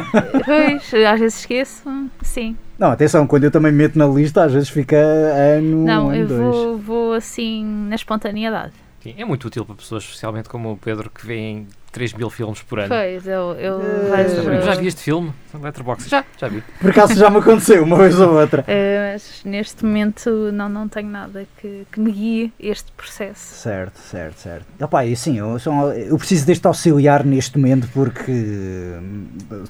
Pois, 0.45 0.93
às 0.93 1.19
vezes 1.19 1.39
esqueço. 1.39 1.83
Sim. 2.21 2.55
Não, 2.77 2.91
atenção, 2.91 3.27
quando 3.27 3.43
eu 3.43 3.51
também 3.51 3.71
meto 3.71 3.97
na 3.97 4.07
lista, 4.07 4.43
às 4.43 4.53
vezes 4.53 4.69
fica 4.69 4.95
ano, 4.95 5.85
Não, 5.85 6.09
ano 6.09 6.15
eu 6.15 6.27
dois. 6.27 6.39
vou, 6.39 6.77
vou 6.77 7.13
assim 7.13 7.63
na 7.65 7.95
espontaneidade. 7.95 8.73
Sim, 9.01 9.15
é 9.17 9.25
muito 9.25 9.45
útil 9.45 9.65
para 9.65 9.75
pessoas, 9.75 10.03
especialmente 10.03 10.49
como 10.49 10.71
o 10.71 10.77
Pedro, 10.77 11.09
que 11.09 11.25
vêem 11.25 11.67
3 11.91 12.13
mil 12.13 12.29
filmes 12.29 12.61
por 12.61 12.79
ano. 12.79 12.89
Pois, 12.89 13.25
eu, 13.27 13.53
eu 13.53 13.81
Eh, 13.81 14.27
vejo. 14.27 14.61
Já 14.65 14.75
vi 14.75 14.87
este 14.87 15.01
filme? 15.01 15.33
Letterboxd? 15.53 16.09
Já, 16.09 16.23
já 16.39 16.47
vi. 16.47 16.63
Por 16.79 16.91
acaso 16.91 17.15
já 17.15 17.29
me 17.29 17.37
aconteceu 17.37 17.83
uma 17.83 17.97
vez 17.97 18.19
ou 18.19 18.33
outra. 18.39 18.63
Eh, 18.67 19.11
mas 19.13 19.41
neste 19.43 19.83
momento 19.83 20.29
não, 20.53 20.69
não 20.69 20.87
tenho 20.87 21.09
nada 21.09 21.45
que, 21.59 21.87
que 21.91 21.99
me 21.99 22.11
guie 22.11 22.53
este 22.59 22.91
processo. 22.91 23.55
Certo, 23.55 23.97
certo, 23.97 24.37
certo. 24.39 24.65
Opa, 24.79 25.05
e 25.05 25.15
sim, 25.15 25.39
eu, 25.39 25.57
sou- 25.57 25.91
eu 25.93 26.17
preciso 26.17 26.45
deste 26.45 26.65
auxiliar 26.67 27.25
neste 27.25 27.57
momento 27.57 27.87
porque. 27.93 28.31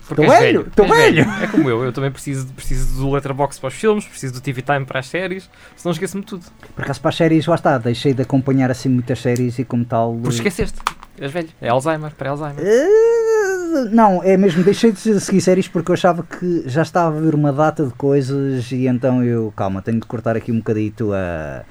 Porque 0.08 0.22
Estou 0.22 0.28
velho, 0.28 0.62
estou 0.68 0.86
és 0.86 0.92
velho. 1.16 1.26
É 1.42 1.48
como 1.48 1.70
eu, 1.70 1.84
eu 1.84 1.94
também 1.94 2.12
preciso, 2.12 2.48
preciso 2.48 2.98
do 3.02 3.12
Letterboxd 3.12 3.62
para 3.62 3.68
os 3.70 3.74
filmes, 3.74 4.06
preciso 4.06 4.34
do 4.34 4.42
TV 4.42 4.62
Time 4.62 4.86
para 4.86 5.00
as 5.00 5.08
séries, 5.08 5.50
senão 5.76 5.94
esqueço-me 5.94 6.24
tudo. 6.24 6.46
Por 6.76 6.84
acaso 6.84 7.00
para 7.00 7.10
as 7.10 7.16
séries, 7.16 7.46
lá 7.48 7.56
está, 7.56 7.78
deixei 7.78 8.14
de 8.14 8.22
acompanhar 8.22 8.70
assim 8.70 8.90
muitas 8.90 9.20
séries 9.20 9.58
e 9.60 9.64
como 9.64 9.86
tal. 9.86 10.14
Porque 10.22 10.36
esqueceste. 10.36 10.78
És 11.20 11.32
velho. 11.32 11.50
É 11.62 11.70
Alzheimer, 11.70 12.12
para 12.16 12.30
Alzheimer. 12.32 12.64
Eh, 12.66 13.90
Não, 13.92 14.24
é 14.24 14.36
mesmo, 14.38 14.64
deixei 14.64 14.92
de 14.92 15.20
seguir 15.20 15.42
séries 15.42 15.68
porque 15.68 15.92
eu 15.92 15.94
achava 15.94 16.24
que 16.24 16.64
já 16.66 16.82
estava 16.82 17.16
a 17.18 17.22
ver 17.22 17.36
uma 17.36 17.52
data 17.54 17.86
de 17.86 17.94
coisas 17.94 18.72
e 18.72 18.88
então 18.88 19.24
eu, 19.24 19.54
calma, 19.56 19.82
tenho 19.82 20.00
de 20.00 20.08
cortar 20.08 20.36
aqui 20.36 20.52
um 20.52 20.58
bocadito 20.58 21.12
a. 21.14 21.64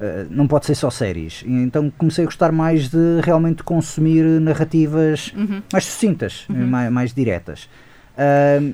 a- 0.00 0.26
não 0.30 0.46
pode 0.48 0.66
ser 0.66 0.74
só 0.74 0.90
séries. 0.90 1.44
Então 1.46 1.92
comecei 1.96 2.24
a 2.24 2.26
gostar 2.26 2.50
mais 2.50 2.88
de 2.88 3.20
realmente 3.22 3.62
consumir 3.62 4.24
narrativas 4.40 5.32
Uhum. 5.36 5.62
mais 5.72 5.84
sucintas, 5.84 6.44
Uhum. 6.50 6.66
mais, 6.66 6.90
mais 6.92 7.14
diretas. 7.14 7.68
Ahm, 8.18 8.72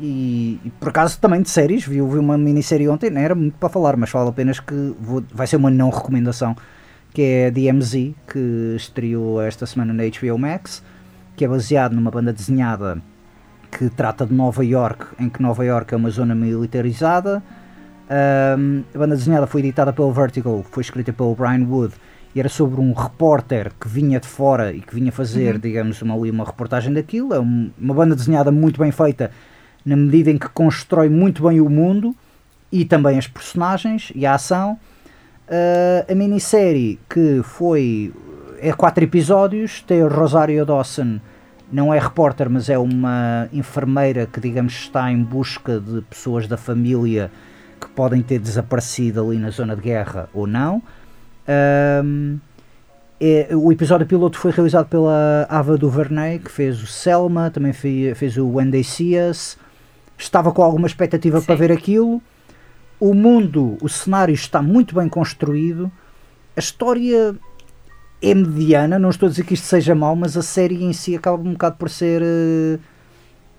e, 0.00 0.60
e 0.64 0.70
por 0.78 0.90
acaso 0.90 1.18
também 1.18 1.40
de 1.42 1.48
séries, 1.50 1.84
vi, 1.84 1.94
vi 2.00 2.18
uma 2.18 2.36
minissérie 2.38 2.88
ontem, 2.88 3.10
não 3.10 3.20
era 3.20 3.34
muito 3.34 3.54
para 3.58 3.68
falar, 3.68 3.96
mas 3.96 4.10
falo 4.10 4.28
apenas 4.28 4.60
que 4.60 4.94
vou- 5.00 5.24
vai 5.32 5.46
ser 5.46 5.56
uma 5.56 5.70
não 5.70 5.88
recomendação, 5.90 6.54
que 7.12 7.22
é 7.22 7.50
DMZ, 7.50 8.12
que 8.26 8.74
estreou 8.76 9.40
esta 9.40 9.66
semana 9.66 9.92
na 9.92 10.02
HBO 10.04 10.38
Max, 10.38 10.82
que 11.36 11.44
é 11.44 11.48
baseado 11.48 11.94
numa 11.94 12.10
banda 12.10 12.32
desenhada 12.32 13.00
que 13.70 13.88
trata 13.90 14.24
de 14.26 14.32
Nova 14.34 14.64
York, 14.64 15.06
em 15.18 15.28
que 15.28 15.42
Nova 15.42 15.64
York 15.64 15.92
é 15.92 15.96
uma 15.96 16.10
zona 16.10 16.34
militarizada. 16.34 17.42
Ahm, 18.10 18.82
a 18.94 18.98
banda 18.98 19.14
desenhada 19.16 19.46
foi 19.46 19.60
editada 19.60 19.92
pelo 19.92 20.12
Vertigo, 20.12 20.64
foi 20.70 20.82
escrita 20.82 21.12
pelo 21.12 21.34
Brian 21.34 21.66
Wood 21.68 21.94
e 22.34 22.40
era 22.40 22.48
sobre 22.48 22.80
um 22.80 22.92
repórter 22.92 23.72
que 23.78 23.88
vinha 23.88 24.18
de 24.20 24.26
fora 24.26 24.72
e 24.72 24.80
que 24.80 24.94
vinha 24.94 25.12
fazer, 25.12 25.54
Uhum. 25.54 25.60
digamos, 25.60 26.00
uma, 26.02 26.14
uma 26.14 26.44
reportagem 26.44 26.92
daquilo. 26.92 27.34
É 27.34 27.40
um- 27.40 27.70
uma 27.78 27.94
banda 27.94 28.14
desenhada 28.16 28.50
muito 28.50 28.80
bem 28.80 28.90
feita 28.90 29.30
na 29.84 29.96
medida 29.96 30.30
em 30.30 30.38
que 30.38 30.48
constrói 30.48 31.08
muito 31.08 31.46
bem 31.46 31.60
o 31.60 31.68
mundo 31.68 32.14
e 32.72 32.84
também 32.84 33.18
as 33.18 33.26
personagens 33.26 34.10
e 34.14 34.24
a 34.24 34.34
ação. 34.34 34.78
Ah, 35.50 36.04
a 36.10 36.14
minissérie 36.14 36.98
que 37.08 37.40
foi 37.42 38.12
é 38.60 38.72
quatro 38.72 39.02
episódios, 39.04 39.82
tem 39.82 40.02
o 40.02 40.08
Rosario 40.08 40.64
Dawson, 40.66 41.18
não 41.70 41.92
é 41.94 41.98
repórter, 41.98 42.50
mas 42.50 42.68
é 42.68 42.76
uma 42.78 43.48
enfermeira 43.52 44.26
que 44.26 44.40
digamos 44.40 44.72
está 44.74 45.10
em 45.12 45.22
busca 45.22 45.78
de 45.78 46.00
pessoas 46.02 46.46
da 46.48 46.56
família 46.56 47.30
que 47.80 47.86
podem 47.88 48.20
ter 48.22 48.38
desaparecido 48.40 49.24
ali 49.24 49.38
na 49.38 49.50
zona 49.50 49.76
de 49.76 49.82
guerra 49.82 50.28
ou 50.34 50.46
não. 50.46 50.82
Ahm, 51.46 52.38
é- 53.20 53.48
o 53.54 53.70
episódio 53.72 54.06
piloto 54.06 54.38
foi 54.38 54.50
realizado 54.50 54.86
pela 54.88 55.46
Ava 55.48 55.76
DuVernay, 55.76 56.38
que 56.40 56.50
fez 56.50 56.82
o 56.82 56.86
Selma, 56.86 57.50
também 57.50 57.72
fe- 57.72 58.14
fez 58.14 58.36
o 58.36 58.48
When 58.48 58.70
They 58.70 58.82
See 58.84 59.16
Us. 59.18 59.56
Estava 60.16 60.50
com 60.52 60.62
alguma 60.62 60.86
expectativa 60.86 61.40
para 61.40 61.54
Sim. 61.54 61.60
ver 61.60 61.72
aquilo. 61.72 62.20
O 63.00 63.14
mundo, 63.14 63.78
o 63.80 63.88
cenário 63.88 64.34
está 64.34 64.60
muito 64.60 64.94
bem 64.94 65.08
construído. 65.08 65.90
A 66.56 66.60
história 66.60 67.34
é 68.20 68.34
mediana, 68.34 68.98
não 68.98 69.10
estou 69.10 69.26
a 69.28 69.30
dizer 69.30 69.44
que 69.44 69.54
isto 69.54 69.66
seja 69.66 69.94
mau, 69.94 70.16
mas 70.16 70.36
a 70.36 70.42
série 70.42 70.82
em 70.82 70.92
si 70.92 71.14
acaba 71.14 71.36
um 71.40 71.52
bocado 71.52 71.76
por 71.76 71.88
ser 71.88 72.20
eh, 72.22 72.78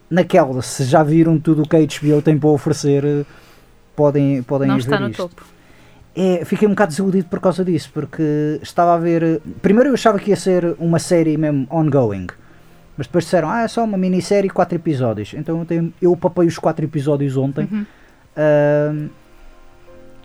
naquela. 0.10 0.62
Se 0.62 0.84
já 0.84 1.02
viram 1.04 1.39
tudo 1.39 1.62
o 1.63 1.67
que 1.67 1.75
a 1.78 1.80
HBO 1.80 2.21
tem 2.21 2.38
para 2.38 2.49
oferecer, 2.49 3.06
eh, 3.06 3.25
podem, 3.95 4.43
podem 4.43 4.67
Não 4.67 4.75
ir 4.75 4.80
está 4.80 4.97
ver 4.97 5.04
no 5.04 5.10
isto. 5.12 5.23
topo. 5.23 5.43
É, 6.15 6.43
fiquei 6.43 6.67
um 6.67 6.71
bocado 6.71 6.89
desiludido 6.89 7.30
por 7.30 7.39
causa 7.39 7.63
disso, 7.63 7.89
porque 7.93 8.60
estava 8.62 8.93
a 8.93 8.97
ver. 8.97 9.41
Primeiro 9.62 9.89
eu 9.89 9.93
achava 9.93 10.19
que 10.19 10.32
ia 10.32 10.36
ser 10.36 10.75
uma 10.78 10.99
série 10.99 11.38
mesmo 11.38 11.65
ongoing, 11.69 12.28
mas 12.97 13.08
depois 13.08 13.23
disseram, 13.23 13.49
ah, 13.49 13.62
é 13.62 13.67
só 13.69 13.86
uma 13.86 13.97
minissérie, 13.97 14.49
quatro 14.49 14.75
episódios. 14.75 15.34
Então 15.34 15.60
eu, 15.60 15.65
tenho, 15.65 15.93
eu 16.02 16.17
papei 16.17 16.45
os 16.47 16.58
quatro 16.58 16.84
episódios 16.84 17.38
ontem. 17.38 17.69
Uhum. 17.71 17.86
Ahm, 18.36 19.08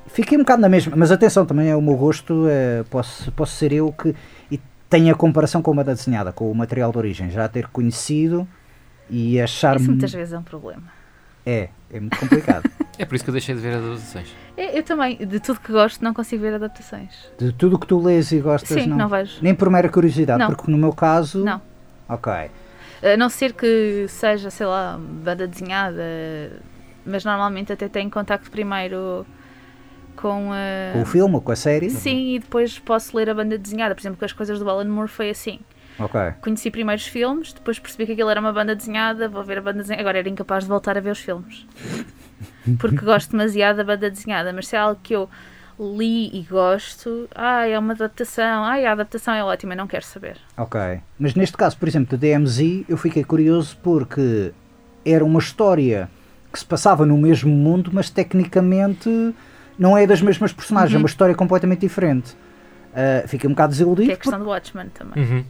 fiquei 0.07 0.37
um 0.39 0.43
bocado 0.43 0.63
na 0.63 0.69
mesma, 0.69 0.95
mas 0.97 1.11
atenção, 1.13 1.45
também 1.47 1.69
é 1.69 1.77
o 1.77 1.83
meu 1.83 1.97
gosto, 1.97 2.47
é, 2.49 2.83
posso, 2.85 3.31
posso 3.33 3.55
ser 3.57 3.73
eu 3.73 3.93
que. 3.93 4.15
E 4.51 4.61
tenho 4.89 5.13
a 5.13 5.17
comparação 5.17 5.61
com 5.63 5.71
uma 5.71 5.83
da 5.85 5.93
desenhada, 5.95 6.33
com 6.33 6.51
o 6.51 6.55
material 6.55 6.93
de 6.93 6.99
origem, 6.99 7.31
já 7.31 7.49
ter 7.49 7.69
conhecido 7.69 8.47
e 9.11 9.41
achar. 9.41 9.77
Isso 9.77 9.91
muitas 9.91 10.13
vezes 10.13 10.33
é 10.33 10.39
um 10.39 10.43
problema. 10.43 10.83
É, 11.47 11.69
é 11.93 12.01
muito 12.01 12.19
complicado. 12.19 12.71
É 12.97 13.05
por 13.05 13.17
isso 13.17 13.25
que 13.25 13.31
eu 13.31 13.33
deixei 13.33 13.57
de 13.57 13.61
ver 13.61 13.75
adaptações. 13.75 14.29
É, 14.57 14.79
Eu 14.79 14.85
também, 14.85 15.17
de 15.17 15.41
tudo 15.41 15.59
que 15.59 15.73
gosto, 15.73 16.01
não 16.05 16.15
consigo 16.15 16.43
ver 16.43 16.55
adaptações. 16.55 17.11
de 17.37 17.51
tudo 17.53 17.75
o 17.75 17.79
que 17.81 17.89
tu 17.89 18.01
lês 18.01 18.31
e 18.31 18.39
gostas, 18.39 18.81
Sim, 18.83 18.89
não, 18.89 18.97
não 18.97 19.09
vejo. 19.09 19.39
nem 19.43 19.53
por 19.53 19.69
mera 19.69 19.89
curiosidade, 19.89 20.39
Não. 20.39 20.47
porque 20.47 20.71
no 20.71 20.79
meu 20.79 20.93
caso. 20.93 21.45
Não. 21.45 21.61
Ok. 22.09 22.33
A 22.33 23.17
não 23.19 23.29
ser 23.29 23.53
que 23.53 24.07
seja, 24.09 24.49
sei 24.49 24.67
lá, 24.67 24.97
banda 24.97 25.45
desenhada, 25.49 26.05
mas 27.05 27.25
normalmente 27.25 27.73
até 27.73 27.89
tenho 27.89 28.09
contacto 28.09 28.49
primeiro 28.49 29.27
com 30.17 30.53
a. 30.53 30.93
Com 30.93 31.03
o 31.03 31.07
filme 31.07 31.35
ou 31.35 31.41
com 31.41 31.53
a 31.53 31.57
série? 31.57 31.91
Sim, 31.91 32.35
e 32.35 32.39
depois 32.39 32.79
posso 32.79 33.17
ler 33.17 33.31
a 33.31 33.35
banda 33.35 33.59
desenhada. 33.59 33.95
Por 33.95 34.01
exemplo, 34.01 34.19
com 34.19 34.25
as 34.25 34.33
coisas 34.33 34.59
do 34.59 34.69
Alan 34.69 34.85
Moore 34.85 35.09
foi 35.09 35.31
assim. 35.31 35.61
Ok. 35.99 36.21
Conheci 36.41 36.71
primeiro 36.71 37.01
os 37.01 37.07
filmes, 37.07 37.53
depois 37.53 37.79
percebi 37.79 38.07
que 38.07 38.13
aquilo 38.13 38.29
era 38.29 38.41
uma 38.41 38.53
banda 38.53 38.75
desenhada, 38.75 39.29
vou 39.29 39.45
ver 39.45 39.59
a 39.59 39.61
banda 39.61 39.79
desenhada. 39.79 40.03
Agora 40.03 40.19
era 40.19 40.29
incapaz 40.29 40.65
de 40.65 40.71
voltar 40.71 40.97
a 40.97 41.01
ver 41.01 41.11
os 41.11 41.21
filmes. 41.21 41.67
Porque 42.79 43.05
gosto 43.05 43.31
demasiado 43.31 43.77
da 43.77 43.85
banda 43.85 44.11
desenhada, 44.11 44.53
mas 44.53 44.67
se 44.67 44.77
é 44.77 44.79
algo 44.79 44.99
que 45.03 45.15
eu 45.15 45.29
li 45.79 46.31
e 46.33 46.43
gosto, 46.43 47.29
ai, 47.35 47.73
é 47.73 47.79
uma 47.79 47.93
adaptação, 47.93 48.65
ai, 48.65 48.87
a 48.87 48.93
adaptação 48.93 49.35
é 49.35 49.43
ótima, 49.43 49.75
não 49.75 49.87
quero 49.87 50.05
saber. 50.05 50.39
Ok. 50.57 50.81
Mas 51.19 51.35
neste 51.35 51.57
caso, 51.57 51.77
por 51.77 51.89
exemplo, 51.89 52.17
da 52.17 52.27
DMZ, 52.27 52.85
eu 52.89 52.97
fiquei 52.97 53.25
curioso 53.25 53.77
porque 53.83 54.53
era 55.05 55.25
uma 55.25 55.41
história 55.41 56.09
que 56.53 56.59
se 56.59 56.65
passava 56.65 57.05
no 57.05 57.19
mesmo 57.19 57.51
mundo, 57.51 57.91
mas 57.93 58.09
tecnicamente 58.09 59.35
não 59.79 59.97
é 59.97 60.07
das 60.07 60.21
mesmas 60.23 60.53
personagens, 60.53 60.93
é 60.93 60.97
Uhum. 60.97 61.03
uma 61.03 61.09
história 61.09 61.35
completamente 61.35 61.81
diferente. 61.81 62.37
Ah, 62.95 63.25
fiquei 63.27 63.49
um 63.49 63.53
bocado 63.53 63.73
desiludido. 63.73 64.07
Que 64.07 64.13
é 64.13 64.15
a 64.15 64.19
questão 64.19 64.39
do 64.39 64.47
Watchmen 64.47 64.87
também. 64.95 65.23
Uhum. 65.25 65.45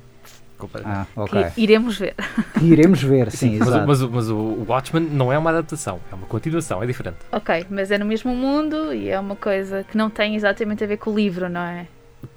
Ah, 0.85 1.05
ok. 1.17 1.45
Que 1.55 1.61
iremos 1.63 1.99
ver. 1.99 2.15
Que 2.59 2.65
iremos 2.65 3.03
ver, 3.03 3.31
sim, 3.31 3.59
Mas, 3.59 3.69
o- 3.69 3.71
exato. 3.71 3.87
mas, 3.87 4.01
o- 4.03 4.11
mas 4.11 4.31
o 4.31 4.65
Watchmen 4.67 5.03
não 5.11 5.31
é 5.31 5.37
uma 5.37 5.51
adaptação, 5.51 6.01
é 6.11 6.15
uma 6.15 6.27
continuação, 6.27 6.83
é 6.83 6.87
diferente. 6.87 7.17
Ok, 7.31 7.67
mas 7.69 7.91
é 7.91 7.99
no 7.99 8.07
mesmo 8.07 8.35
mundo 8.35 8.95
e 8.95 9.11
é 9.11 9.19
uma 9.21 9.37
coisa 9.37 9.85
que 9.85 9.97
não 9.97 10.09
tem 10.09 10.37
exatamente 10.37 10.83
a 10.83 10.87
ver 10.87 10.97
com 10.97 11.11
o 11.11 11.15
livro, 11.15 11.49
não 11.51 11.61
é? 11.61 11.87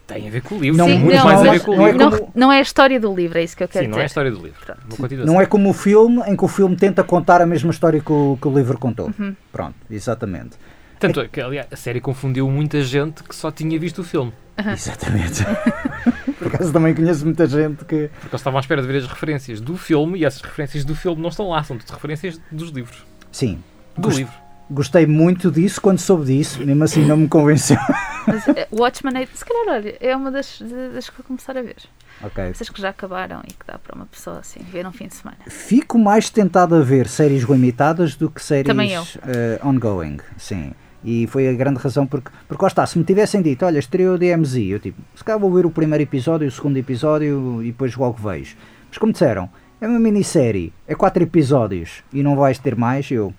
Tem 0.06 0.28
a 0.28 0.32
ver 0.32 0.42
com 0.42 0.56
o 0.56 0.60
livro, 0.60 0.78
Não, 0.78 0.88
tem 0.88 1.00
muito 1.00 1.16
não, 1.16 1.24
mais 1.26 1.40
a 1.40 1.52
ver 1.52 1.60
com 1.62 1.72
o 1.72 1.82
é 1.82 1.86
livro. 1.86 1.98
não, 2.00 2.12
como- 2.12 2.32
não 2.36 2.52
é 2.52 2.58
a 2.58 2.62
história 2.62 3.00
do 3.00 3.14
livro, 3.16 3.38
é 3.38 3.44
isso 3.44 3.56
que 3.56 3.64
eu 3.64 3.68
quero 3.68 3.86
Sim, 3.86 3.92
não 3.92 3.96
dizer. 3.96 4.02
é 4.02 4.04
a 4.04 4.08
história 4.08 4.32
do 4.32 4.42
livro. 4.44 4.60
Continuação. 4.98 5.34
Não 5.34 5.40
é 5.42 5.46
como 5.46 5.70
o 5.70 5.74
filme, 5.74 6.22
em 6.28 6.36
que 6.36 6.44
o 6.44 6.48
filme 6.50 6.76
tenta 6.76 7.04
contar 7.06 7.42
a 7.42 7.46
mesma 7.46 7.72
história 7.72 8.02
que 8.02 8.12
o, 8.12 8.38
que 8.42 8.48
o 8.48 8.54
livro 8.54 8.78
contou. 8.78 9.10
Uhum. 9.18 9.34
Pronto, 9.54 9.76
exatamente. 9.90 10.58
Tanto 11.00 11.22
é 11.22 11.28
que, 11.28 11.40
aliás, 11.42 11.68
a 11.72 11.76
série 11.76 12.02
confundiu 12.02 12.50
muita 12.50 12.82
gente 12.82 13.24
que 13.24 13.36
só 13.36 13.52
tinha 13.52 13.78
visto 13.80 14.00
o 14.00 14.04
filme. 14.04 14.34
Exatamente. 14.58 15.44
Por 16.40 16.48
acaso 16.48 16.74
também 16.74 16.94
conheço 16.96 17.24
muita 17.26 17.46
gente 17.48 17.78
que. 17.86 18.10
Porque 18.10 18.28
eles 18.28 18.34
estavam 18.34 18.58
à 18.58 18.62
espera 18.62 18.82
de 18.82 18.88
ver 18.88 18.98
as 18.98 19.08
referências 19.08 19.62
do 19.62 19.78
filme 19.78 20.20
e 20.20 20.26
essas 20.26 20.42
referências 20.42 20.84
do 20.84 20.96
filme 20.96 21.22
não 21.22 21.30
estão 21.30 21.50
lá, 21.50 21.64
são 21.64 21.78
tudo 21.78 21.92
referências 21.92 22.40
dos 22.52 22.70
livros. 22.72 23.04
Sim, 23.32 23.64
Do 23.96 24.02
Gost- 24.04 24.18
livro. 24.18 24.34
gostei 24.72 25.06
muito 25.06 25.52
disso 25.52 25.80
quando 25.80 26.00
soube 26.00 26.26
disso, 26.26 26.64
mesmo 26.66 26.84
assim 26.84 27.06
não 27.06 27.18
me 27.18 27.28
convenceu. 27.28 27.78
Mas 28.26 28.48
eh, 28.50 28.68
Watchmen, 28.72 29.22
é, 29.22 29.28
se 29.32 29.46
calhar, 29.46 29.76
olha, 29.76 29.96
é 30.02 30.16
uma 30.16 30.32
das, 30.32 30.60
das 30.94 31.10
que 31.10 31.18
vou 31.18 31.26
começar 31.26 31.56
a 31.58 31.62
ver. 31.62 31.78
ok. 32.24 32.44
Essas 32.46 32.70
que 32.70 32.82
já 32.82 32.90
acabaram 32.90 33.42
e 33.48 33.54
que 33.54 33.66
dá 33.66 33.78
para 33.78 33.96
uma 33.96 34.06
pessoa 34.08 34.40
assim 34.40 34.60
ver 34.72 34.86
um 34.88 34.92
fim 34.92 35.08
de 35.08 35.16
semana. 35.16 35.38
Fico 35.48 35.98
mais 36.00 36.30
tentado 36.30 36.76
a 36.76 36.82
ver 36.82 37.08
séries 37.08 37.44
limitadas 37.44 38.16
do 38.16 38.30
que 38.30 38.42
séries 38.44 39.18
eh, 39.28 39.60
ongoing, 39.64 40.18
sim. 40.38 40.74
E 41.10 41.26
foi 41.28 41.48
a 41.48 41.54
grande 41.54 41.80
razão 41.80 42.06
porque, 42.06 42.30
porque 42.50 42.62
lá 42.62 42.68
está, 42.68 42.86
se 42.86 42.98
me 42.98 43.06
tivessem 43.06 43.42
dito, 43.42 43.66
olha, 43.66 43.80
estreou 43.80 44.16
o 44.16 44.18
DMZ, 44.18 44.58
eu 44.58 44.78
tipo, 44.78 45.02
se 45.16 45.24
calhar 45.24 45.40
vou 45.40 45.50
ver 45.54 45.66
o 45.66 45.72
primeiro 45.72 46.04
episódio, 46.04 46.46
o 46.46 46.52
segundo 46.52 46.76
episódio 46.76 47.64
e 47.64 47.68
depois 47.68 47.96
logo 47.96 48.18
vejo. 48.22 48.58
Mas 48.90 48.98
como 48.98 49.14
disseram, 49.14 49.50
é 49.80 49.88
uma 49.88 50.00
minissérie, 50.00 50.74
é 50.86 50.94
quatro 50.94 51.24
episódios 51.24 52.04
e 52.12 52.22
não 52.22 52.36
vais 52.36 52.60
ter 52.60 52.76
mais, 52.76 53.10
eu, 53.10 53.34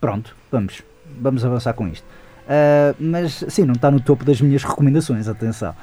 pronto, 0.00 0.36
vamos, 0.48 0.80
vamos 1.20 1.44
avançar 1.44 1.72
com 1.72 1.88
isto. 1.88 2.06
Ah, 2.48 2.94
mas 3.00 3.44
sim, 3.48 3.64
não 3.64 3.74
está 3.74 3.90
no 3.90 3.98
topo 3.98 4.24
das 4.24 4.40
minhas 4.40 4.62
recomendações, 4.62 5.26
atenção. 5.26 5.74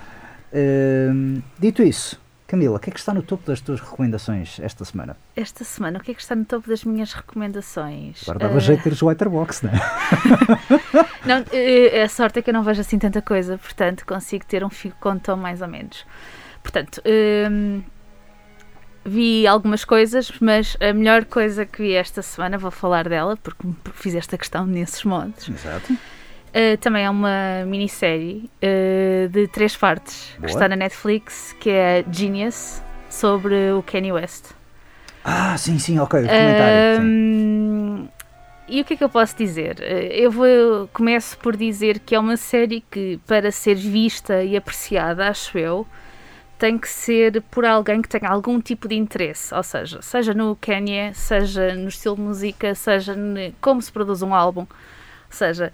Ah, 0.53 1.41
dito 1.59 1.83
isso, 1.83 2.17
Camila, 2.47 2.75
o 2.77 2.79
que 2.79 2.91
é 2.91 2.93
que 2.93 2.99
está 2.99 3.11
no 3.11 3.23
topo 3.23 3.45
das 3.47 3.59
tuas 3.59 3.79
recomendações 3.81 4.59
esta 4.59 4.85
semana? 4.85 5.17
Esta 5.35 5.63
semana, 5.63 5.97
o 5.97 6.01
que 6.01 6.11
é 6.11 6.13
que 6.13 6.21
está 6.21 6.35
no 6.35 6.45
topo 6.45 6.69
das 6.69 6.83
minhas 6.83 7.11
recomendações? 7.11 8.21
Agora 8.23 8.37
dava 8.39 8.57
Eh, 8.57 8.59
jeito 8.59 8.77
de 8.79 8.83
teres 8.83 9.01
o 9.01 9.07
Letterboxd, 9.07 9.65
não 9.65 9.73
é? 9.73 9.79
Não, 11.25 11.43
eh, 11.51 12.03
a 12.03 12.07
sorte 12.09 12.37
é 12.37 12.41
que 12.43 12.51
eu 12.51 12.53
não 12.53 12.61
vejo 12.61 12.81
assim 12.81 12.99
tanta 12.99 13.19
coisa, 13.19 13.57
portanto 13.57 14.05
consigo 14.05 14.45
ter 14.45 14.63
um 14.63 14.69
fio 14.69 14.93
condutor 14.99 15.35
mais 15.35 15.59
ou 15.59 15.67
menos. 15.67 16.05
Portanto, 16.61 17.01
hum, 17.51 17.81
vi 19.03 19.47
algumas 19.47 19.83
coisas, 19.83 20.31
mas 20.39 20.77
a 20.79 20.93
melhor 20.93 21.25
coisa 21.25 21.65
que 21.65 21.81
vi 21.81 21.93
esta 21.93 22.21
semana, 22.21 22.59
vou 22.59 22.69
falar 22.69 23.09
dela, 23.09 23.35
porque 23.37 23.67
fiz 23.93 24.13
esta 24.13 24.37
questão 24.37 24.67
nesses 24.67 25.03
modos. 25.03 25.49
Exato. 25.49 25.97
Uh, 26.55 26.77
também 26.77 27.03
é 27.03 27.09
uma 27.09 27.65
minissérie 27.67 28.49
uh, 28.63 29.27
de 29.27 29.45
três 29.49 29.75
partes 29.75 30.29
Boa. 30.37 30.45
que 30.45 30.51
está 30.53 30.69
na 30.69 30.77
Netflix, 30.77 31.53
que 31.59 31.69
é 31.69 32.05
Genius, 32.09 32.81
sobre 33.09 33.73
o 33.73 33.83
Kanye 33.83 34.13
West. 34.13 34.51
Ah, 35.21 35.57
sim, 35.57 35.77
sim, 35.77 35.99
ok. 35.99 36.19
O 36.19 36.23
documentário. 36.23 37.01
sim. 37.01 38.09
E 38.67 38.81
o 38.81 38.85
que 38.85 38.93
é 38.93 38.97
que 38.97 39.03
eu 39.03 39.09
posso 39.09 39.35
dizer? 39.37 39.77
Eh, 39.79 40.21
Eu 40.21 40.31
vou, 40.31 40.87
começo 40.93 41.37
por 41.37 41.55
dizer 41.55 41.99
que 41.99 42.15
é 42.15 42.19
uma 42.19 42.37
série 42.37 42.81
que, 42.89 43.19
para 43.27 43.51
ser 43.51 43.75
vista 43.75 44.43
e 44.43 44.55
apreciada, 44.57 45.27
acho 45.27 45.57
eu, 45.57 45.85
tem 46.57 46.77
que 46.77 46.87
ser 46.89 47.41
por 47.51 47.65
alguém 47.65 48.01
que 48.01 48.09
tenha 48.09 48.29
algum 48.29 48.59
tipo 48.61 48.87
de 48.87 48.95
interesse. 48.95 49.53
Ou 49.53 49.61
seja, 49.61 50.01
seja 50.01 50.33
no 50.33 50.55
Kanye, 50.55 51.13
seja 51.13 51.75
no 51.75 51.89
estilo 51.89 52.15
de 52.15 52.21
música, 52.21 52.73
seja 52.73 53.15
como 53.61 53.81
se 53.81 53.91
produz 53.91 54.21
um 54.21 54.33
álbum. 54.33 54.61
Ou 54.61 54.67
seja, 55.31 55.71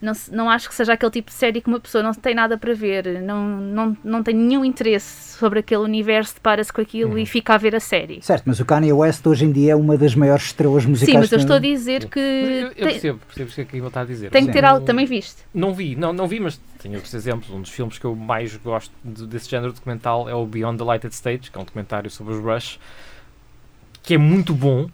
não, 0.00 0.12
não 0.30 0.48
acho 0.50 0.68
que 0.68 0.74
seja 0.74 0.92
aquele 0.92 1.10
tipo 1.10 1.30
de 1.30 1.36
série 1.36 1.60
que 1.60 1.68
uma 1.68 1.80
pessoa 1.80 2.02
não 2.02 2.14
tem 2.14 2.34
nada 2.34 2.56
para 2.56 2.72
ver, 2.74 3.20
não, 3.22 3.44
não, 3.60 3.96
não 4.04 4.22
tem 4.22 4.34
nenhum 4.34 4.64
interesse 4.64 5.36
sobre 5.38 5.58
aquele 5.58 5.82
universo, 5.82 6.34
depara-se 6.34 6.72
com 6.72 6.80
aquilo 6.80 7.18
e 7.18 7.26
fica 7.26 7.54
a 7.54 7.56
ver 7.58 7.74
a 7.74 7.80
série. 7.80 8.22
Certo, 8.22 8.44
mas 8.46 8.60
o 8.60 8.64
Kanye 8.64 8.92
West 8.92 9.26
hoje 9.26 9.44
em 9.44 9.52
dia 9.52 9.72
é 9.72 9.76
uma 9.76 9.96
das 9.98 10.14
maiores 10.14 10.44
estrelas 10.46 10.84
musicais. 10.84 11.12
Sim, 11.14 11.18
mas 11.18 11.32
eu 11.32 11.38
estou 11.38 11.56
a 11.56 11.58
dizer 11.58 12.08
que 12.08 12.18
Eu, 12.20 12.68
eu 12.68 12.74
percebo, 12.74 13.20
percebo 13.26 13.50
o 13.50 13.54
que 13.54 13.60
é 13.60 13.64
que 13.64 13.76
ele 13.76 13.86
está 13.86 14.00
a 14.00 14.04
dizer. 14.04 14.30
tem 14.30 14.46
que 14.46 14.52
ter 14.52 14.64
algo. 14.64 14.86
Também 14.86 15.06
viste? 15.06 15.42
Não 15.52 15.74
vi, 15.74 15.96
não, 15.96 16.12
não 16.12 16.26
vi, 16.28 16.38
mas 16.40 16.60
tenho 16.80 16.94
outros 16.94 17.12
exemplos. 17.14 17.50
Um 17.50 17.60
dos 17.60 17.70
filmes 17.70 17.98
que 17.98 18.04
eu 18.04 18.14
mais 18.14 18.56
gosto 18.56 18.92
de- 19.04 19.26
desse 19.26 19.50
género 19.50 19.72
documental 19.72 20.28
é 20.28 20.34
o 20.34 20.46
Beyond 20.46 20.78
the 20.78 20.84
Lighted 20.84 21.12
Stage, 21.14 21.50
que 21.50 21.58
é 21.58 21.60
um 21.60 21.64
documentário 21.64 22.08
sobre 22.10 22.34
os 22.34 22.40
Rush, 22.40 22.78
que 24.02 24.14
é 24.14 24.18
muito 24.18 24.54
bom, 24.54 24.88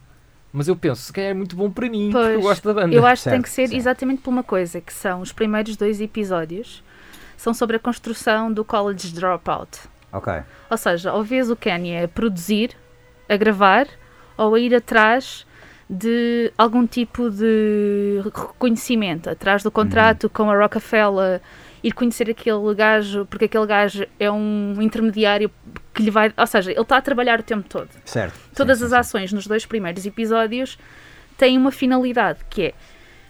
mas 0.55 0.67
eu 0.67 0.75
penso, 0.75 1.01
se 1.03 1.13
calhar 1.13 1.31
é 1.31 1.33
muito 1.33 1.55
bom 1.55 1.69
para 1.69 1.89
mim, 1.89 2.09
porque 2.11 2.27
eu 2.27 2.31
Pois, 2.33 2.43
gosto 2.43 2.67
da 2.73 2.81
banda. 2.81 2.95
Eu 2.95 3.05
acho 3.05 3.23
que 3.23 3.29
tem 3.29 3.33
Certo, 3.39 3.43
que 3.43 3.49
ser 3.49 3.67
sim. 3.69 3.77
exatamente 3.77 4.21
por 4.21 4.29
uma 4.29 4.43
coisa, 4.43 4.79
que 4.81 4.93
são 4.93 5.21
os 5.21 5.31
primeiros 5.31 5.75
dois 5.75 5.99
episódios 6.01 6.83
são 7.37 7.53
sobre 7.53 7.75
a 7.75 7.79
construção 7.79 8.51
do 8.51 8.63
College 8.63 9.13
Dropout. 9.13 9.79
Ok. 10.11 10.33
Ou 10.69 10.77
seja, 10.77 11.11
ou 11.13 11.23
vês 11.23 11.49
o 11.51 11.55
Kanye 11.55 12.03
a 12.03 12.07
produzir, 12.07 12.71
a 13.27 13.35
gravar, 13.35 13.87
ou 14.37 14.55
a 14.55 14.59
ir 14.59 14.73
atrás 14.73 15.45
de 15.89 16.51
algum 16.57 16.87
tipo 16.87 17.29
de 17.29 18.21
reconhecimento, 18.23 19.29
atrás 19.29 19.61
do 19.61 19.69
contrato 19.69 20.29
com 20.29 20.49
a 20.49 20.57
Rockefeller, 20.57 21.41
ir 21.85 21.91
conhecer 21.91 22.27
aquele 22.31 22.73
gajo, 22.73 23.27
porque 23.27 23.45
aquele 23.45 23.67
gajo 23.67 24.07
é 24.19 24.29
um 24.31 24.75
intermediário 24.81 25.51
que 25.93 26.01
lhe 26.01 26.09
vai. 26.09 26.33
Ou 26.35 26.47
seja, 26.47 26.71
ele 26.71 26.81
está 26.81 26.97
a 26.97 27.01
trabalhar 27.01 27.39
o 27.39 27.43
tempo 27.43 27.69
todo. 27.69 27.89
Certo. 28.03 28.35
Todas 28.55 28.79
Sim, 28.79 28.85
as 28.85 28.89
sim, 28.89 28.97
ações 28.97 29.31
nos 29.31 29.45
dois 29.45 29.67
primeiros 29.67 30.03
episódios 30.03 30.79
têm 31.37 31.55
uma 31.59 31.71
finalidade, 31.71 32.39
que 32.49 32.63
é 32.63 32.73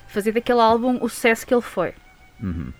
fazer 0.08 0.32
daquele 0.32 0.62
álbum 0.62 0.98
o 1.02 1.10
sucesso 1.10 1.46
que 1.46 1.54
ele 1.54 1.62
foi. 1.62 1.94
Uhum. 2.42 2.72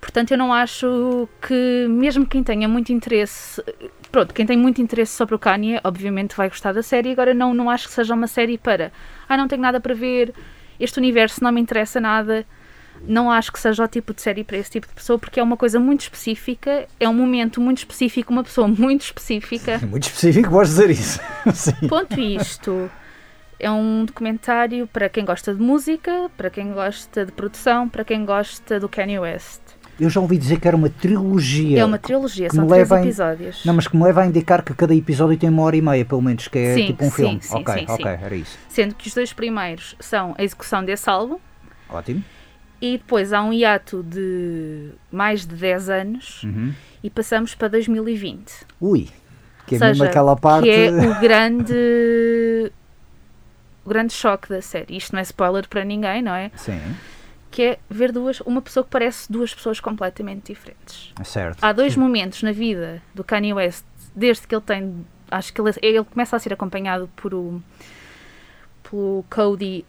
Portanto, 0.00 0.32
eu 0.32 0.38
não 0.38 0.52
acho 0.52 1.28
que, 1.40 1.86
mesmo 1.88 2.26
quem 2.26 2.42
tenha 2.42 2.66
muito 2.66 2.92
interesse, 2.92 3.62
pronto, 4.10 4.34
quem 4.34 4.44
tem 4.44 4.56
muito 4.56 4.82
interesse 4.82 5.16
sobre 5.16 5.36
o 5.36 5.38
Kanye, 5.38 5.80
obviamente 5.84 6.36
vai 6.36 6.48
gostar 6.48 6.72
da 6.72 6.82
série. 6.82 7.12
Agora, 7.12 7.32
não, 7.32 7.54
não 7.54 7.70
acho 7.70 7.86
que 7.86 7.94
seja 7.94 8.12
uma 8.12 8.26
série 8.26 8.58
para, 8.58 8.90
ah, 9.28 9.36
não 9.36 9.46
tenho 9.46 9.62
nada 9.62 9.80
para 9.80 9.94
ver, 9.94 10.34
este 10.80 10.98
universo 10.98 11.44
não 11.44 11.52
me 11.52 11.60
interessa 11.60 12.00
nada. 12.00 12.44
Não 13.06 13.30
acho 13.30 13.52
que 13.52 13.58
seja 13.58 13.84
o 13.84 13.88
tipo 13.88 14.12
de 14.14 14.20
série 14.22 14.42
para 14.44 14.56
esse 14.56 14.70
tipo 14.70 14.86
de 14.86 14.92
pessoa, 14.94 15.18
porque 15.18 15.38
é 15.38 15.42
uma 15.42 15.56
coisa 15.56 15.78
muito 15.78 16.00
específica, 16.02 16.86
é 16.98 17.08
um 17.08 17.14
momento 17.14 17.60
muito 17.60 17.78
específico, 17.78 18.32
uma 18.32 18.42
pessoa 18.44 18.66
muito 18.68 19.02
específica. 19.02 19.72
É 19.72 19.78
muito 19.86 20.04
específico, 20.04 20.50
podes 20.50 20.70
dizer 20.70 20.90
isso. 20.90 21.20
sim. 21.54 21.88
Ponto 21.88 22.18
isto. 22.20 22.90
É 23.58 23.70
um 23.70 24.04
documentário 24.04 24.86
para 24.86 25.08
quem 25.08 25.24
gosta 25.24 25.54
de 25.54 25.62
música, 25.62 26.30
para 26.36 26.50
quem 26.50 26.72
gosta 26.72 27.24
de 27.24 27.32
produção, 27.32 27.88
para 27.88 28.04
quem 28.04 28.24
gosta 28.24 28.78
do 28.78 28.88
Kanye 28.88 29.18
West. 29.18 29.60
Eu 29.98 30.10
já 30.10 30.20
ouvi 30.20 30.36
dizer 30.36 30.60
que 30.60 30.68
era 30.68 30.76
uma 30.76 30.90
trilogia. 30.90 31.80
É 31.80 31.84
uma 31.84 31.96
trilogia, 31.98 32.50
são 32.50 32.66
três 32.66 32.90
em- 32.90 32.94
episódios. 33.00 33.64
Não, 33.64 33.72
mas 33.72 33.88
que 33.88 33.96
me 33.96 34.04
leva 34.04 34.20
a 34.22 34.26
indicar 34.26 34.62
que 34.62 34.74
cada 34.74 34.94
episódio 34.94 35.38
tem 35.38 35.48
uma 35.48 35.62
hora 35.62 35.74
e 35.74 35.80
meia, 35.80 36.04
pelo 36.04 36.20
menos, 36.20 36.48
que 36.48 36.58
é 36.58 36.74
Sim, 36.74 36.86
tipo 36.88 37.02
um 37.06 37.08
sim, 37.10 37.16
filme. 37.16 37.38
sim, 37.40 37.54
ok, 37.56 37.74
sim, 37.78 37.86
ok, 37.88 38.04
era 38.06 38.36
isso. 38.36 38.58
Sendo 38.68 38.94
que 38.94 39.08
os 39.08 39.14
dois 39.14 39.32
primeiros 39.32 39.96
são 39.98 40.34
a 40.36 40.44
execução 40.44 40.84
desse 40.84 41.08
álbum 41.08 41.38
Ótimo. 41.88 42.22
E 42.80 42.98
depois 42.98 43.32
há 43.32 43.42
um 43.42 43.52
hiato 43.52 44.02
de 44.02 44.90
mais 45.10 45.46
de 45.46 45.54
10 45.54 45.88
anos 45.88 46.42
Uhum. 46.44 46.72
e 47.02 47.08
passamos 47.10 47.54
para 47.54 47.68
2020. 47.68 48.52
Ui, 48.80 49.08
que 49.66 49.74
é 49.76 49.78
seja, 49.78 49.88
mesmo 49.90 50.04
aquela 50.04 50.36
parte. 50.36 50.64
que 50.64 50.70
é 50.70 50.90
o 50.90 51.20
grande 51.20 52.72
o 53.84 53.88
grande 53.88 54.12
choque 54.12 54.48
da 54.48 54.60
série. 54.60 54.96
Isto 54.96 55.12
não 55.12 55.20
é 55.20 55.22
spoiler 55.22 55.68
para 55.68 55.84
ninguém, 55.84 56.20
não 56.20 56.34
é? 56.34 56.50
Sim, 56.56 56.80
Que 57.52 57.62
é 57.62 57.78
ver 57.88 58.10
duas, 58.12 58.40
uma 58.40 58.60
pessoa 58.60 58.82
que 58.84 58.90
parece 58.90 59.30
duas 59.30 59.54
pessoas 59.54 59.78
completamente 59.80 60.52
diferentes. 60.52 61.12
é 61.20 61.24
certo. 61.24 61.62
Há 61.62 61.72
dois 61.72 61.94
momentos 61.96 62.42
na 62.42 62.50
vida 62.52 63.00
do 63.14 63.22
Kanye 63.22 63.52
West, 63.54 63.84
desde 64.14 64.46
que 64.46 64.54
ele 64.54 64.62
tem. 64.62 65.06
Acho 65.30 65.52
que 65.52 65.60
ele, 65.60 65.70
ele 65.82 66.04
começa 66.04 66.36
a 66.36 66.38
ser 66.38 66.52
acompanhado 66.52 67.08
por 67.16 67.32
o, 67.34 67.62
pelo 68.88 69.24
Cody 69.30 69.84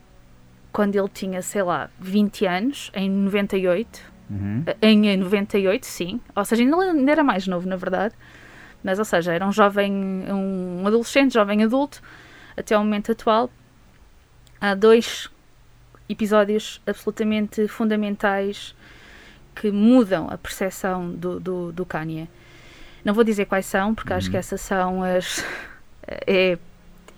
quando 0.71 0.95
ele 0.95 1.09
tinha, 1.09 1.41
sei 1.41 1.63
lá, 1.63 1.89
20 1.99 2.45
anos, 2.45 2.91
em 2.93 3.09
98. 3.09 4.17
Uhum. 4.29 4.65
Em 4.81 5.17
98, 5.17 5.85
sim. 5.85 6.19
Ou 6.35 6.45
seja, 6.45 6.63
ainda 6.63 6.77
ainda 6.77 7.11
era 7.11 7.23
mais 7.23 7.47
novo, 7.47 7.67
na 7.67 7.75
verdade. 7.75 8.13
Mas, 8.83 8.99
ou 8.99 9.05
seja, 9.05 9.33
era 9.33 9.45
um 9.45 9.51
jovem, 9.51 9.91
um 10.31 10.85
adolescente, 10.85 11.33
jovem 11.33 11.63
adulto, 11.63 12.01
até 12.55 12.77
o 12.77 12.81
momento 12.81 13.11
atual. 13.11 13.49
Há 14.59 14.75
dois 14.75 15.29
episódios 16.09 16.81
absolutamente 16.85 17.67
fundamentais 17.67 18.75
que 19.55 19.71
mudam 19.71 20.29
a 20.29 20.37
percepção 20.37 21.11
do, 21.11 21.39
do, 21.39 21.71
do 21.71 21.85
Kanye. 21.85 22.29
Não 23.03 23.13
vou 23.13 23.23
dizer 23.23 23.45
quais 23.45 23.65
são, 23.65 23.95
porque 23.95 24.13
acho 24.13 24.29
que 24.29 24.37
essas 24.37 24.61
são 24.61 25.03
as. 25.03 25.43
É, 26.25 26.57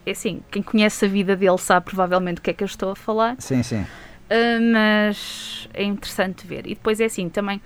é 0.06 0.12
assim, 0.12 0.42
quem 0.52 0.62
conhece 0.62 1.06
a 1.06 1.08
vida 1.08 1.36
dele 1.36 1.58
sabe 1.58 1.86
provavelmente 1.86 2.40
o 2.40 2.42
que 2.42 2.50
é 2.50 2.54
que 2.54 2.64
eu 2.64 2.68
estou 2.68 2.92
a 2.92 2.96
falar. 2.96 3.36
Sim, 3.40 3.64
sim. 3.64 3.82
Uh, 3.82 4.62
mas 4.72 5.68
é 5.74 5.84
interessante 5.84 6.46
ver. 6.46 6.66
E 6.68 6.76
depois 6.76 7.00
é 7.00 7.06
assim, 7.06 7.30
também. 7.30 7.62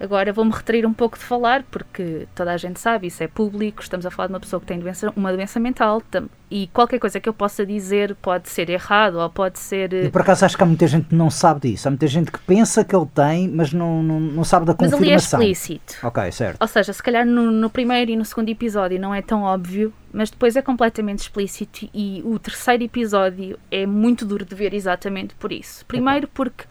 Agora 0.00 0.32
vou-me 0.32 0.50
retrair 0.52 0.86
um 0.86 0.92
pouco 0.92 1.18
de 1.18 1.24
falar, 1.24 1.62
porque 1.70 2.26
toda 2.34 2.52
a 2.52 2.56
gente 2.56 2.80
sabe, 2.80 3.06
isso 3.06 3.22
é 3.22 3.28
público, 3.28 3.82
estamos 3.82 4.04
a 4.04 4.10
falar 4.10 4.28
de 4.28 4.34
uma 4.34 4.40
pessoa 4.40 4.60
que 4.60 4.66
tem 4.66 4.78
doença, 4.78 5.12
uma 5.16 5.32
doença 5.32 5.60
mental 5.60 6.02
e 6.50 6.66
qualquer 6.66 6.98
coisa 6.98 7.18
que 7.18 7.28
eu 7.28 7.32
possa 7.32 7.64
dizer 7.64 8.14
pode 8.16 8.48
ser 8.50 8.68
errado 8.68 9.14
ou 9.18 9.30
pode 9.30 9.58
ser. 9.58 9.92
E 9.92 10.10
por 10.10 10.20
acaso 10.20 10.44
acho 10.44 10.56
que 10.56 10.62
há 10.62 10.66
muita 10.66 10.86
gente 10.86 11.08
que 11.08 11.14
não 11.14 11.30
sabe 11.30 11.70
disso. 11.70 11.88
Há 11.88 11.90
muita 11.90 12.06
gente 12.06 12.30
que 12.30 12.38
pensa 12.40 12.84
que 12.84 12.94
ele 12.94 13.06
tem, 13.06 13.48
mas 13.48 13.72
não, 13.72 14.02
não, 14.02 14.20
não 14.20 14.44
sabe 14.44 14.66
da 14.66 14.76
Mas 14.78 14.92
ali 14.92 15.10
é 15.10 15.14
confirmação. 15.14 15.40
explícito. 15.40 15.94
Ok, 16.06 16.30
certo. 16.30 16.60
Ou 16.60 16.68
seja, 16.68 16.92
se 16.92 17.02
calhar 17.02 17.24
no, 17.24 17.50
no 17.50 17.70
primeiro 17.70 18.10
e 18.10 18.16
no 18.16 18.24
segundo 18.24 18.50
episódio 18.50 19.00
não 19.00 19.14
é 19.14 19.22
tão 19.22 19.42
óbvio, 19.42 19.94
mas 20.12 20.30
depois 20.30 20.54
é 20.54 20.60
completamente 20.60 21.20
explícito 21.20 21.88
e 21.94 22.22
o 22.24 22.38
terceiro 22.38 22.82
episódio 22.84 23.58
é 23.70 23.86
muito 23.86 24.26
duro 24.26 24.44
de 24.44 24.54
ver 24.54 24.74
exatamente 24.74 25.34
por 25.36 25.52
isso. 25.52 25.86
Primeiro 25.86 26.28
porque 26.28 26.64
eh, 26.64 26.66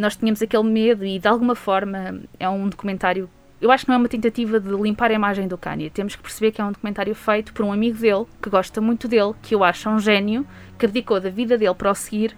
nós 0.00 0.16
tínhamos 0.16 0.42
aquele 0.42 0.64
medo 0.64 1.04
e 1.04 1.18
de 1.18 1.28
alguma 1.28 1.54
forma 1.54 2.20
é 2.38 2.48
um 2.48 2.68
documentário. 2.68 3.28
Eu 3.60 3.72
acho 3.72 3.84
que 3.84 3.90
não 3.90 3.96
é 3.96 3.98
uma 3.98 4.08
tentativa 4.08 4.60
de 4.60 4.70
limpar 4.70 5.10
a 5.10 5.14
imagem 5.14 5.48
do 5.48 5.58
Kanye. 5.58 5.90
Temos 5.90 6.14
que 6.14 6.22
perceber 6.22 6.52
que 6.52 6.60
é 6.60 6.64
um 6.64 6.70
documentário 6.70 7.14
feito 7.14 7.52
por 7.52 7.64
um 7.64 7.72
amigo 7.72 7.98
dele, 7.98 8.24
que 8.40 8.48
gosta 8.48 8.80
muito 8.80 9.08
dele, 9.08 9.34
que 9.42 9.54
eu 9.54 9.64
acho 9.64 9.88
um 9.88 9.98
gênio, 9.98 10.46
que 10.78 10.86
dedicou 10.86 11.20
da 11.20 11.28
vida 11.28 11.58
dele 11.58 11.74
para 11.74 11.90
o 11.90 11.94
seguir. 11.94 12.36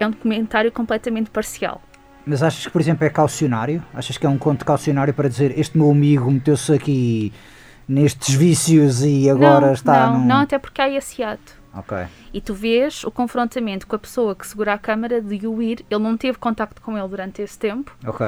É 0.00 0.06
um 0.06 0.10
documentário 0.10 0.72
completamente 0.72 1.30
parcial. 1.30 1.80
Mas 2.26 2.42
achas 2.42 2.66
que, 2.66 2.72
por 2.72 2.80
exemplo, 2.80 3.06
é 3.06 3.10
caucionário? 3.10 3.82
Achas 3.94 4.18
que 4.18 4.26
é 4.26 4.28
um 4.28 4.36
conto 4.36 4.64
caucionário 4.64 5.14
para 5.14 5.28
dizer 5.28 5.56
este 5.56 5.78
meu 5.78 5.90
amigo 5.92 6.28
meteu-se 6.28 6.72
aqui 6.72 7.32
nestes 7.88 8.34
vícios 8.34 9.04
e 9.04 9.30
agora 9.30 9.66
não, 9.66 9.72
está 9.72 10.08
não, 10.08 10.18
num... 10.18 10.26
não, 10.26 10.36
até 10.40 10.58
porque 10.58 10.82
há 10.82 10.90
esse 10.90 11.22
ato. 11.22 11.55
Ok. 11.76 11.96
E 12.32 12.40
tu 12.40 12.54
vês 12.54 13.04
o 13.04 13.10
confrontamento 13.10 13.86
com 13.86 13.94
a 13.96 13.98
pessoa 13.98 14.34
que 14.34 14.46
segura 14.46 14.72
a 14.72 14.78
câmara 14.78 15.20
de 15.20 15.46
o 15.46 15.60
ir. 15.62 15.84
Ele 15.90 16.00
não 16.02 16.16
teve 16.16 16.38
contacto 16.38 16.80
com 16.80 16.96
ele 16.96 17.08
durante 17.08 17.42
esse 17.42 17.58
tempo. 17.58 17.94
Ok. 18.06 18.26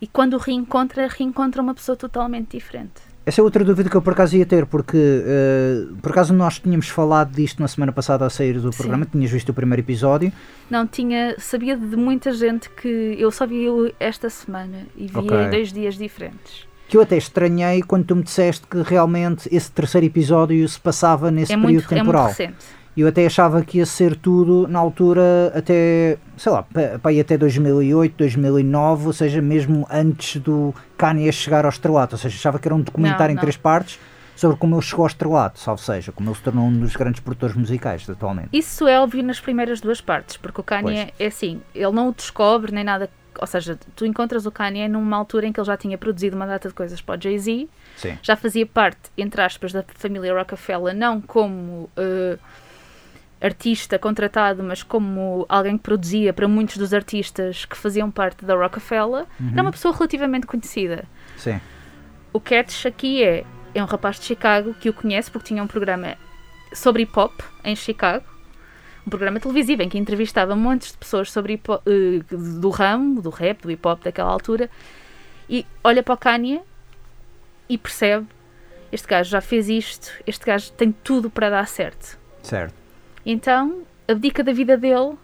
E 0.00 0.06
quando 0.06 0.34
o 0.34 0.38
reencontra, 0.38 1.08
reencontra 1.08 1.62
uma 1.62 1.74
pessoa 1.74 1.96
totalmente 1.96 2.56
diferente. 2.56 3.10
Essa 3.26 3.40
é 3.42 3.44
outra 3.44 3.62
dúvida 3.62 3.88
que 3.88 3.94
eu 3.96 4.02
por 4.02 4.14
acaso 4.14 4.34
ia 4.36 4.46
ter, 4.46 4.64
porque 4.66 4.96
eh, 4.96 5.84
por 6.00 6.10
acaso 6.10 6.32
nós 6.32 6.58
tínhamos 6.58 6.88
falado 6.88 7.32
disto 7.32 7.60
na 7.60 7.68
semana 7.68 7.92
passada 7.92 8.24
a 8.26 8.30
sair 8.30 8.58
do 8.58 8.72
Sim. 8.72 8.78
programa, 8.78 9.04
tinhas 9.06 9.30
visto 9.30 9.50
o 9.50 9.54
primeiro 9.54 9.82
episódio. 9.82 10.32
Não, 10.70 10.86
tinha, 10.86 11.36
sabia 11.38 11.76
de 11.76 11.96
muita 11.96 12.32
gente 12.32 12.68
que 12.70 13.16
eu 13.18 13.30
só 13.30 13.46
vi 13.46 13.66
esta 14.00 14.30
semana 14.30 14.86
e 14.96 15.06
vi 15.06 15.16
Ok. 15.18 15.36
em 15.38 15.50
dois 15.50 15.72
dias 15.72 15.96
diferentes. 15.96 16.66
Que 16.88 16.96
eu 16.96 17.02
até 17.02 17.16
estranhei 17.18 17.82
quando 17.82 18.06
tu 18.06 18.16
me 18.16 18.22
disseste 18.22 18.66
que 18.66 18.82
realmente 18.82 19.48
esse 19.54 19.70
terceiro 19.70 20.06
episódio 20.06 20.66
se 20.68 20.80
passava 20.80 21.30
nesse 21.30 21.52
É 21.52 21.56
período 21.56 21.72
muito, 21.72 21.84
é 21.84 21.94
muito 21.96 22.04
temporal. 22.04 22.26
recente. 22.28 22.56
Eu 23.00 23.08
até 23.08 23.24
achava 23.26 23.62
que 23.62 23.78
ia 23.78 23.86
ser 23.86 24.14
tudo 24.16 24.66
na 24.68 24.78
altura 24.78 25.52
até, 25.54 26.18
sei 26.36 26.52
lá, 26.52 26.62
pa- 26.62 26.98
para 27.02 27.12
ir 27.12 27.20
até 27.20 27.36
2008, 27.38 28.14
2009, 28.16 29.06
ou 29.06 29.12
seja, 29.12 29.40
mesmo 29.40 29.86
antes 29.90 30.40
do 30.40 30.74
Kanye 30.96 31.32
chegar 31.32 31.64
ao 31.64 31.70
estrelato. 31.70 32.14
Ou 32.14 32.18
seja, 32.18 32.36
achava 32.36 32.58
que 32.58 32.68
era 32.68 32.74
um 32.74 32.80
documentário 32.80 33.26
Não, 33.26 33.32
em 33.32 33.34
não. 33.36 33.40
três 33.40 33.56
partes 33.56 33.98
sobre 34.36 34.56
como 34.56 34.74
ele 34.74 34.82
chegou 34.82 35.02
ao 35.04 35.06
estrelato, 35.08 35.58
salvo 35.60 35.82
seja, 35.82 36.12
como 36.12 36.30
ele 36.30 36.36
se 36.36 36.42
tornou 36.42 36.64
um 36.64 36.78
dos 36.80 36.96
grandes 36.96 37.20
produtores 37.20 37.54
musicais 37.54 38.08
atualmente. 38.08 38.48
Isso 38.52 38.88
é 38.88 38.98
óbvio 38.98 39.22
nas 39.22 39.38
primeiras 39.38 39.80
duas 39.82 40.00
partes, 40.00 40.36
porque 40.38 40.60
o 40.60 40.64
Kanye 40.64 40.82
pois. 40.82 41.08
é 41.18 41.26
assim, 41.26 41.60
ele 41.74 41.92
não 41.92 42.08
o 42.08 42.12
descobre 42.14 42.72
nem 42.72 42.82
nada. 42.84 43.10
Ou 43.38 43.46
seja, 43.46 43.78
tu 43.94 44.04
encontras 44.06 44.44
o 44.46 44.50
Kanye 44.50 44.88
numa 44.88 45.16
altura 45.16 45.46
em 45.46 45.52
que 45.52 45.60
ele 45.60 45.66
já 45.66 45.76
tinha 45.76 45.96
produzido 45.96 46.36
uma 46.36 46.46
data 46.46 46.68
de 46.68 46.74
coisas 46.74 47.00
para 47.00 47.18
o 47.18 47.22
Jay-Z, 47.22 47.68
já 48.22 48.34
fazia 48.34 48.66
parte, 48.66 48.98
entre 49.16 49.40
aspas, 49.42 49.72
da 49.72 49.84
família 49.94 50.34
Rockefeller, 50.34 50.94
não 50.96 51.20
como. 51.20 51.88
Uh, 51.96 52.38
artista 53.40 53.98
contratado, 53.98 54.62
mas 54.62 54.82
como 54.82 55.46
alguém 55.48 55.76
que 55.78 55.82
produzia 55.82 56.32
para 56.32 56.46
muitos 56.46 56.76
dos 56.76 56.92
artistas 56.92 57.64
que 57.64 57.76
faziam 57.76 58.10
parte 58.10 58.44
da 58.44 58.54
Rockefeller, 58.54 59.24
uhum. 59.40 59.50
era 59.52 59.62
uma 59.62 59.72
pessoa 59.72 59.94
relativamente 59.94 60.46
conhecida. 60.46 61.04
Sim. 61.36 61.60
O 62.32 62.40
Catch 62.40 62.86
aqui 62.86 63.24
é, 63.24 63.44
é 63.74 63.82
um 63.82 63.86
rapaz 63.86 64.20
de 64.20 64.26
Chicago 64.26 64.74
que 64.74 64.90
o 64.90 64.92
conhece 64.92 65.30
porque 65.30 65.48
tinha 65.48 65.62
um 65.62 65.66
programa 65.66 66.16
sobre 66.72 67.02
hip 67.02 67.18
hop 67.18 67.32
em 67.64 67.74
Chicago, 67.74 68.24
um 69.06 69.10
programa 69.10 69.40
televisivo 69.40 69.82
em 69.82 69.88
que 69.88 69.98
entrevistava 69.98 70.54
montes 70.54 70.92
de 70.92 70.98
pessoas 70.98 71.32
sobre 71.32 71.54
hip 71.54 71.66
-hop, 71.66 71.80
uh, 71.86 72.60
do 72.60 72.68
ramo, 72.68 73.22
do 73.22 73.30
rap, 73.30 73.62
do 73.62 73.70
hip 73.70 73.88
hop 73.88 74.04
daquela 74.04 74.30
altura, 74.30 74.68
e 75.48 75.66
olha 75.82 76.02
para 76.02 76.14
o 76.14 76.16
Kanye 76.18 76.60
e 77.68 77.78
percebe: 77.78 78.26
este 78.92 79.08
gajo 79.08 79.30
já 79.30 79.40
fez 79.40 79.68
isto, 79.68 80.12
este 80.26 80.44
gajo 80.44 80.70
tem 80.72 80.92
tudo 80.92 81.30
para 81.30 81.48
dar 81.48 81.66
certo. 81.66 82.18
Certo. 82.42 82.79
Então 83.24 83.82
abdica 84.08 84.42
da 84.42 84.52
vida 84.52 84.76
dele 84.76 85.16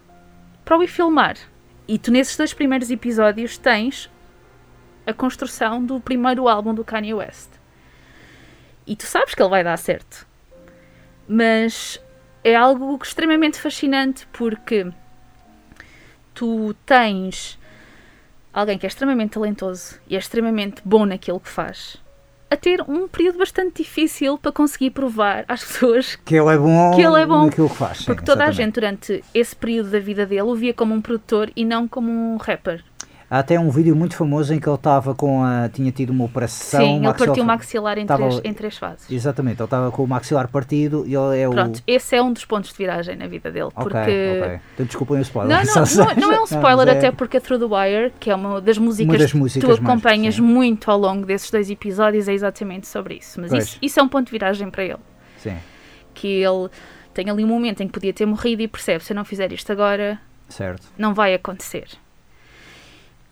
para 0.64 0.78
o 0.78 0.82
ir 0.82 0.88
filmar. 0.88 1.36
E 1.88 1.98
tu, 1.98 2.10
nesses 2.10 2.36
dois 2.36 2.52
primeiros 2.52 2.90
episódios, 2.90 3.56
tens 3.58 4.10
a 5.06 5.12
construção 5.12 5.84
do 5.84 6.00
primeiro 6.00 6.48
álbum 6.48 6.74
do 6.74 6.84
Kanye 6.84 7.14
West. 7.14 7.50
E 8.86 8.96
tu 8.96 9.04
sabes 9.04 9.34
que 9.34 9.42
ele 9.42 9.50
vai 9.50 9.62
dar 9.62 9.76
certo. 9.76 10.26
Mas 11.28 12.00
é 12.42 12.54
algo 12.54 12.98
extremamente 13.02 13.60
fascinante 13.60 14.26
porque 14.32 14.86
tu 16.34 16.74
tens 16.84 17.58
alguém 18.52 18.78
que 18.78 18.86
é 18.86 18.88
extremamente 18.88 19.32
talentoso 19.32 20.00
e 20.08 20.16
é 20.16 20.18
extremamente 20.18 20.82
bom 20.84 21.04
naquilo 21.04 21.40
que 21.40 21.48
faz 21.48 22.00
a 22.50 22.56
ter 22.56 22.82
um 22.82 23.08
período 23.08 23.38
bastante 23.38 23.82
difícil 23.82 24.38
para 24.38 24.52
conseguir 24.52 24.90
provar 24.90 25.44
às 25.48 25.62
pessoas 25.64 26.16
que 26.16 26.34
ele 26.34 26.48
é 26.48 26.58
bom, 26.58 26.94
que 26.94 27.02
ele 27.02 27.20
é 27.20 27.26
bom 27.26 27.46
naquilo 27.46 27.68
que 27.68 27.76
faz. 27.76 27.98
Sim, 27.98 28.04
porque 28.06 28.24
toda 28.24 28.44
exatamente. 28.44 28.60
a 28.60 28.64
gente, 28.64 28.74
durante 28.74 29.24
esse 29.34 29.56
período 29.56 29.90
da 29.90 29.98
vida 29.98 30.26
dele, 30.26 30.42
o 30.42 30.54
via 30.54 30.74
como 30.74 30.94
um 30.94 31.00
produtor 31.00 31.50
e 31.56 31.64
não 31.64 31.88
como 31.88 32.10
um 32.10 32.36
rapper. 32.36 32.82
Há 33.28 33.40
até 33.40 33.58
um 33.58 33.70
vídeo 33.70 33.96
muito 33.96 34.14
famoso 34.14 34.54
em 34.54 34.60
que 34.60 34.68
ele 34.68 34.76
estava 34.76 35.12
com 35.12 35.42
a. 35.42 35.68
tinha 35.68 35.90
tido 35.90 36.10
uma 36.10 36.24
operação. 36.24 36.80
Sim, 36.80 37.04
ele 37.04 37.14
partiu 37.14 37.42
o 37.42 37.46
maxilar 37.46 37.98
em, 37.98 38.06
três, 38.06 38.40
em 38.44 38.54
três 38.54 38.78
fases. 38.78 39.10
Exatamente, 39.10 39.60
ele 39.60 39.64
estava 39.64 39.90
com 39.90 40.04
o 40.04 40.06
maxilar 40.06 40.46
partido 40.46 41.04
e 41.06 41.14
ele 41.14 41.40
é 41.40 41.48
o. 41.48 41.50
Pronto, 41.50 41.82
esse 41.86 42.14
é 42.14 42.22
um 42.22 42.32
dos 42.32 42.44
pontos 42.44 42.70
de 42.70 42.76
viragem 42.76 43.16
na 43.16 43.26
vida 43.26 43.50
dele. 43.50 43.70
Porque... 43.74 43.96
Ok. 43.96 44.60
Então 44.74 44.86
desculpem 44.86 45.18
o 45.18 45.22
spoiler. 45.22 45.56
Não, 45.56 45.74
não, 45.74 45.82
não, 46.06 46.28
não 46.28 46.32
é 46.32 46.40
um 46.40 46.44
spoiler, 46.50 46.86
não, 46.86 46.92
é... 46.92 46.98
até 46.98 47.10
porque 47.10 47.38
a 47.38 47.40
Through 47.40 47.68
the 47.68 47.74
Wire, 47.74 48.12
que 48.20 48.30
é 48.30 48.34
uma 48.34 48.60
das 48.60 48.78
músicas, 48.78 49.12
uma 49.12 49.18
das 49.18 49.32
músicas 49.32 49.70
que 49.70 49.76
tu 49.76 49.82
acompanhas 49.82 50.38
mais, 50.38 50.52
muito 50.54 50.88
ao 50.88 50.98
longo 50.98 51.26
desses 51.26 51.50
dois 51.50 51.68
episódios, 51.68 52.28
é 52.28 52.32
exatamente 52.32 52.86
sobre 52.86 53.14
isso. 53.16 53.40
Mas 53.40 53.52
isso, 53.52 53.78
isso 53.82 53.98
é 53.98 54.02
um 54.04 54.08
ponto 54.08 54.26
de 54.26 54.32
viragem 54.32 54.70
para 54.70 54.84
ele. 54.84 55.00
Sim. 55.38 55.56
Que 56.14 56.28
ele 56.28 56.70
tem 57.12 57.28
ali 57.28 57.44
um 57.44 57.48
momento 57.48 57.82
em 57.82 57.88
que 57.88 57.92
podia 57.92 58.12
ter 58.12 58.24
morrido 58.24 58.62
e 58.62 58.68
percebe: 58.68 59.02
se 59.02 59.12
eu 59.12 59.16
não 59.16 59.24
fizer 59.24 59.52
isto 59.52 59.72
agora, 59.72 60.20
certo. 60.48 60.86
não 60.96 61.12
vai 61.12 61.34
acontecer. 61.34 61.88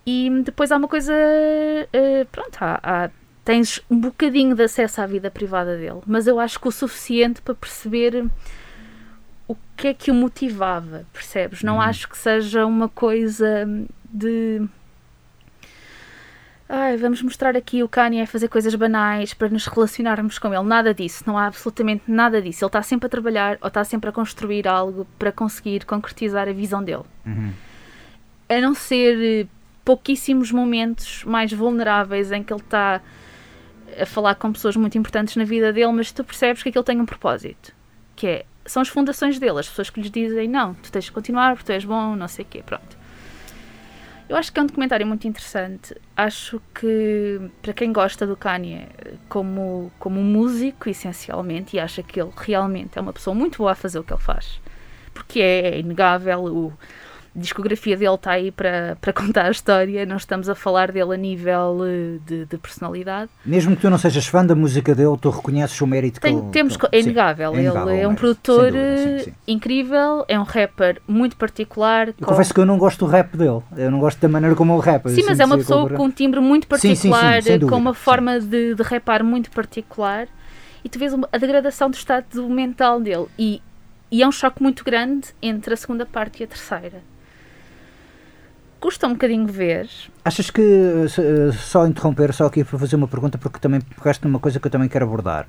E 0.06 0.30
depois 0.44 0.70
há 0.70 0.76
uma 0.76 0.88
coisa. 0.88 1.12
Uh, 1.14 2.26
pronto, 2.30 2.58
há, 2.60 2.80
há, 2.82 3.10
tens 3.44 3.80
um 3.90 3.98
bocadinho 3.98 4.54
de 4.54 4.62
acesso 4.62 5.00
à 5.00 5.06
vida 5.06 5.30
privada 5.30 5.76
dele, 5.76 6.00
mas 6.06 6.26
eu 6.26 6.38
acho 6.38 6.58
que 6.58 6.68
o 6.68 6.72
suficiente 6.72 7.42
para 7.42 7.54
perceber 7.54 8.26
o 9.46 9.56
que 9.76 9.88
é 9.88 9.94
que 9.94 10.10
o 10.10 10.14
motivava, 10.14 11.04
percebes? 11.12 11.62
Não 11.62 11.74
uhum. 11.74 11.80
acho 11.80 12.08
que 12.08 12.16
seja 12.16 12.64
uma 12.64 12.88
coisa 12.88 13.66
de. 14.10 14.62
Ai, 16.66 16.96
vamos 16.96 17.20
mostrar 17.20 17.54
aqui 17.56 17.82
o 17.82 17.88
Kanye 17.88 18.22
a 18.22 18.26
fazer 18.26 18.48
coisas 18.48 18.74
banais 18.74 19.34
para 19.34 19.50
nos 19.50 19.66
relacionarmos 19.66 20.38
com 20.38 20.52
ele. 20.52 20.62
Nada 20.62 20.94
disso, 20.94 21.22
não 21.26 21.36
há 21.36 21.46
absolutamente 21.46 22.04
nada 22.08 22.40
disso. 22.40 22.64
Ele 22.64 22.68
está 22.68 22.82
sempre 22.82 23.06
a 23.06 23.10
trabalhar 23.10 23.58
ou 23.60 23.68
está 23.68 23.84
sempre 23.84 24.08
a 24.08 24.12
construir 24.12 24.66
algo 24.66 25.06
para 25.18 25.30
conseguir 25.30 25.84
concretizar 25.84 26.48
a 26.48 26.52
visão 26.52 26.82
dele. 26.82 27.04
Uhum. 27.26 27.52
A 28.48 28.60
não 28.60 28.74
ser 28.74 29.46
pouquíssimos 29.84 30.50
momentos 30.50 31.24
mais 31.24 31.52
vulneráveis 31.52 32.32
em 32.32 32.42
que 32.42 32.52
ele 32.52 32.60
está 32.60 33.00
a 34.00 34.06
falar 34.06 34.34
com 34.34 34.52
pessoas 34.52 34.76
muito 34.76 34.96
importantes 34.96 35.36
na 35.36 35.44
vida 35.44 35.72
dele, 35.72 35.92
mas 35.92 36.10
tu 36.10 36.24
percebes 36.24 36.62
que 36.62 36.68
aquilo 36.70 36.84
tem 36.84 37.00
um 37.00 37.06
propósito, 37.06 37.72
que 38.16 38.26
é, 38.26 38.46
são 38.64 38.80
as 38.82 38.88
fundações 38.88 39.38
dele, 39.38 39.60
as 39.60 39.68
pessoas 39.68 39.90
que 39.90 40.00
lhes 40.00 40.10
dizem, 40.10 40.48
não, 40.48 40.74
tu 40.74 40.90
tens 40.90 41.04
de 41.04 41.12
continuar 41.12 41.54
porque 41.54 41.66
tu 41.66 41.72
és 41.72 41.84
bom, 41.84 42.16
não 42.16 42.28
sei 42.28 42.44
o 42.44 42.48
quê, 42.48 42.62
pronto. 42.64 43.04
Eu 44.26 44.36
acho 44.36 44.50
que 44.50 44.58
é 44.58 44.62
um 44.62 44.66
documentário 44.66 45.06
muito 45.06 45.28
interessante. 45.28 45.94
Acho 46.16 46.60
que, 46.74 47.38
para 47.60 47.74
quem 47.74 47.92
gosta 47.92 48.26
do 48.26 48.34
Kanye 48.34 48.88
como, 49.28 49.92
como 49.98 50.22
músico, 50.22 50.88
essencialmente, 50.88 51.76
e 51.76 51.80
acha 51.80 52.02
que 52.02 52.18
ele 52.18 52.32
realmente 52.34 52.98
é 52.98 53.02
uma 53.02 53.12
pessoa 53.12 53.34
muito 53.34 53.58
boa 53.58 53.72
a 53.72 53.74
fazer 53.74 53.98
o 53.98 54.02
que 54.02 54.14
ele 54.14 54.22
faz, 54.22 54.58
porque 55.12 55.40
é 55.40 55.78
inegável 55.78 56.42
o 56.44 56.72
discografia 57.34 57.96
dele 57.96 58.14
está 58.14 58.32
aí 58.32 58.50
para, 58.52 58.96
para 59.00 59.12
contar 59.12 59.46
a 59.46 59.50
história, 59.50 60.06
não 60.06 60.16
estamos 60.16 60.48
a 60.48 60.54
falar 60.54 60.92
dele 60.92 61.14
a 61.14 61.16
nível 61.16 61.80
eh, 61.84 62.18
de, 62.24 62.46
de, 62.46 62.58
personalidade. 62.58 63.30
Mesmo 63.44 63.74
que 63.74 63.82
tu 63.82 63.90
não 63.90 63.98
sejas 63.98 64.26
fã 64.26 64.46
da 64.46 64.54
música 64.54 64.94
dele, 64.94 65.16
tu 65.20 65.30
reconheces 65.30 65.80
o 65.80 65.86
mérito 65.86 66.20
Tem, 66.20 66.40
que 66.40 66.52
temos, 66.52 66.78
é 66.92 67.00
inegável. 67.00 67.50
Sim, 67.52 67.58
é 67.58 67.60
inegável 67.62 67.90
ele 67.90 68.02
é 68.02 68.08
um 68.08 68.14
produtor 68.14 68.70
dúvida, 68.70 68.98
sim, 68.98 69.18
sim. 69.24 69.34
incrível, 69.48 70.24
é 70.28 70.38
um 70.38 70.44
rapper 70.44 71.02
muito 71.08 71.36
particular. 71.36 72.08
Eu 72.08 72.14
com... 72.14 72.24
confesso 72.26 72.54
que 72.54 72.60
eu 72.60 72.66
não 72.66 72.78
gosto 72.78 73.04
do 73.04 73.10
rap 73.10 73.36
dele, 73.36 73.60
eu 73.76 73.90
não 73.90 73.98
gosto 73.98 74.20
da 74.20 74.28
maneira 74.28 74.54
como 74.54 74.72
ele 74.72 74.82
rapa. 74.82 75.08
Sim, 75.08 75.24
mas 75.26 75.40
é 75.40 75.44
uma 75.44 75.56
pessoa 75.58 75.90
com 75.90 76.04
um 76.04 76.10
timbre 76.10 76.40
muito 76.40 76.68
particular, 76.68 77.42
dúvida, 77.42 77.66
com 77.66 77.76
uma 77.76 77.94
forma 77.94 78.38
de, 78.38 78.74
de 78.74 78.82
rapar 78.82 79.24
muito 79.24 79.50
particular 79.50 80.28
e 80.84 80.88
tu 80.88 80.98
vês 80.98 81.12
a 81.32 81.38
degradação 81.38 81.90
do 81.90 81.94
estado 81.94 82.48
mental 82.48 83.00
dele 83.00 83.26
e, 83.38 83.60
e 84.10 84.22
é 84.22 84.28
um 84.28 84.32
choque 84.32 84.62
muito 84.62 84.84
grande 84.84 85.28
entre 85.42 85.74
a 85.74 85.76
segunda 85.76 86.04
parte 86.06 86.40
e 86.40 86.44
a 86.44 86.46
terceira 86.46 87.13
custa 88.84 89.06
um 89.06 89.12
bocadinho 89.12 89.46
ver. 89.46 89.88
Achas 90.22 90.50
que, 90.50 90.60
eh, 90.60 91.52
só 91.52 91.86
interromper, 91.86 92.34
só 92.34 92.44
aqui 92.44 92.62
para 92.62 92.78
fazer 92.78 92.96
uma 92.96 93.08
pergunta, 93.08 93.38
porque 93.38 93.58
também 93.58 93.80
pegaste 93.80 94.22
numa 94.26 94.38
coisa 94.38 94.60
que 94.60 94.66
eu 94.66 94.70
também 94.70 94.90
quero 94.90 95.06
abordar. 95.06 95.46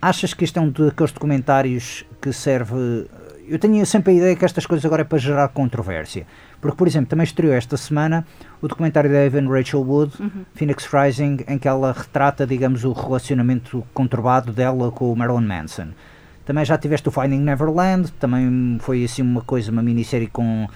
Achas 0.00 0.34
que 0.34 0.42
este 0.42 0.58
é 0.58 0.60
um 0.60 0.68
daqueles 0.68 1.12
documentários 1.12 2.04
que 2.20 2.32
serve. 2.32 3.06
Eu 3.46 3.56
tenho 3.60 3.86
sempre 3.86 4.14
a 4.14 4.16
ideia 4.16 4.34
que 4.34 4.44
estas 4.44 4.66
coisas 4.66 4.84
agora 4.84 5.02
é 5.02 5.04
para 5.04 5.16
gerar 5.16 5.46
controvérsia. 5.50 6.26
Porque, 6.60 6.76
por 6.76 6.88
exemplo, 6.88 7.06
também 7.08 7.22
estreou 7.22 7.54
esta 7.54 7.76
semana 7.76 8.26
o 8.60 8.66
documentário 8.66 9.08
da 9.08 9.24
Evan 9.24 9.48
Rachel 9.48 9.82
Wood, 9.82 10.14
uhum. 10.18 10.44
Phoenix 10.52 10.88
Rising, 10.92 11.38
em 11.46 11.58
que 11.58 11.68
ela 11.68 11.92
retrata, 11.92 12.44
digamos, 12.44 12.82
o 12.82 12.92
relacionamento 12.92 13.86
conturbado 13.94 14.52
dela 14.52 14.90
com 14.90 15.12
o 15.12 15.14
Marilyn 15.14 15.46
Manson. 15.46 15.90
Também 16.44 16.64
já 16.64 16.76
tiveste 16.76 17.08
o 17.08 17.12
Finding 17.12 17.42
Neverland, 17.42 18.10
também 18.18 18.76
foi 18.80 19.04
assim 19.04 19.22
uma 19.22 19.42
coisa, 19.42 19.70
uma 19.70 19.84
minissérie 19.84 20.26
com 20.26 20.66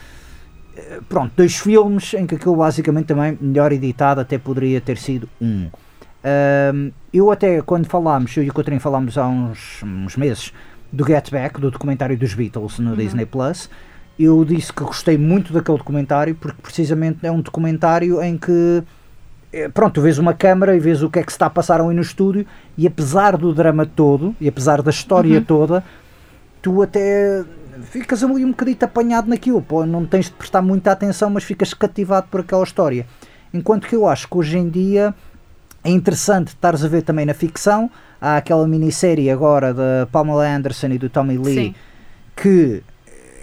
pronto, 1.08 1.32
dois 1.36 1.56
filmes 1.56 2.14
em 2.14 2.26
que 2.26 2.34
aquilo 2.34 2.56
basicamente 2.56 3.06
também 3.06 3.36
melhor 3.40 3.72
editado 3.72 4.20
até 4.20 4.38
poderia 4.38 4.80
ter 4.80 4.98
sido 4.98 5.28
um. 5.40 5.68
Um, 6.26 6.90
eu 7.12 7.30
até 7.30 7.62
quando 7.62 7.86
falámos, 7.86 8.36
eu 8.36 8.42
e 8.42 8.50
o 8.50 8.52
Coutrinho 8.52 8.80
falámos 8.80 9.16
há 9.16 9.28
uns, 9.28 9.80
uns, 9.82 10.16
meses 10.16 10.52
do 10.92 11.06
Get 11.06 11.30
Back, 11.30 11.60
do 11.60 11.70
documentário 11.70 12.18
dos 12.18 12.34
Beatles 12.34 12.78
no 12.80 12.90
uhum. 12.90 12.96
Disney 12.96 13.26
Plus, 13.26 13.70
eu 14.18 14.44
disse 14.44 14.72
que 14.72 14.82
gostei 14.82 15.16
muito 15.16 15.52
daquele 15.52 15.78
documentário 15.78 16.34
porque 16.34 16.60
precisamente 16.60 17.24
é 17.24 17.30
um 17.30 17.40
documentário 17.40 18.20
em 18.22 18.36
que 18.36 18.82
eh, 19.52 19.68
pronto, 19.68 19.94
tu 19.94 20.00
vês 20.00 20.18
uma 20.18 20.34
câmara 20.34 20.74
e 20.74 20.80
vês 20.80 21.02
o 21.02 21.08
que 21.08 21.20
é 21.20 21.22
que 21.22 21.30
se 21.30 21.36
está 21.36 21.46
a 21.46 21.50
passar 21.50 21.80
ali 21.80 21.94
no 21.94 22.02
estúdio 22.02 22.44
e 22.76 22.86
apesar 22.86 23.36
do 23.36 23.54
drama 23.54 23.86
todo 23.86 24.34
e 24.40 24.48
apesar 24.48 24.82
da 24.82 24.90
história 24.90 25.38
uhum. 25.38 25.44
toda, 25.44 25.84
tu 26.60 26.82
até 26.82 27.44
ficas 27.82 28.22
ali 28.22 28.44
um 28.44 28.50
bocadito 28.50 28.84
apanhado 28.84 29.28
naquilo, 29.28 29.62
pô, 29.62 29.84
não 29.84 30.06
tens 30.06 30.26
de 30.26 30.32
prestar 30.32 30.62
muita 30.62 30.92
atenção, 30.92 31.30
mas 31.30 31.44
ficas 31.44 31.74
cativado 31.74 32.28
por 32.30 32.40
aquela 32.40 32.62
história. 32.62 33.06
Enquanto 33.52 33.86
que 33.86 33.96
eu 33.96 34.06
acho 34.06 34.28
que 34.28 34.36
hoje 34.36 34.58
em 34.58 34.68
dia 34.68 35.14
é 35.84 35.90
interessante 35.90 36.48
estares 36.48 36.84
a 36.84 36.88
ver 36.88 37.02
também 37.02 37.24
na 37.24 37.34
ficção. 37.34 37.90
Há 38.20 38.38
aquela 38.38 38.66
minissérie 38.66 39.30
agora 39.30 39.72
da 39.72 40.08
Pamela 40.10 40.46
Anderson 40.46 40.88
e 40.88 40.98
do 40.98 41.08
Tommy 41.08 41.38
Lee 41.38 41.54
sim. 41.54 41.74
que 42.34 42.82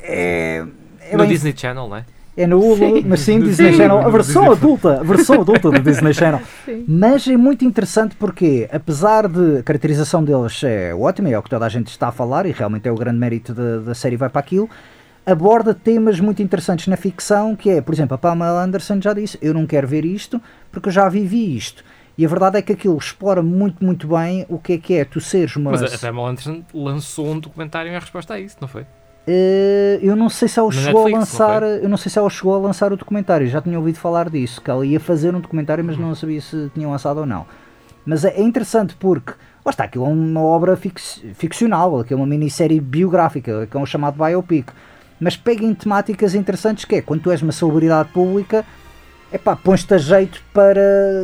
é, 0.01 0.65
é 0.99 1.11
no 1.13 1.19
bem... 1.19 1.27
Disney 1.29 1.53
Channel, 1.55 1.87
não 1.87 1.97
é? 1.97 2.05
É 2.35 2.47
no 2.47 2.59
Hulu, 2.59 3.03
mas 3.05 3.19
sim, 3.19 3.39
Disney 3.39 3.73
Channel, 3.73 3.99
a 3.99 4.09
versão 4.09 4.49
adulta, 4.51 4.99
a 4.99 5.03
versão 5.03 5.41
adulta 5.41 5.69
do 5.69 5.79
Disney 5.79 6.13
Channel. 6.13 6.41
Sim. 6.65 6.83
Mas 6.87 7.27
é 7.27 7.37
muito 7.37 7.63
interessante 7.63 8.15
porque, 8.15 8.67
apesar 8.71 9.27
de 9.27 9.59
a 9.59 9.63
caracterização 9.63 10.23
deles 10.23 10.63
é 10.63 10.95
ótima, 10.95 11.29
é 11.29 11.37
o 11.37 11.43
que 11.43 11.49
toda 11.49 11.65
a 11.65 11.69
gente 11.69 11.87
está 11.87 12.07
a 12.07 12.11
falar, 12.11 12.47
e 12.47 12.51
realmente 12.51 12.87
é 12.87 12.91
o 12.91 12.95
grande 12.95 13.19
mérito 13.19 13.53
da, 13.53 13.77
da 13.77 13.93
série 13.93 14.17
vai 14.17 14.29
para 14.29 14.39
aquilo, 14.39 14.67
aborda 15.25 15.75
temas 15.75 16.19
muito 16.19 16.41
interessantes 16.41 16.87
na 16.87 16.97
ficção, 16.97 17.55
que 17.55 17.69
é, 17.69 17.81
por 17.81 17.93
exemplo, 17.93 18.15
a 18.15 18.17
Pamela 18.17 18.63
Anderson 18.63 18.99
já 18.99 19.13
disse, 19.13 19.37
eu 19.39 19.53
não 19.53 19.67
quero 19.67 19.87
ver 19.87 20.03
isto 20.03 20.41
porque 20.71 20.89
eu 20.89 20.93
já 20.93 21.07
vivi 21.07 21.55
isto. 21.55 21.83
E 22.17 22.25
a 22.25 22.27
verdade 22.27 22.57
é 22.57 22.61
que 22.61 22.73
aquilo 22.73 22.97
explora 22.97 23.41
muito, 23.41 23.83
muito 23.83 24.07
bem 24.07 24.45
o 24.49 24.59
que 24.59 24.73
é 24.73 24.77
que 24.77 24.93
é 24.95 25.05
tu 25.05 25.19
seres 25.19 25.55
uma. 25.55 25.71
Mas 25.71 25.81
a 25.81 25.97
Pamela 25.97 26.29
Anderson 26.29 26.63
lançou 26.73 27.27
um 27.27 27.39
documentário 27.39 27.91
em 27.91 27.95
resposta 27.95 28.35
a 28.35 28.39
isso, 28.39 28.57
não 28.61 28.67
foi? 28.67 28.85
Uh, 29.25 29.99
eu 30.01 30.15
não 30.15 30.29
sei 30.29 30.47
se 30.47 30.59
ela 30.59 30.71
chegou 30.71 31.05
Netflix, 31.05 31.39
a 31.39 31.47
lançar, 31.47 31.63
eu 31.63 31.87
não 31.87 31.95
sei 31.95 32.11
se 32.11 32.19
ela 32.19 32.29
chegou 32.29 32.55
a 32.55 32.57
lançar 32.57 32.91
o 32.91 32.97
documentário, 32.97 33.47
já 33.47 33.61
tinha 33.61 33.79
ouvido 33.79 33.97
falar 33.97 34.29
disso, 34.29 34.61
que 34.61 34.69
ela 34.69 34.85
ia 34.85 34.99
fazer 34.99 35.33
um 35.33 35.39
documentário, 35.39 35.83
mas 35.83 35.97
não 35.97 36.13
sabia 36.13 36.41
se 36.41 36.69
tinham 36.73 36.91
lançado 36.91 37.21
ou 37.21 37.25
não. 37.25 37.45
Mas 38.05 38.25
é 38.25 38.33
é 38.35 38.41
interessante 38.41 38.95
porque, 38.99 39.31
lá 39.65 39.69
está, 39.69 39.85
aquilo 39.85 40.05
é 40.05 40.09
uma 40.09 40.41
obra 40.41 40.77
ficcional, 41.35 41.99
aquilo 41.99 42.19
é 42.19 42.23
uma 42.23 42.29
minissérie 42.29 42.81
biográfica, 42.81 43.65
que 43.65 43.77
é 43.77 43.79
um 43.79 43.85
chamado 43.85 44.21
biopic, 44.21 44.69
mas 45.19 45.37
pega 45.37 45.63
em 45.63 45.73
temáticas 45.73 46.35
interessantes 46.35 46.83
que 46.83 46.95
é, 46.95 47.01
quando 47.01 47.21
tu 47.21 47.31
és 47.31 47.41
uma 47.41 47.53
celebridade 47.53 48.09
pública, 48.09 48.65
epá, 49.31 49.55
pões-te 49.55 49.93
a 49.93 49.97
jeito 49.97 50.43
para 50.53 50.81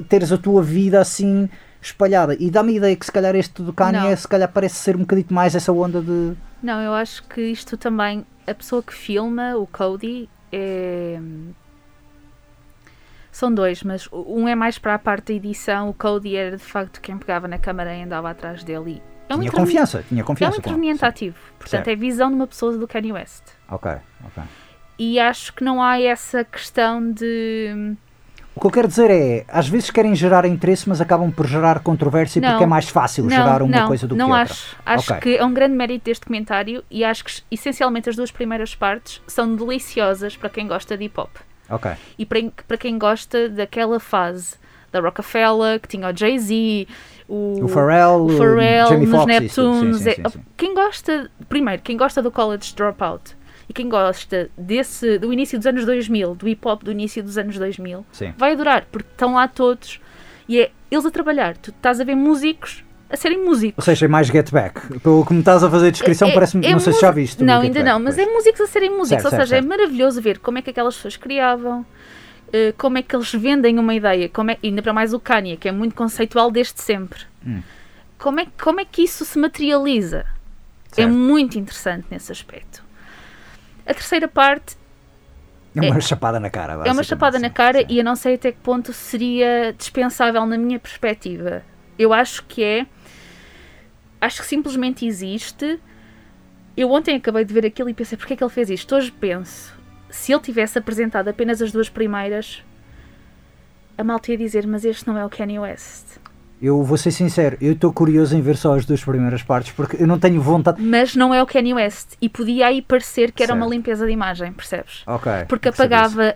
teres 0.07 0.31
a 0.31 0.37
tua 0.37 0.63
vida 0.63 1.01
assim 1.01 1.49
espalhada. 1.81 2.35
E 2.39 2.49
dá-me 2.49 2.73
a 2.73 2.75
ideia 2.77 2.95
que 2.95 3.05
se 3.05 3.11
calhar 3.11 3.35
este 3.35 3.61
do 3.61 3.73
Kanye, 3.73 4.09
Não. 4.09 4.15
se 4.15 4.27
calhar 4.27 4.49
parece 4.49 4.75
ser 4.75 4.95
um 4.95 4.99
bocadinho 4.99 5.27
mais 5.31 5.53
essa 5.53 5.71
onda 5.73 6.01
de... 6.01 6.33
Não, 6.61 6.81
eu 6.81 6.93
acho 6.93 7.23
que 7.23 7.41
isto 7.41 7.77
também. 7.77 8.25
A 8.47 8.53
pessoa 8.53 8.81
que 8.81 8.93
filma, 8.93 9.55
o 9.55 9.65
Cody, 9.67 10.29
é. 10.51 11.19
São 13.31 13.53
dois, 13.53 13.83
mas 13.83 14.09
um 14.11 14.47
é 14.47 14.55
mais 14.55 14.77
para 14.77 14.95
a 14.95 14.99
parte 14.99 15.27
da 15.27 15.33
edição. 15.33 15.89
O 15.89 15.93
Cody 15.93 16.35
era 16.35 16.57
de 16.57 16.63
facto 16.63 16.99
quem 16.99 17.17
pegava 17.17 17.47
na 17.47 17.57
câmara 17.57 17.95
e 17.95 18.01
andava 18.03 18.29
atrás 18.29 18.63
dele. 18.63 19.01
E 19.01 19.01
É 19.29 19.35
um, 19.35 19.39
Tinha 19.39 19.51
confiança, 19.51 20.03
tinha 20.07 20.21
é 20.21 20.23
um 20.23 20.25
confiança. 20.25 20.57
interveniente 20.57 20.99
sim. 20.99 21.05
ativo. 21.05 21.37
Portanto, 21.59 21.69
Certo. 21.69 21.87
é 21.87 21.93
a 21.93 21.95
visão 21.95 22.29
de 22.29 22.35
uma 22.35 22.47
pessoa 22.47 22.75
do 22.77 22.87
Kanye 22.87 23.13
West. 23.13 23.43
Ok, 23.69 23.91
ok. 24.25 24.43
E 24.97 25.19
acho 25.19 25.53
que 25.53 25.63
não 25.63 25.81
há 25.81 26.01
essa 26.01 26.43
questão 26.43 27.11
de. 27.11 27.95
O 28.59 28.61
que 28.61 28.67
eu 28.67 28.71
quero 28.71 28.89
dizer 28.89 29.09
é, 29.09 29.45
às 29.47 29.69
vezes 29.69 29.89
querem 29.89 30.13
gerar 30.13 30.43
interesse, 30.43 30.89
mas 30.89 30.99
acabam 30.99 31.31
por 31.31 31.47
gerar 31.47 31.79
controvérsia 31.79 32.41
Não. 32.41 32.49
porque 32.49 32.65
é 32.65 32.67
mais 32.67 32.89
fácil 32.89 33.23
Não, 33.23 33.29
gerar 33.29 33.61
uma 33.61 33.73
não, 33.73 33.87
coisa 33.87 34.05
do 34.05 34.17
não 34.17 34.25
que 34.25 34.31
outra. 34.33 34.51
acho. 34.53 34.75
Acho 34.85 35.13
Ok. 35.13 35.21
que 35.33 35.37
é 35.39 35.45
um 35.45 35.53
grande 35.53 35.75
mérito 35.75 36.03
deste 36.03 36.19
documentário 36.23 36.83
e 36.91 37.05
acho 37.05 37.23
que 37.23 37.31
essencialmente 37.49 38.09
as 38.09 38.17
duas 38.17 38.31
primeiras 38.31 38.75
partes 38.75 39.21
são 39.27 39.55
deliciosas 39.55 40.35
para 40.35 40.49
quem 40.49 40.67
gosta 40.67 40.97
de 40.97 41.05
hip 41.05 41.17
hop. 41.17 41.29
Ok. 41.69 41.89
E 42.17 42.25
para, 42.25 42.41
para 42.67 42.75
quem 42.75 42.99
gosta 42.99 43.47
daquela 43.47 43.97
fase 43.97 44.55
da 44.91 44.99
Rockefeller, 44.99 45.79
que 45.79 45.87
tinha 45.87 46.09
o 46.09 46.13
Jay-Z, 46.17 46.85
o, 47.29 47.63
O 47.63 47.67
Pharrell, 47.69 48.25
o 48.25 48.29
Pharrell 48.37 48.87
Jamie 48.87 49.07
nos 49.07 49.19
tudo. 49.21 49.25
Neptunes. 49.27 49.97
Sim, 49.99 50.11
sim, 50.15 50.29
sim. 50.33 50.39
Quem 50.57 50.73
gosta, 50.75 51.31
primeiro, 51.47 51.81
quem 51.81 51.95
gosta 51.95 52.21
do 52.21 52.29
College 52.29 52.75
Dropout 52.75 53.37
e 53.69 53.73
quem 53.73 53.87
gosta 53.87 54.49
desse, 54.57 55.19
do 55.19 55.31
início 55.31 55.57
dos 55.59 55.67
anos 55.67 55.85
2000, 55.85 56.33
do 56.35 56.47
hip 56.49 56.67
hop 56.67 56.83
do 56.83 56.91
início 56.91 57.23
dos 57.23 57.37
anos 57.37 57.57
2000, 57.57 58.03
Sim. 58.11 58.33
vai 58.35 58.53
adorar, 58.53 58.87
porque 58.91 59.07
estão 59.11 59.35
lá 59.35 59.47
todos 59.47 60.01
e 60.47 60.59
é 60.59 60.71
eles 60.89 61.05
a 61.05 61.11
trabalhar. 61.11 61.55
Tu 61.55 61.69
estás 61.69 62.01
a 62.01 62.03
ver 62.03 62.15
músicos 62.15 62.83
a 63.11 63.15
serem 63.15 63.43
músicos. 63.43 63.77
Ou 63.77 63.83
seja, 63.83 64.05
é 64.05 64.07
mais 64.07 64.27
Get 64.27 64.51
Back. 64.51 64.99
Pelo 64.99 65.25
que 65.25 65.33
me 65.33 65.39
estás 65.39 65.63
a 65.63 65.69
fazer 65.69 65.87
a 65.87 65.91
descrição, 65.91 66.27
É- 66.29 66.33
parece-me. 66.33 66.65
é 66.65 66.71
não 66.71 66.79
sei 66.79 66.93
se 66.93 67.01
já 67.01 67.11
viste. 67.11 67.43
Não, 67.43 67.61
ainda 67.61 67.79
Back, 67.79 67.85
não, 67.91 67.99
mas 67.99 68.15
pois. 68.15 68.27
é 68.27 68.31
músicos 68.31 68.61
a 68.61 68.67
serem 68.67 68.89
músicos, 68.89 69.09
Certo, 69.09 69.25
ou 69.25 69.29
certo, 69.31 69.41
seja, 69.47 69.55
certo. 69.61 69.65
é 69.65 69.67
maravilhoso 69.67 70.21
ver 70.21 70.39
como 70.39 70.57
é 70.57 70.61
que 70.61 70.69
aquelas 70.71 70.95
pessoas 70.95 71.15
criavam, 71.17 71.83
eh, 72.53 72.71
como 72.77 72.97
é 72.99 73.01
que 73.03 73.15
eles 73.15 73.31
vendem 73.33 73.77
uma 73.79 73.93
ideia, 73.95 74.29
como 74.29 74.51
é, 74.51 74.57
ainda 74.63 74.81
para 74.83 74.93
mais 74.93 75.11
o 75.13 75.19
Kanye, 75.19 75.57
que 75.57 75.67
é 75.67 75.71
muito 75.71 75.95
conceitual 75.95 76.51
desde 76.51 76.81
sempre. 76.81 77.21
Hum. 77.45 77.61
Como, 78.19 78.39
é, 78.39 78.47
como 78.61 78.79
é 78.79 78.85
que 78.85 79.01
isso 79.03 79.25
se 79.25 79.39
materializa? 79.39 80.25
É 80.97 81.05
muito 81.07 81.57
interessante 81.57 82.05
nesse 82.11 82.31
aspecto. 82.31 82.68
A 83.89 83.93
terceira 83.93 84.27
parte 84.27 84.77
É 85.75 85.81
uma 85.81 85.97
é- 85.97 86.01
chapada 86.01 86.39
na 86.39 86.49
cara. 86.49 86.87
é 86.87 86.91
uma 86.91 87.03
chapada 87.03 87.39
na 87.39 87.47
sim, 87.47 87.53
cara 87.53 87.79
sim. 87.79 87.85
e 87.89 87.97
eu 87.97 88.03
não 88.03 88.15
sei 88.15 88.35
até 88.35 88.51
que 88.51 88.59
ponto 88.59 88.93
seria 88.93 89.73
dispensável 89.77 90.45
na 90.45 90.57
minha 90.57 90.79
perspectiva. 90.79 91.63
Eu 91.97 92.13
acho 92.13 92.45
que 92.45 92.63
é. 92.63 92.85
Acho 94.21 94.41
que 94.41 94.47
simplesmente 94.47 95.05
existe. 95.05 95.79
Eu 96.77 96.91
ontem 96.91 97.15
acabei 97.15 97.43
de 97.43 97.53
ver 97.53 97.65
aquilo 97.65 97.89
e 97.89 97.93
pensei, 97.93 98.17
porquê 98.17 98.33
é 98.33 98.35
que 98.37 98.43
ele 98.43 98.51
fez 98.51 98.69
isto? 98.69 98.95
Hoje 98.95 99.11
penso, 99.11 99.73
se 100.09 100.31
ele 100.31 100.41
tivesse 100.41 100.77
apresentado 100.77 101.27
apenas 101.27 101.61
as 101.61 101.71
duas 101.71 101.89
primeiras, 101.89 102.63
a 103.97 104.03
malta 104.03 104.31
ia 104.31 104.37
dizer, 104.37 104.65
mas 104.67 104.85
este 104.85 105.05
não 105.07 105.17
é 105.17 105.25
o 105.25 105.29
Kanye 105.29 105.59
West. 105.59 106.05
Eu 106.61 106.83
vou 106.83 106.97
ser 106.97 107.11
sincero, 107.11 107.57
eu 107.61 107.71
estou 107.71 107.93
curioso 107.93 108.35
em 108.35 108.41
ver 108.41 108.57
só 108.57 108.75
as 108.75 108.85
duas 108.85 109.01
primeiras 109.03 109.41
partes 109.41 109.71
porque 109.71 110.01
eu 110.01 110.05
não 110.07 110.19
tenho 110.19 110.41
vontade. 110.41 110.81
Mas 110.81 111.15
não 111.15 111.33
é 111.33 111.41
o 111.41 111.45
Kanye 111.45 111.73
West. 111.73 112.15
E 112.21 112.27
podia 112.27 112.67
aí 112.67 112.81
parecer 112.81 113.31
que 113.31 113.41
era 113.41 113.53
uma 113.53 113.61
Certo. 113.61 113.71
limpeza 113.73 114.05
de 114.05 114.11
imagem, 114.11 114.51
percebes? 114.51 115.03
Ok. 115.07 115.31
Porque 115.47 115.69
apagava 115.69 116.35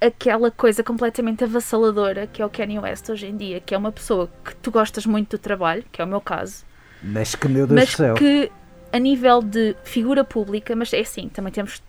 aquela 0.00 0.50
coisa 0.50 0.82
completamente 0.82 1.44
avassaladora 1.44 2.26
que 2.26 2.40
é 2.40 2.46
o 2.46 2.48
Kanye 2.48 2.78
West 2.78 3.08
hoje 3.10 3.26
em 3.26 3.36
dia, 3.36 3.60
que 3.60 3.74
é 3.74 3.78
uma 3.78 3.92
pessoa 3.92 4.30
que 4.44 4.54
tu 4.56 4.70
gostas 4.70 5.04
muito 5.04 5.36
do 5.36 5.38
trabalho, 5.40 5.84
que 5.92 6.00
é 6.00 6.04
o 6.04 6.08
meu 6.08 6.20
caso, 6.20 6.64
Mas 7.02 7.34
que 7.34 7.46
meu 7.48 7.66
Deus 7.66 7.78
mas 7.80 7.90
do 7.90 7.96
céu. 7.96 8.14
que 8.14 8.50
a 8.90 8.98
nível 8.98 9.42
de 9.42 9.76
figura 9.84 10.24
pública, 10.24 10.74
mas 10.74 10.92
é 10.94 11.00
assim, 11.00 11.28
também 11.28 11.52
temos 11.52 11.82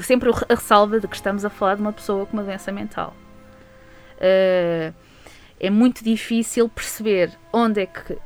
sempre 0.00 0.30
a 0.30 0.54
ressalva 0.54 1.00
de 1.00 1.08
que 1.08 1.16
estamos 1.16 1.44
a 1.44 1.50
falar 1.50 1.74
de 1.74 1.80
uma 1.80 1.92
pessoa 1.92 2.26
com 2.26 2.36
uma 2.36 2.44
doença 2.44 2.70
mental. 2.70 3.12
Eh, 4.20 4.92
é 5.66 5.70
muito 5.70 6.02
difícil 6.04 6.68
perceber 6.68 7.30
onde 7.52 7.80
é 7.82 7.86
que 7.86 8.16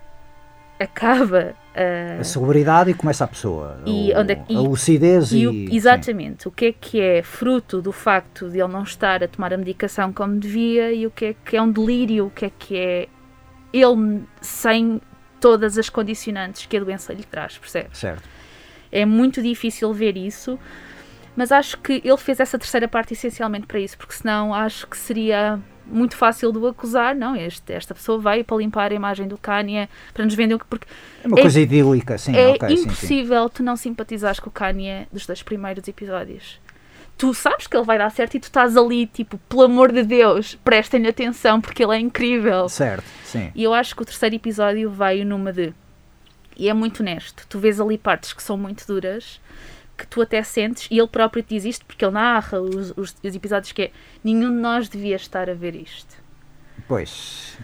acaba 0.78 1.54
a, 1.74 2.20
A 2.20 2.24
celebridade 2.24 2.90
e 2.90 2.94
começa 2.94 3.24
a 3.24 3.28
pessoa. 3.28 3.80
E 3.86 4.12
o- 4.12 4.20
onde 4.20 4.32
é 4.32 4.36
que- 4.36 4.54
a 4.54 4.60
lucidez 4.60 5.32
e. 5.32 5.38
E 5.40 5.46
o- 5.48 5.52
sim. 5.52 5.68
exatamente, 5.72 6.46
o 6.48 6.50
que 6.50 6.66
é 6.66 6.72
que 6.72 7.00
é 7.00 7.22
fruto 7.22 7.80
do 7.82 7.92
facto 7.92 8.48
de 8.48 8.58
ele 8.60 8.68
não 8.72 8.82
estar 8.82 9.22
a 9.22 9.28
tomar 9.28 9.52
a 9.52 9.56
medicação 9.56 10.12
como 10.12 10.38
devia 10.38 10.92
e 10.92 11.06
o 11.06 11.10
que 11.10 11.24
é 11.26 11.34
que 11.44 11.56
é 11.56 11.62
um 11.62 11.70
delírio, 11.70 12.26
o 12.26 12.30
que 12.30 12.44
é 12.46 12.50
que 12.56 12.76
é 12.76 13.08
ele 13.72 14.22
sem 14.40 15.00
todas 15.40 15.78
as 15.78 15.88
condicionantes 15.88 16.66
que 16.66 16.76
a 16.76 16.80
doença 16.80 17.12
lhe 17.12 17.22
traz, 17.24 17.58
percebes? 17.58 17.98
Certo. 17.98 18.22
É 18.90 19.04
muito 19.04 19.42
difícil 19.42 19.92
ver 19.92 20.16
isso, 20.16 20.58
mas 21.36 21.52
acho 21.52 21.78
que 21.78 22.00
ele 22.04 22.16
fez 22.16 22.40
essa 22.40 22.58
terceira 22.58 22.88
parte 22.88 23.12
essencialmente 23.12 23.66
para 23.66 23.78
isso, 23.78 23.96
porque 23.98 24.14
senão 24.14 24.52
acho 24.54 24.86
que 24.86 24.96
seria 24.96 25.60
muito 25.88 26.16
fácil 26.16 26.52
de 26.52 26.58
o 26.58 26.66
acusar. 26.66 27.14
Não, 27.14 27.34
este, 27.34 27.72
esta 27.72 27.94
pessoa 27.94 28.18
veio 28.18 28.44
para 28.44 28.56
limpar 28.58 28.92
a 28.92 28.94
imagem 28.94 29.26
do 29.26 29.38
Kanye, 29.38 29.88
para 30.14 30.24
nos 30.24 30.34
vender 30.34 30.54
o 30.54 30.58
que. 30.58 30.64
Porque 30.66 30.86
É 31.24 31.26
uma 31.26 31.38
É- 31.38 31.42
coisa 31.42 31.60
idílica, 31.60 32.16
sim, 32.18 32.36
é 32.36 32.48
ok, 32.48 32.68
sim, 32.68 32.76
sim. 32.76 32.82
impossível 32.82 33.48
tu 33.48 33.62
não 33.62 33.76
simpatizares 33.76 34.38
com 34.40 34.48
o 34.48 34.52
Kanye 34.52 35.06
dos 35.12 35.26
dois 35.26 35.42
primeiros 35.42 35.86
episódios. 35.88 36.60
Tu 37.16 37.34
sabes 37.34 37.66
que 37.66 37.76
ele 37.76 37.84
vai 37.84 37.98
dar 37.98 38.10
certo 38.10 38.36
e 38.36 38.40
tu 38.40 38.44
estás 38.44 38.76
ali, 38.76 39.04
tipo, 39.06 39.38
pelo 39.48 39.62
amor 39.62 39.90
de 39.90 40.04
Deus, 40.04 40.56
prestem-lhe 40.62 41.08
atenção 41.08 41.60
porque 41.60 41.82
ele 41.82 41.96
é 41.96 41.98
incrível. 41.98 42.68
Certo, 42.68 43.02
sim. 43.24 43.50
E 43.56 43.64
eu 43.64 43.74
acho 43.74 43.96
que 43.96 44.02
o 44.02 44.04
terceiro 44.04 44.36
episódio 44.36 44.88
veio 44.88 45.26
numa 45.26 45.52
de. 45.52 45.74
E 46.56 46.68
é 46.68 46.72
muito 46.74 47.00
honesto. 47.00 47.44
Tu 47.48 47.58
vês 47.58 47.80
ali 47.80 47.98
partes 47.98 48.32
que 48.32 48.42
são 48.42 48.56
muito 48.56 48.86
duras, 48.86 49.40
que 49.98 50.06
tu 50.06 50.22
até 50.22 50.42
sentes, 50.42 50.88
e 50.90 50.98
ele 50.98 51.08
próprio 51.08 51.42
te 51.42 51.48
diz 51.50 51.64
isto 51.64 51.84
porque 51.84 52.04
ele 52.04 52.14
narra 52.14 52.60
os, 52.60 52.92
os, 52.96 53.14
os 53.22 53.34
episódios 53.34 53.72
que 53.72 53.82
é 53.82 53.90
nenhum 54.24 54.50
de 54.50 54.60
nós 54.60 54.88
devia 54.88 55.16
estar 55.16 55.50
a 55.50 55.54
ver 55.54 55.74
isto 55.74 56.16
Pois. 56.86 57.58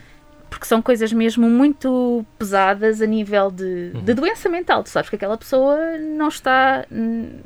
porque 0.51 0.67
são 0.67 0.83
coisas 0.83 1.13
mesmo 1.13 1.49
muito 1.49 2.27
pesadas 2.39 3.01
a 3.01 3.07
nível 3.07 3.51
de, 3.51 3.91
de 3.91 4.15
doença 4.15 4.49
mental. 4.49 4.83
Tu 4.83 4.91
sabes 4.91 5.09
que 5.09 5.17
aquela 5.17 5.39
pessoa 5.39 5.79
não 5.99 6.29
está 6.29 6.85
hum, 6.93 7.39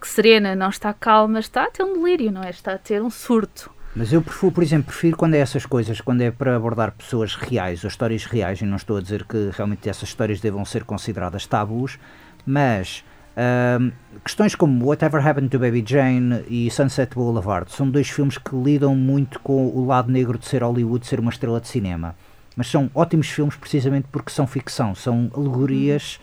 que 0.00 0.08
serena, 0.08 0.54
não 0.54 0.70
está 0.70 0.92
calma, 0.92 1.38
está 1.38 1.64
a 1.64 1.70
ter 1.70 1.84
um 1.84 1.92
delírio, 1.92 2.32
não 2.32 2.42
é? 2.42 2.50
Está 2.50 2.72
a 2.72 2.78
ter 2.78 3.02
um 3.02 3.10
surto. 3.10 3.70
Mas 3.94 4.12
eu 4.12 4.22
prefiro, 4.22 4.52
por 4.52 4.62
exemplo, 4.62 4.86
prefiro 4.86 5.16
quando 5.16 5.34
é 5.34 5.38
essas 5.38 5.66
coisas, 5.66 6.00
quando 6.00 6.22
é 6.22 6.30
para 6.30 6.56
abordar 6.56 6.92
pessoas 6.92 7.34
reais 7.34 7.82
ou 7.82 7.88
histórias 7.88 8.24
reais, 8.24 8.60
e 8.60 8.64
não 8.64 8.76
estou 8.76 8.96
a 8.96 9.00
dizer 9.00 9.24
que 9.24 9.50
realmente 9.52 9.88
essas 9.88 10.08
histórias 10.08 10.40
devam 10.40 10.64
ser 10.64 10.84
consideradas 10.84 11.44
tabus, 11.46 11.98
mas 12.46 13.04
ahm, 13.40 13.90
questões 14.24 14.54
como 14.54 14.86
Whatever 14.86 15.26
Happened 15.26 15.48
to 15.48 15.58
Baby 15.58 15.82
Jane 15.86 16.44
e 16.48 16.70
Sunset 16.70 17.14
Boulevard 17.14 17.72
são 17.72 17.88
dois 17.88 18.08
filmes 18.08 18.36
que 18.36 18.54
lidam 18.54 18.94
muito 18.94 19.40
com 19.40 19.68
o 19.68 19.86
lado 19.86 20.10
negro 20.10 20.38
de 20.38 20.46
ser 20.46 20.62
Hollywood, 20.62 21.00
de 21.00 21.06
ser 21.06 21.20
uma 21.20 21.30
estrela 21.30 21.60
de 21.60 21.68
cinema. 21.68 22.14
Mas 22.56 22.68
são 22.68 22.90
ótimos 22.94 23.28
filmes 23.28 23.56
precisamente 23.56 24.08
porque 24.12 24.30
são 24.30 24.46
ficção, 24.46 24.94
são 24.94 25.30
alegorias, 25.34 26.20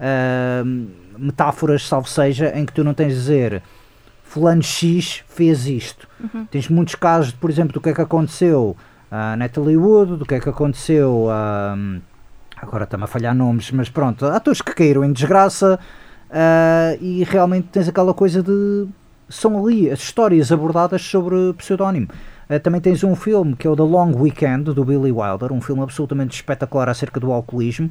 ahm, 0.00 0.86
metáforas, 1.18 1.86
salvo 1.86 2.08
seja, 2.08 2.52
em 2.56 2.64
que 2.64 2.72
tu 2.72 2.82
não 2.82 2.94
tens 2.94 3.12
de 3.12 3.18
dizer 3.18 3.62
fulano 4.34 4.62
X 4.62 5.22
fez 5.28 5.66
isto. 5.66 6.08
Tens 6.50 6.68
muitos 6.68 6.96
casos, 6.96 7.32
por 7.32 7.48
exemplo, 7.48 7.72
do 7.72 7.80
que 7.80 7.90
é 7.90 7.94
que 7.94 8.00
aconteceu 8.00 8.76
a 9.10 9.36
Natalie 9.36 9.76
Wood, 9.76 10.16
do 10.16 10.26
que 10.26 10.34
é 10.34 10.40
que 10.40 10.48
aconteceu 10.48 11.28
a. 11.30 11.76
agora 12.56 12.82
está-me 12.82 13.04
a 13.04 13.06
falhar 13.06 13.32
nomes, 13.32 13.70
mas 13.70 13.88
pronto, 13.88 14.26
atores 14.26 14.60
que 14.60 14.74
caíram 14.74 15.04
em 15.04 15.12
desgraça 15.12 15.78
ah, 16.34 16.96
e 17.00 17.22
realmente 17.24 17.68
tens 17.70 17.88
aquela 17.88 18.12
coisa 18.12 18.42
de. 18.42 18.86
São 19.28 19.64
ali 19.64 19.88
as 19.90 20.00
histórias 20.00 20.50
abordadas 20.52 21.00
sobre 21.02 21.54
pseudónimo. 21.56 22.08
Ah, 22.48 22.58
também 22.60 22.80
tens 22.80 23.02
um 23.04 23.14
filme 23.16 23.54
que 23.56 23.66
é 23.66 23.70
o 23.70 23.76
The 23.76 23.82
Long 23.82 24.12
Weekend, 24.14 24.64
do 24.74 24.84
Billy 24.84 25.12
Wilder, 25.12 25.52
um 25.52 25.60
filme 25.60 25.82
absolutamente 25.82 26.34
espetacular 26.34 26.88
acerca 26.90 27.18
do 27.20 27.32
alcoolismo, 27.32 27.90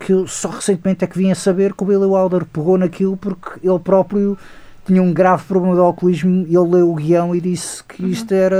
que 0.00 0.12
eu 0.12 0.26
só 0.26 0.50
recentemente 0.50 1.04
é 1.04 1.06
que 1.06 1.16
vim 1.16 1.30
a 1.30 1.34
saber 1.34 1.72
que 1.72 1.82
o 1.82 1.86
Billy 1.86 2.04
Wilder 2.04 2.44
pegou 2.44 2.76
naquilo 2.76 3.16
porque 3.16 3.66
ele 3.66 3.78
próprio 3.78 4.36
tinha 4.84 5.02
um 5.02 5.12
grave 5.14 5.44
problema 5.44 5.74
de 5.74 5.80
alcoolismo 5.80 6.44
e 6.46 6.54
ele 6.54 6.68
leu 6.68 6.90
o 6.90 6.94
guião 6.94 7.34
e 7.34 7.40
disse 7.40 7.82
que 7.84 8.04
isto 8.04 8.32
era. 8.32 8.56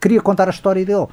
queria 0.00 0.20
contar 0.22 0.46
a 0.46 0.50
história 0.50 0.84
dele. 0.84 1.06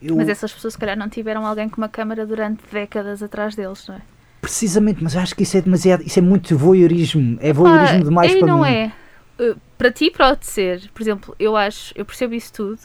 eu- 0.00 0.14
Mas 0.16 0.28
essas 0.28 0.52
pessoas, 0.52 0.74
se 0.74 0.78
calhar, 0.78 0.96
não 0.96 1.08
tiveram 1.08 1.44
alguém 1.44 1.68
com 1.68 1.78
uma 1.78 1.88
câmara 1.88 2.24
durante 2.24 2.62
décadas 2.72 3.22
atrás 3.22 3.54
deles, 3.56 3.84
não 3.88 3.96
é? 3.96 4.00
Precisamente, 4.40 5.02
mas 5.02 5.16
acho 5.16 5.34
que 5.34 5.42
isso 5.42 5.56
é 5.56 5.60
demasiado. 5.60 6.02
Isso 6.02 6.18
é 6.18 6.22
muito 6.22 6.56
voyeurismo. 6.56 7.38
É 7.40 7.52
voyeurismo 7.52 8.04
demais 8.04 8.34
para 8.34 8.46
não 8.46 8.62
mim. 8.62 8.68
é. 8.68 8.92
Uh, 9.38 9.58
para 9.76 9.90
ti 9.90 10.10
pode 10.10 10.46
ser. 10.46 10.90
Por 10.94 11.02
exemplo, 11.02 11.34
eu 11.38 11.56
acho, 11.56 11.92
eu 11.96 12.04
percebo 12.04 12.34
isso 12.34 12.52
tudo. 12.52 12.78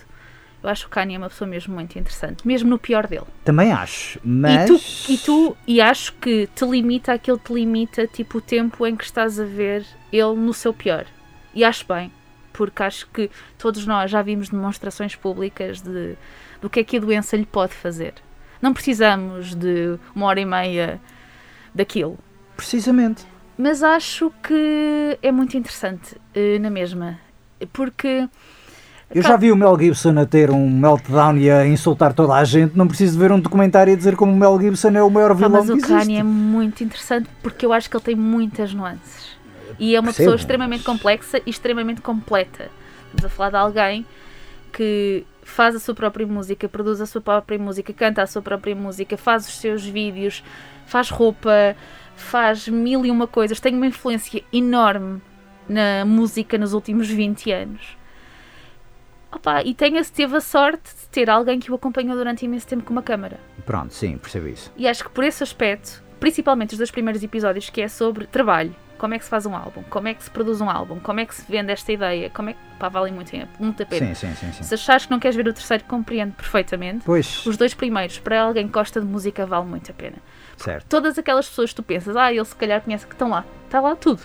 Eu 0.62 0.70
acho 0.70 0.82
que 0.82 0.88
o 0.88 0.89
Kanye 0.89 1.16
é 1.16 1.18
uma 1.20 1.30
pessoa 1.30 1.47
mesmo 1.47 1.76
muito 1.76 1.97
interessante, 1.99 2.45
mesmo 2.45 2.68
no 2.68 2.80
pior 2.80 3.06
dele. 3.06 3.26
Também 3.43 3.72
acho. 3.72 4.20
Mas. 4.24 4.68
E, 4.68 4.74
tu, 4.74 5.12
e 5.12 5.18
tu, 5.18 5.58
e 5.68 5.80
acho 5.80 6.14
que 6.14 6.49
te 6.56 6.66
limita 6.66 7.14
aquilo 7.14 7.38
que 7.38 7.45
te 7.45 7.53
limita, 7.53 8.08
tipo, 8.08 8.39
o 8.39 8.41
tempo 8.41 8.86
em 8.88 8.95
que 8.95 9.03
estás 9.03 9.39
a 9.39 9.45
ver 9.45 9.86
ele 10.12 10.34
no 10.36 10.53
seu 10.53 10.74
pior. 10.74 11.06
E 11.53 11.64
acho 11.64 11.86
bem, 11.88 12.12
porque 12.51 12.82
acho 12.82 13.08
que 13.14 13.30
todos 13.58 13.86
nós 13.86 14.10
já 14.10 14.22
vimos 14.22 14.49
demonstrações 14.49 15.16
públicas 15.16 15.82
de, 15.82 16.16
do 16.60 16.70
que 16.70 16.80
é 16.80 16.84
que 16.84 16.97
a 16.97 16.99
doença 16.99 17.38
lhe 17.38 17.45
pode 17.45 17.74
fazer. 17.74 18.16
Não 18.62 18.74
precisamos 18.74 19.53
de 19.53 19.99
uma 20.16 20.26
hora 20.26 20.39
e 20.39 20.45
meia 20.45 20.99
daquilo. 21.76 22.17
Precisamente. 22.55 23.26
Mas 23.57 23.84
acho 23.84 24.32
que 24.41 25.17
é 25.21 25.32
muito 25.32 25.55
interessante, 25.57 26.15
eh, 26.34 26.57
na 26.59 26.69
mesma. 26.69 27.19
Porque. 27.71 28.28
Eu 29.13 29.21
já 29.21 29.38
vi 29.38 29.51
o 29.51 29.55
Mel 29.55 29.78
Gibson 29.80 30.17
a 30.19 30.26
ter 30.26 30.49
um 30.49 30.67
meltdown 30.69 31.38
e 31.38 31.49
a 31.49 31.65
insultar 31.65 32.11
toda 32.13 32.34
a 32.34 32.43
gente. 32.43 32.76
Não 32.76 32.88
preciso 32.88 33.19
ver 33.19 33.32
um 33.32 33.39
documentário 33.39 33.93
a 33.93 33.95
dizer 33.95 34.15
como 34.15 34.34
o 34.34 34.36
Mel 34.36 34.59
Gibson 34.59 34.89
é 34.89 35.03
o 35.03 35.09
maior 35.09 35.30
Pá, 35.30 35.36
vilão 35.47 35.63
mas 35.63 35.65
que 35.67 35.73
o. 35.73 35.97
Kanye 35.97 36.17
é 36.17 36.23
muito 36.23 36.84
interessante 36.84 37.30
porque 37.43 37.65
eu 37.65 37.71
acho 37.71 37.89
que 37.89 37.95
ele 37.95 38.03
tem 38.03 38.15
muitas 38.15 38.73
nuances. 38.73 39.36
E 39.78 39.95
é 39.95 39.99
uma 39.99 40.05
Percebo, 40.07 40.17
pessoa 40.17 40.34
mas- 40.34 40.41
extremamente 40.41 40.84
complexa 40.84 41.38
e 41.45 41.49
extremamente 41.49 42.01
completa. 42.01 42.69
Estamos 43.05 43.26
a 43.26 43.30
falar 43.30 43.49
de 43.51 43.57
alguém 43.57 44.05
que 44.73 45.23
faz 45.43 45.76
a 45.76 45.80
sua 45.80 45.93
própria 45.93 46.26
música, 46.26 46.67
produz 46.67 46.99
a 46.99 47.05
sua 47.05 47.21
própria 47.21 47.57
música, 47.59 47.93
canta 47.93 48.21
a 48.23 48.28
sua 48.28 48.41
própria 48.41 48.76
música, 48.76 49.15
faz 49.15 49.47
os 49.47 49.57
seus 49.59 49.86
vídeos, 49.86 50.43
faz 50.86 51.09
roupa, 51.09 51.75
faz 52.15 52.67
mil 52.67 53.05
e 53.05 53.11
uma 53.11 53.27
coisas. 53.27 53.59
Tem 53.59 53.75
uma 53.75 53.88
influência 53.88 54.43
enorme 54.51 55.21
na 55.67 56.05
música 56.05 56.57
nos 56.57 56.73
últimos 56.73 57.07
20 57.07 57.51
anos. 57.51 57.97
Opa, 59.31 59.61
e 59.63 59.73
tenha, 59.73 60.03
teve 60.05 60.38
a 60.38 60.41
sorte 60.41 60.89
de 60.95 61.09
ter 61.09 61.29
alguém 61.29 61.59
que 61.59 61.69
o 61.69 61.75
acompanhou 61.75 62.15
durante 62.15 62.45
imenso 62.45 62.67
tempo 62.67 62.83
com 62.83 62.93
uma 62.93 63.01
câmara. 63.01 63.38
Pronto, 63.65 63.93
sim, 63.93 64.17
percebo 64.17 64.47
isso. 64.47 64.71
E 64.77 64.88
acho 64.88 65.03
que 65.03 65.09
por 65.09 65.25
esse 65.25 65.43
aspecto, 65.43 66.01
principalmente 66.19 66.71
os 66.71 66.77
dois 66.77 66.89
primeiros 66.89 67.21
episódios, 67.21 67.69
que 67.69 67.81
é 67.81 67.88
sobre 67.89 68.25
trabalho, 68.27 68.73
como 68.98 69.14
é 69.14 69.18
que 69.18 69.24
se 69.24 69.30
faz 69.30 69.46
um 69.46 69.56
álbum, 69.56 69.84
como 69.89 70.08
é 70.08 70.14
que 70.14 70.24
se 70.24 70.30
produz 70.30 70.62
um 70.62 70.70
álbum, 70.70 71.00
como 71.00 71.20
é 71.20 71.26
que 71.26 71.36
se 71.36 71.43
vende 71.50 71.72
esta 71.72 71.91
ideia, 71.91 72.30
como 72.30 72.50
é 72.50 72.54
que. 72.54 72.60
pá, 72.80 72.89
valem 72.89 73.14
muito, 73.14 73.32
muito 73.60 73.84
a 73.84 73.86
pena. 73.86 74.14
Sim, 74.14 74.28
sim, 74.28 74.36
sim, 74.36 74.52
sim. 74.54 74.64
Se 74.64 74.74
achares 74.74 75.06
que 75.06 75.12
não 75.12 75.20
queres 75.20 75.36
ver 75.36 75.48
o 75.48 75.54
terceiro, 75.54 75.84
compreendo 75.86 76.34
perfeitamente. 76.34 77.04
Pois, 77.06 77.46
Os 77.46 77.58
dois 77.58 77.74
primeiros, 77.74 78.20
para 78.20 78.41
alguém 78.41 78.68
que 78.68 78.74
gosta 78.74 79.00
de 79.00 79.06
música, 79.08 79.46
vale 79.46 79.66
muito 79.66 79.91
a 79.91 79.93
pena. 79.93 80.18
certo. 80.58 80.86
Todas 80.88 81.18
aquelas 81.18 81.48
pessoas 81.48 81.70
que 81.72 81.76
tu 81.76 81.84
pensas, 81.84 82.16
ah, 82.16 82.32
ele 82.32 82.46
se 82.46 82.56
calhar 82.56 82.82
conhece 82.82 83.06
que 83.06 83.14
estão 83.14 83.30
lá. 83.30 83.43
Está 83.66 83.80
lá 83.82 83.96
tudo. 83.96 84.22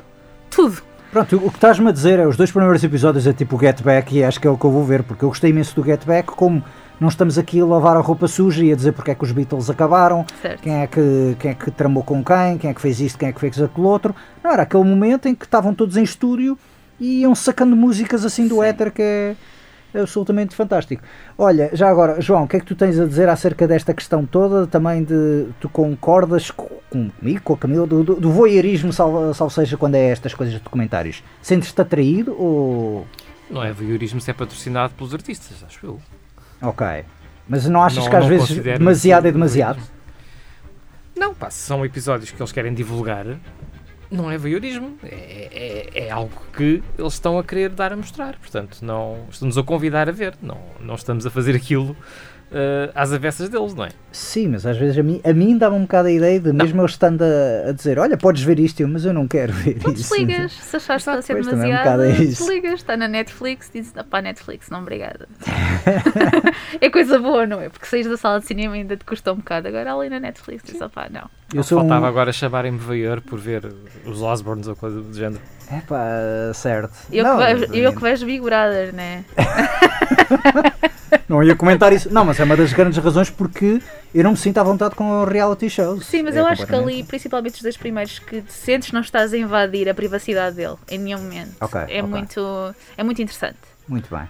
Tudo. 0.51 0.83
Pronto, 1.11 1.37
o 1.39 1.51
que 1.51 1.57
estás-me 1.57 1.89
a 1.89 1.93
dizer 1.93 2.21
é 2.21 2.27
os 2.27 2.37
dois 2.37 2.53
primeiros 2.53 2.85
episódios 2.85 3.27
é 3.27 3.33
tipo 3.33 3.57
o 3.57 3.59
Get 3.59 3.83
Back 3.83 4.17
e 4.17 4.23
acho 4.23 4.41
que 4.41 4.47
é 4.47 4.51
o 4.51 4.57
que 4.57 4.65
eu 4.65 4.71
vou 4.71 4.85
ver, 4.85 5.03
porque 5.03 5.25
eu 5.25 5.29
gostei 5.29 5.51
imenso 5.51 5.75
do 5.75 5.85
Get 5.85 6.05
Back, 6.05 6.29
como 6.33 6.65
não 7.01 7.09
estamos 7.09 7.39
aqui 7.39 7.61
a 7.61 7.65
lavar 7.65 7.97
a 7.97 8.01
roupa 8.01 8.29
suja 8.29 8.63
e 8.65 8.73
a 8.73 8.77
dizer 8.77 8.93
porque 8.93 9.11
é 9.11 9.15
que 9.15 9.25
os 9.25 9.33
Beatles 9.33 9.71
acabaram, 9.71 10.25
Certo. 10.43 10.61
quem 10.63 10.75
é 10.83 10.87
que, 10.87 11.37
quem 11.41 11.51
é 11.51 11.55
que 11.55 11.71
tramou 11.71 12.05
com 12.05 12.23
quem, 12.23 12.59
quem 12.59 12.71
é 12.71 12.75
que 12.75 12.81
fez 12.81 13.01
isto, 13.01 13.19
quem 13.19 13.29
é 13.31 13.33
que 13.33 13.41
fez 13.41 13.61
aquilo 13.61 13.87
outro. 13.89 14.15
Não, 14.45 14.51
era 14.53 14.63
aquele 14.63 14.85
momento 14.85 15.27
em 15.27 15.35
que 15.35 15.45
estavam 15.45 15.75
todos 15.75 15.97
em 15.97 16.03
estúdio 16.03 16.59
e 17.01 17.21
iam 17.23 17.35
sacando 17.35 17.75
músicas 17.75 18.25
assim 18.25 18.47
do 18.47 18.57
Sim. 18.57 18.65
éter 18.65 18.93
que 18.93 19.01
é 19.03 19.35
absolutamente 19.99 20.55
fantástico. 20.55 21.03
Olha, 21.37 21.71
já 21.73 21.89
agora, 21.89 22.21
João, 22.21 22.45
o 22.45 22.49
que 22.49 22.57
é 22.57 22.61
que 22.61 22.67
tu 22.67 22.77
tens 22.77 22.97
a 23.01 23.07
dizer 23.07 23.29
acerca 23.29 23.67
desta 23.67 23.93
questão 23.95 24.25
toda? 24.27 24.67
Também 24.67 25.03
de 25.03 25.47
tu 25.59 25.69
concordas 25.69 26.51
co- 26.51 26.71
comigo, 26.91 27.41
com 27.43 27.55
a 27.55 27.57
Camila, 27.57 27.87
do, 27.87 28.05
do, 28.05 28.15
do 28.17 28.31
voyeurismo, 28.31 28.93
salvo, 28.93 29.35
salvo 29.35 29.53
seja 29.53 29.77
quando 29.77 29.97
é 29.97 30.11
estas 30.11 30.33
coisas 30.35 30.55
de 30.55 30.61
documentários? 30.61 31.25
Sentes-te 31.43 31.81
atraído 31.81 32.37
ou. 32.41 33.05
Não 33.51 33.65
é 33.65 33.73
voyeurismo 33.73 34.21
se 34.21 34.31
é 34.31 34.35
patrocinado 34.35 34.93
pelos 34.95 35.13
artistas, 35.13 35.65
acho 35.67 35.85
eu. 35.85 35.99
Ok. 36.63 36.87
Mas 37.49 37.67
não 37.67 37.83
achas 37.83 38.05
Não- 38.05 38.11
que 38.11 38.17
às 38.17 38.27
vezes 38.27 38.49
demasiado 38.63 39.27
é 39.27 39.33
demasiado? 39.33 39.81
Não, 41.17 41.35
pá, 41.35 41.51
se 41.51 41.59
são 41.59 41.85
episódios 41.85 42.31
que 42.31 42.41
eles 42.41 42.53
querem 42.53 42.73
divulgar, 42.73 43.27
não 44.11 44.31
é 44.31 44.39
voyeurismo. 44.39 44.97
É, 45.03 45.89
é, 45.95 46.07
é 46.07 46.11
algo 46.11 46.33
que 46.57 46.83
eles 46.99 47.13
estão 47.15 47.39
a 47.39 47.45
querer 47.45 47.71
dar 47.71 47.93
a 47.93 47.97
mostrar. 47.97 48.37
Portanto, 48.39 48.79
não 48.83 49.27
estamos 49.31 49.59
a 49.59 49.63
convidar 49.63 50.09
a 50.09 50.13
ver. 50.13 50.35
Não, 50.41 50.59
não 50.81 50.95
estamos 50.95 51.27
a 51.27 51.31
fazer 51.31 51.55
aquilo 51.57 51.97
eh, 52.53 52.91
às 52.95 53.13
avessas 53.13 53.49
deles, 53.49 53.75
não 53.75 53.85
é? 53.85 53.91
Sim, 54.11 54.49
mas 54.49 54.67
às 54.67 54.77
vezes 54.77 54.99
a 54.99 55.03
mim, 55.05 55.21
a 55.23 55.33
mim 55.33 55.57
dá-me 55.57 55.77
um 55.77 55.83
bocado 55.83 56.09
a 56.09 56.11
ideia 56.11 56.41
de 56.41 56.53
mesmo 56.53 56.81
eles 56.81 56.93
estando 56.93 57.23
a, 57.23 57.69
a 57.69 57.73
dizer: 57.73 57.97
Olha, 57.99 58.17
podes 58.17 58.43
ver 58.43 58.59
isto, 58.59 58.81
eu, 58.81 58.89
mas 58.89 59.05
eu 59.05 59.13
não 59.13 59.29
quero 59.29 59.53
ver 59.53 59.79
Não 59.85 59.93
isso. 59.93 60.11
desligas. 60.13 60.53
Se 60.53 60.77
achares 60.77 61.05
que 61.05 61.11
está 61.11 61.15
a 61.15 61.23
ser 61.23 61.35
também 61.45 61.73
é 61.73 61.81
um 61.81 61.87
demasiado, 61.87 62.19
desligas. 62.19 62.73
Está 62.75 62.97
na 62.97 63.07
Netflix, 63.07 63.71
dizes, 63.73 63.93
pá, 64.11 64.21
Netflix, 64.21 64.69
não, 64.69 64.81
obrigada. 64.81 65.29
é 66.81 66.91
coisa 66.91 67.19
boa, 67.21 67.47
não 67.47 67.61
é? 67.61 67.69
Porque 67.69 67.87
saís 67.87 68.07
da 68.09 68.17
sala 68.17 68.41
de 68.41 68.47
cinema 68.47 68.75
ainda 68.75 68.97
te 68.97 69.05
custa 69.05 69.33
um 69.33 69.37
bocado. 69.37 69.69
Agora 69.69 69.95
ali 69.95 70.09
na 70.09 70.19
Netflix, 70.19 70.65
dizes, 70.65 70.83
pá, 70.93 71.09
não. 71.09 71.31
Eu 71.55 71.63
sou 71.63 71.79
Faltava 71.79 72.07
um... 72.07 72.09
agora 72.09 72.33
chamarem-me 72.33 72.79
voyeur 72.79 73.21
por 73.21 73.39
ver 73.39 73.73
os 74.05 74.23
Osborns 74.23 74.67
ou 74.67 74.75
coisa 74.75 75.01
do 75.01 75.13
género. 75.13 75.41
Epá, 75.73 76.53
certo. 76.55 76.93
Eu, 77.13 77.25
não, 77.25 77.39
que, 77.39 77.45
vejo, 77.45 77.75
eu 77.75 77.93
que 77.93 78.01
vejo 78.01 78.27
Big 78.27 78.41
Brother, 78.41 78.93
né? 78.93 79.25
não 81.29 81.43
ia 81.43 81.55
comentar 81.55 81.93
isso. 81.93 82.13
Não, 82.13 82.25
mas 82.25 82.41
é 82.41 82.45
uma 82.45 82.57
das 82.57 82.73
grandes 82.73 82.99
razões 82.99 83.31
porque 83.31 83.81
eu 84.15 84.25
não 84.25 84.33
me 84.33 84.37
sinto 84.37 84.59
à 84.59 84.63
vontade 84.63 84.95
com 84.95 85.25
reality 85.25 85.71
shows. 85.71 86.07
Sim, 86.07 86.25
mas 86.25 86.37
É 86.37 86.41
eu 86.41 86.47
acho 86.47 86.67
que 86.67 86.75
ali, 86.75 87.05
principalmente 87.05 87.55
os 87.55 87.63
dois 87.63 87.77
primeiros, 87.77 88.19
que 88.19 88.43
te 88.43 88.53
sentes 88.53 88.91
não 88.91 89.01
estás 89.01 89.33
a 89.33 89.39
invadir 89.39 89.89
a 89.89 89.95
privacidade 89.95 90.57
dele 90.57 90.77
em 90.89 90.99
nenhum 90.99 91.19
momento. 91.19 91.55
Ok, 91.61 91.81
é, 91.81 91.85
ok. 91.85 92.03
Muito, 92.03 92.75
é 92.97 93.03
muito 93.05 93.23
interessante. 93.23 93.59
Muito 93.87 94.15
bem. 94.15 94.29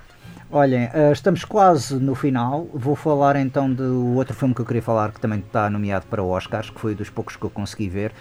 Olhem, 0.53 0.91
eh, 0.93 1.12
estamos 1.12 1.45
quase 1.45 1.95
no 1.95 2.14
final. 2.14 2.68
Vou 2.74 2.97
falar 2.97 3.36
então 3.36 3.72
do 3.72 4.16
outro 4.16 4.34
filme 4.34 4.53
que 4.53 4.61
eu 4.61 4.66
queria 4.66 4.82
falar, 4.82 5.12
que 5.12 5.20
também 5.20 5.38
está 5.38 5.70
nomeado 5.70 6.07
para 6.11 6.22
Oscars, 6.22 6.70
que 6.70 6.80
foi 6.80 6.95
dos 6.95 7.09
poucos 7.09 7.36
que 7.36 7.45
eu 7.45 7.51
consegui 7.51 7.88
ver. 7.88 8.12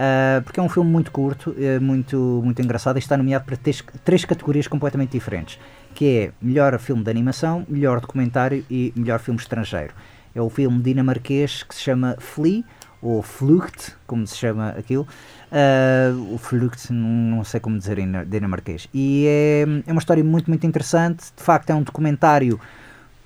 Eh, 0.00 0.40
porque 0.44 0.60
é 0.60 0.62
um 0.62 0.68
filme 0.68 0.88
muito 0.88 1.10
curto, 1.10 1.52
eh, 1.58 1.80
muito, 1.80 2.40
muito 2.44 2.62
engraçado 2.62 2.96
e 2.96 3.00
está 3.00 3.16
nomeado 3.16 3.44
para 3.44 3.56
três, 3.56 3.82
três 4.04 4.24
categorias 4.24 4.68
completamente 4.68 5.10
diferentes, 5.10 5.58
que 5.92 6.06
é 6.06 6.32
melhor 6.40 6.78
filme 6.78 7.02
de 7.02 7.10
animação, 7.10 7.66
melhor 7.68 8.00
documentário 8.00 8.64
e 8.70 8.92
melhor 8.94 9.18
filme 9.18 9.40
estrangeiro. 9.40 9.92
É 10.32 10.40
o 10.40 10.48
filme 10.48 10.80
dinamarquês 10.80 11.64
que 11.64 11.74
se 11.74 11.80
chama 11.80 12.14
Flea, 12.20 12.62
ou 13.02 13.22
Flucht, 13.22 13.92
como 14.06 14.24
se 14.24 14.36
chama 14.36 14.70
aquilo. 14.70 15.06
Ah, 15.50 16.12
o 16.32 16.38
Flucht, 16.38 16.92
não, 16.92 17.42
sei 17.42 17.58
como 17.58 17.76
dizer 17.76 17.98
em 17.98 18.12
dinamarquês. 18.24 18.88
E 18.94 19.24
é, 19.26 19.64
é 19.84 19.92
uma 19.92 20.00
história 20.00 20.22
muito, 20.22 20.48
muito 20.48 20.66
interessante. 20.66 21.32
De 21.36 21.42
facto, 21.42 21.70
é 21.70 21.74
um 21.74 21.82
documentário 21.82 22.60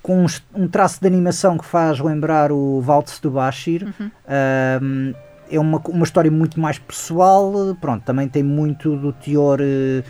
com 0.01 0.25
um, 0.25 0.27
um 0.55 0.67
traço 0.67 0.99
de 0.99 1.07
animação 1.07 1.57
que 1.57 1.65
faz 1.65 1.99
lembrar 1.99 2.51
o 2.51 2.83
Waltz 2.85 3.19
do 3.19 3.31
Bashir. 3.31 3.93
Ah, 4.27 4.79
é 5.51 5.59
uma, 5.59 5.79
uma 5.87 6.03
história 6.03 6.29
muito 6.31 6.59
mais 6.59 6.77
pessoal. 6.79 7.53
Pronto, 7.79 8.03
também 8.03 8.27
tem 8.27 8.43
muito 8.43 8.95
do 8.97 9.11
teor. 9.13 9.59
eh, 9.61 10.03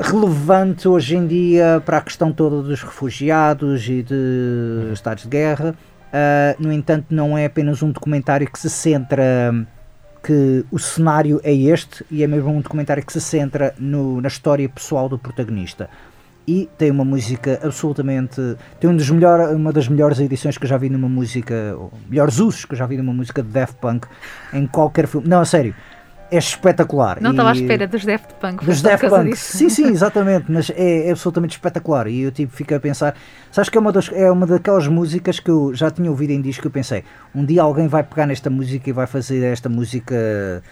relevante 0.00 0.86
hoje 0.86 1.16
em 1.16 1.26
dia 1.26 1.82
para 1.84 1.96
a 1.98 2.00
questão 2.00 2.30
toda 2.32 2.62
dos 2.62 2.82
refugiados 2.82 3.88
e 3.88 4.02
de 4.02 4.90
estados 4.92 5.22
de 5.24 5.30
guerra. 5.30 5.74
Ah, 6.12 6.54
no 6.58 6.72
entanto, 6.72 7.06
não 7.10 7.36
é 7.36 7.46
apenas 7.46 7.82
um 7.82 7.90
documentário 7.90 8.50
que 8.50 8.58
se 8.58 8.68
centra 8.68 9.54
que 10.22 10.64
o 10.70 10.78
cenário 10.78 11.40
é 11.44 11.54
este 11.54 12.04
e 12.10 12.22
é 12.22 12.26
mesmo 12.26 12.50
um 12.50 12.60
documentário 12.60 13.04
que 13.04 13.12
se 13.12 13.20
centra 13.20 13.74
no- 13.78 14.20
na 14.20 14.28
história 14.28 14.68
pessoal 14.68 15.08
do 15.08 15.18
protagonista. 15.18 15.88
E 16.48 16.66
tem 16.78 16.90
uma 16.90 17.04
música 17.04 17.60
absolutamente. 17.62 18.40
Tem 18.80 18.88
um 18.88 18.96
dos 18.96 19.10
melhor, 19.10 19.54
uma 19.54 19.70
das 19.70 19.86
melhores 19.86 20.18
edições 20.18 20.56
que 20.56 20.64
eu 20.64 20.68
já 20.68 20.78
vi 20.78 20.88
numa 20.88 21.06
música. 21.06 21.76
ou 21.76 21.92
melhores 22.08 22.38
usos 22.38 22.64
que 22.64 22.72
eu 22.72 22.78
já 22.78 22.86
vi 22.86 22.96
numa 22.96 23.12
música 23.12 23.42
de 23.42 23.50
Daft 23.50 23.76
Punk 23.76 24.06
em 24.54 24.66
qualquer 24.66 25.06
filme. 25.06 25.28
Não, 25.28 25.40
a 25.40 25.44
sério. 25.44 25.74
É 26.30 26.38
espetacular. 26.38 27.20
Não 27.20 27.32
estava 27.32 27.50
à 27.50 27.52
espera 27.52 27.86
dos 27.86 28.02
Daft 28.02 28.32
Punk. 28.40 28.64
dos 28.64 28.80
Daft 28.80 29.10
Punk. 29.10 29.30
disso. 29.30 29.58
Sim, 29.58 29.68
sim, 29.68 29.88
exatamente, 29.88 30.50
mas 30.50 30.70
é, 30.70 31.08
é 31.08 31.10
absolutamente 31.10 31.54
espetacular. 31.56 32.06
E 32.06 32.22
eu 32.22 32.32
tipo, 32.32 32.50
fico 32.50 32.74
a 32.74 32.80
pensar, 32.80 33.14
sabes 33.52 33.68
que 33.68 33.76
é 33.76 33.80
uma, 33.80 33.92
das, 33.92 34.10
é 34.10 34.30
uma 34.30 34.46
daquelas 34.46 34.88
músicas 34.88 35.40
que 35.40 35.50
eu 35.50 35.74
já 35.74 35.90
tinha 35.90 36.10
ouvido 36.10 36.30
em 36.30 36.40
disco 36.40 36.62
que 36.62 36.68
eu 36.68 36.72
pensei, 36.72 37.04
um 37.34 37.44
dia 37.44 37.62
alguém 37.62 37.88
vai 37.88 38.02
pegar 38.02 38.26
nesta 38.26 38.48
música 38.48 38.88
e 38.88 38.92
vai 38.92 39.06
fazer 39.06 39.42
esta 39.44 39.68
música 39.68 40.62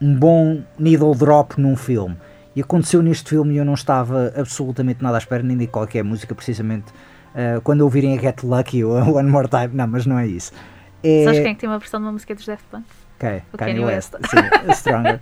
um 0.00 0.14
bom 0.14 0.62
needle 0.78 1.14
drop 1.14 1.60
num 1.60 1.76
filme. 1.76 2.16
E 2.58 2.60
aconteceu 2.60 3.00
neste 3.00 3.30
filme 3.30 3.54
e 3.54 3.58
eu 3.58 3.64
não 3.64 3.74
estava 3.74 4.32
absolutamente 4.36 5.00
nada 5.00 5.16
à 5.16 5.20
espera, 5.20 5.44
nem 5.44 5.56
de 5.56 5.68
qualquer 5.68 6.02
música, 6.02 6.34
precisamente 6.34 6.86
eh, 7.32 7.60
quando 7.62 7.82
ouvirem 7.82 8.18
a 8.18 8.20
Get 8.20 8.42
Lucky 8.42 8.82
ou 8.82 8.98
a 8.98 9.04
One 9.04 9.30
More 9.30 9.46
Time, 9.46 9.68
não, 9.74 9.86
mas 9.86 10.04
não 10.06 10.18
é 10.18 10.26
isso. 10.26 10.50
É, 11.04 11.22
Sabes 11.22 11.38
quem 11.38 11.52
é 11.52 11.54
que 11.54 11.60
tem 11.60 11.68
uma 11.68 11.78
versão 11.78 12.00
de 12.00 12.06
uma 12.06 12.10
música 12.10 12.34
dos 12.34 12.44
Daft 12.44 12.64
Punk? 12.68 12.84
Ok, 13.16 13.42
O 13.52 13.58
Kanye 13.58 13.74
Kanye 13.74 13.84
West. 13.86 14.12
Sim, 14.28 14.36
Stronger. 14.74 15.20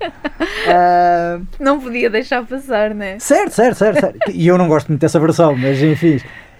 Ah, 0.66 1.39
Não 1.61 1.78
podia 1.78 2.09
deixar 2.09 2.43
passar, 2.47 2.95
né? 2.95 3.18
Certo, 3.18 3.53
certo, 3.53 3.76
certo, 3.76 4.01
certo. 4.01 4.30
E 4.30 4.47
eu 4.47 4.57
não 4.57 4.66
gosto 4.66 4.89
muito 4.89 5.03
dessa 5.03 5.20
versão, 5.20 5.55
mas 5.55 5.82
enfim. 5.82 6.16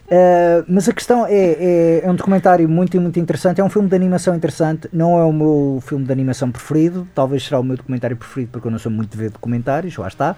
Uh, 0.07 0.62
mas 0.68 0.87
a 0.91 0.93
questão 0.93 1.27
é, 1.27 1.33
é, 1.33 2.01
é, 2.05 2.11
um 2.11 2.14
documentário 2.14 2.68
muito, 2.68 3.01
muito 3.01 3.18
interessante. 3.18 3.62
É 3.62 3.64
um 3.64 3.70
filme 3.70 3.89
de 3.89 3.97
animação 3.97 4.35
interessante. 4.35 4.91
Não 4.93 5.18
é 5.18 5.24
o 5.24 5.33
meu 5.33 5.83
filme 5.87 6.05
de 6.05 6.12
animação 6.12 6.51
preferido. 6.51 7.09
Talvez 7.14 7.45
será 7.45 7.59
o 7.61 7.64
meu 7.64 7.79
documentário 7.79 8.14
preferido, 8.14 8.53
porque 8.53 8.68
eu 8.68 8.70
não 8.70 8.79
sou 8.79 8.93
muito 8.93 9.11
de 9.11 9.16
ver 9.16 9.31
documentários. 9.31 9.97
Lá 9.97 10.09
está. 10.09 10.37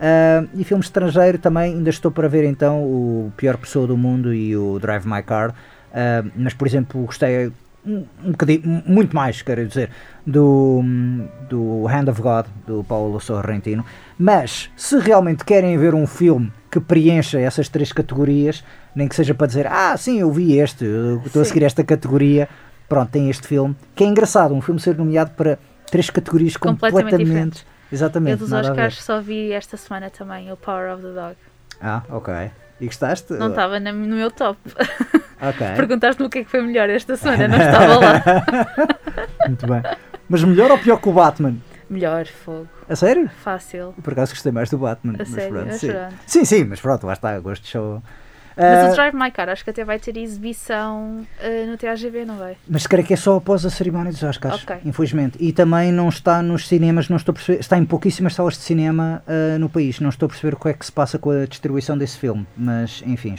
Uh, 0.00 0.48
e 0.54 0.64
filme 0.64 0.82
estrangeiro 0.82 1.38
também. 1.38 1.74
Ainda 1.74 1.90
estou 1.90 2.10
para 2.10 2.26
ver 2.26 2.44
então 2.44 2.82
o 2.82 3.32
Pior 3.36 3.58
Pessoa 3.58 3.86
do 3.86 3.96
Mundo 3.96 4.32
e 4.32 4.56
o 4.56 4.78
Drive 4.78 5.06
My 5.06 5.22
Car. 5.22 5.50
Uh, 5.50 6.30
mas, 6.36 6.54
por 6.54 6.66
exemplo, 6.66 7.02
gostei 7.04 7.52
um, 7.84 8.04
um 8.24 8.30
bocadinho, 8.30 8.82
muito 8.86 9.14
mais, 9.14 9.42
quero 9.42 9.66
dizer, 9.66 9.90
do, 10.26 10.82
do 11.48 11.86
Hand 11.86 12.08
of 12.08 12.22
God, 12.22 12.46
do 12.66 12.82
Paulo 12.84 13.20
Sorrentino. 13.20 13.84
Mas, 14.18 14.70
se 14.76 14.98
realmente 14.98 15.44
querem 15.44 15.76
ver 15.76 15.94
um 15.94 16.06
filme 16.06 16.50
que 16.70 16.80
preencha 16.80 17.38
essas 17.38 17.68
três 17.68 17.92
categorias, 17.92 18.64
nem 18.94 19.08
que 19.08 19.14
seja 19.14 19.34
para 19.34 19.46
dizer, 19.46 19.66
ah, 19.66 19.96
sim, 19.96 20.20
eu 20.20 20.30
vi 20.30 20.58
este, 20.58 20.84
eu 20.84 21.22
estou 21.26 21.42
a 21.42 21.44
seguir 21.44 21.64
esta 21.64 21.82
categoria, 21.82 22.48
pronto, 22.88 23.10
tem 23.10 23.28
este 23.28 23.46
filme, 23.46 23.76
que 23.94 24.04
é 24.04 24.06
engraçado, 24.06 24.54
um 24.54 24.60
filme 24.60 24.80
ser 24.80 24.96
nomeado 24.96 25.32
para 25.32 25.58
três 25.90 26.08
categorias 26.08 26.56
completamente, 26.56 27.10
completamente 27.10 27.66
Exatamente. 27.92 28.32
Eu 28.32 28.38
dos 28.38 28.52
Oscars 28.52 29.02
só 29.02 29.20
vi 29.20 29.52
esta 29.52 29.76
semana 29.76 30.10
também, 30.10 30.50
o 30.52 30.56
Power 30.56 30.94
of 30.94 31.02
the 31.02 31.12
Dog. 31.12 31.36
Ah, 31.80 32.02
ok. 32.08 32.50
E 32.80 32.86
gostaste? 32.86 33.32
Não 33.34 33.50
estava 33.50 33.78
no 33.80 33.92
meu 33.92 34.30
top. 34.30 34.58
Ok. 35.40 35.66
Perguntaste-me 35.74 36.26
o 36.26 36.30
que 36.30 36.40
é 36.40 36.44
que 36.44 36.50
foi 36.50 36.60
melhor 36.60 36.90
esta 36.90 37.16
semana, 37.16 37.48
não 37.48 37.56
estava 37.56 37.98
lá. 37.98 38.22
Muito 39.48 39.66
bem. 39.66 39.82
Mas 40.28 40.44
melhor 40.44 40.70
ou 40.70 40.78
pior 40.78 41.00
que 41.00 41.08
o 41.08 41.12
Batman? 41.12 41.56
Melhor, 41.88 42.26
fogo. 42.26 42.68
A 42.88 42.94
sério? 42.94 43.28
Fácil. 43.42 43.94
Por 44.02 44.12
acaso 44.12 44.32
gostei 44.32 44.52
mais 44.52 44.70
do 44.70 44.78
Batman. 44.78 45.16
A 45.18 45.24
sério? 45.24 45.50
Pronto, 45.50 45.72
sim. 45.72 45.90
sim. 46.26 46.44
sim, 46.44 46.64
mas 46.64 46.80
pronto, 46.80 47.06
lá 47.06 47.14
está, 47.14 47.38
gosto 47.40 47.62
de 47.62 47.68
show. 47.68 48.02
Mas 48.60 48.88
uh, 48.88 48.92
o 48.92 48.94
Drive 48.94 49.14
My 49.14 49.30
Car 49.30 49.48
acho 49.48 49.64
que 49.64 49.70
até 49.70 49.84
vai 49.84 49.98
ter 49.98 50.16
exibição 50.16 51.26
uh, 51.42 51.70
no 51.70 51.78
TAGB, 51.78 52.24
não 52.26 52.36
vai? 52.36 52.56
Mas 52.68 52.86
creio 52.86 53.06
que 53.06 53.14
é 53.14 53.16
só 53.16 53.36
após 53.36 53.64
a 53.64 53.70
cerimónia 53.70 54.12
dos 54.12 54.22
Oscars, 54.22 54.62
okay. 54.62 54.78
infelizmente. 54.84 55.38
E 55.40 55.52
também 55.52 55.90
não 55.90 56.08
está 56.08 56.42
nos 56.42 56.68
cinemas, 56.68 57.08
não 57.08 57.16
estou 57.16 57.32
a 57.32 57.34
perceber, 57.34 57.60
está 57.60 57.78
em 57.78 57.84
pouquíssimas 57.84 58.34
salas 58.34 58.54
de 58.54 58.60
cinema 58.60 59.22
uh, 59.26 59.58
no 59.58 59.68
país. 59.68 59.98
Não 60.00 60.10
estou 60.10 60.26
a 60.26 60.28
perceber 60.28 60.54
o 60.54 60.58
que 60.58 60.68
é 60.68 60.74
que 60.74 60.84
se 60.84 60.92
passa 60.92 61.18
com 61.18 61.30
a 61.30 61.46
distribuição 61.46 61.96
desse 61.96 62.18
filme, 62.18 62.46
mas 62.56 63.02
enfim. 63.06 63.36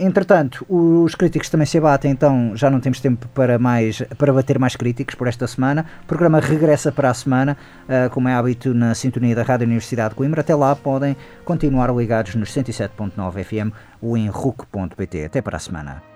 Entretanto, 0.00 0.64
os 0.66 1.14
críticos 1.14 1.50
também 1.50 1.66
se 1.66 1.76
abatem, 1.76 2.10
então 2.10 2.56
já 2.56 2.70
não 2.70 2.80
temos 2.80 3.00
tempo 3.00 3.28
para 3.28 3.58
mais 3.58 4.00
para 4.16 4.32
bater 4.32 4.58
mais 4.58 4.74
críticos 4.74 5.14
por 5.14 5.28
esta 5.28 5.46
semana. 5.46 5.84
O 6.02 6.06
programa 6.06 6.40
regressa 6.40 6.90
para 6.90 7.10
a 7.10 7.14
semana, 7.14 7.54
uh, 7.84 8.08
como 8.08 8.26
é 8.26 8.34
hábito 8.34 8.72
na 8.72 8.94
sintonia 8.94 9.34
da 9.34 9.42
Rádio 9.42 9.66
Universidade 9.66 10.10
de 10.10 10.14
Coimbra. 10.14 10.40
Até 10.40 10.54
lá 10.54 10.74
podem 10.74 11.14
continuar 11.44 11.94
ligados 11.94 12.34
nos 12.34 12.50
107.9 12.50 13.44
FM 13.44 13.74
ou 14.00 14.16
em 14.16 14.28
RUC.pt. 14.28 15.26
Até 15.26 15.42
para 15.42 15.58
a 15.58 15.60
semana. 15.60 16.09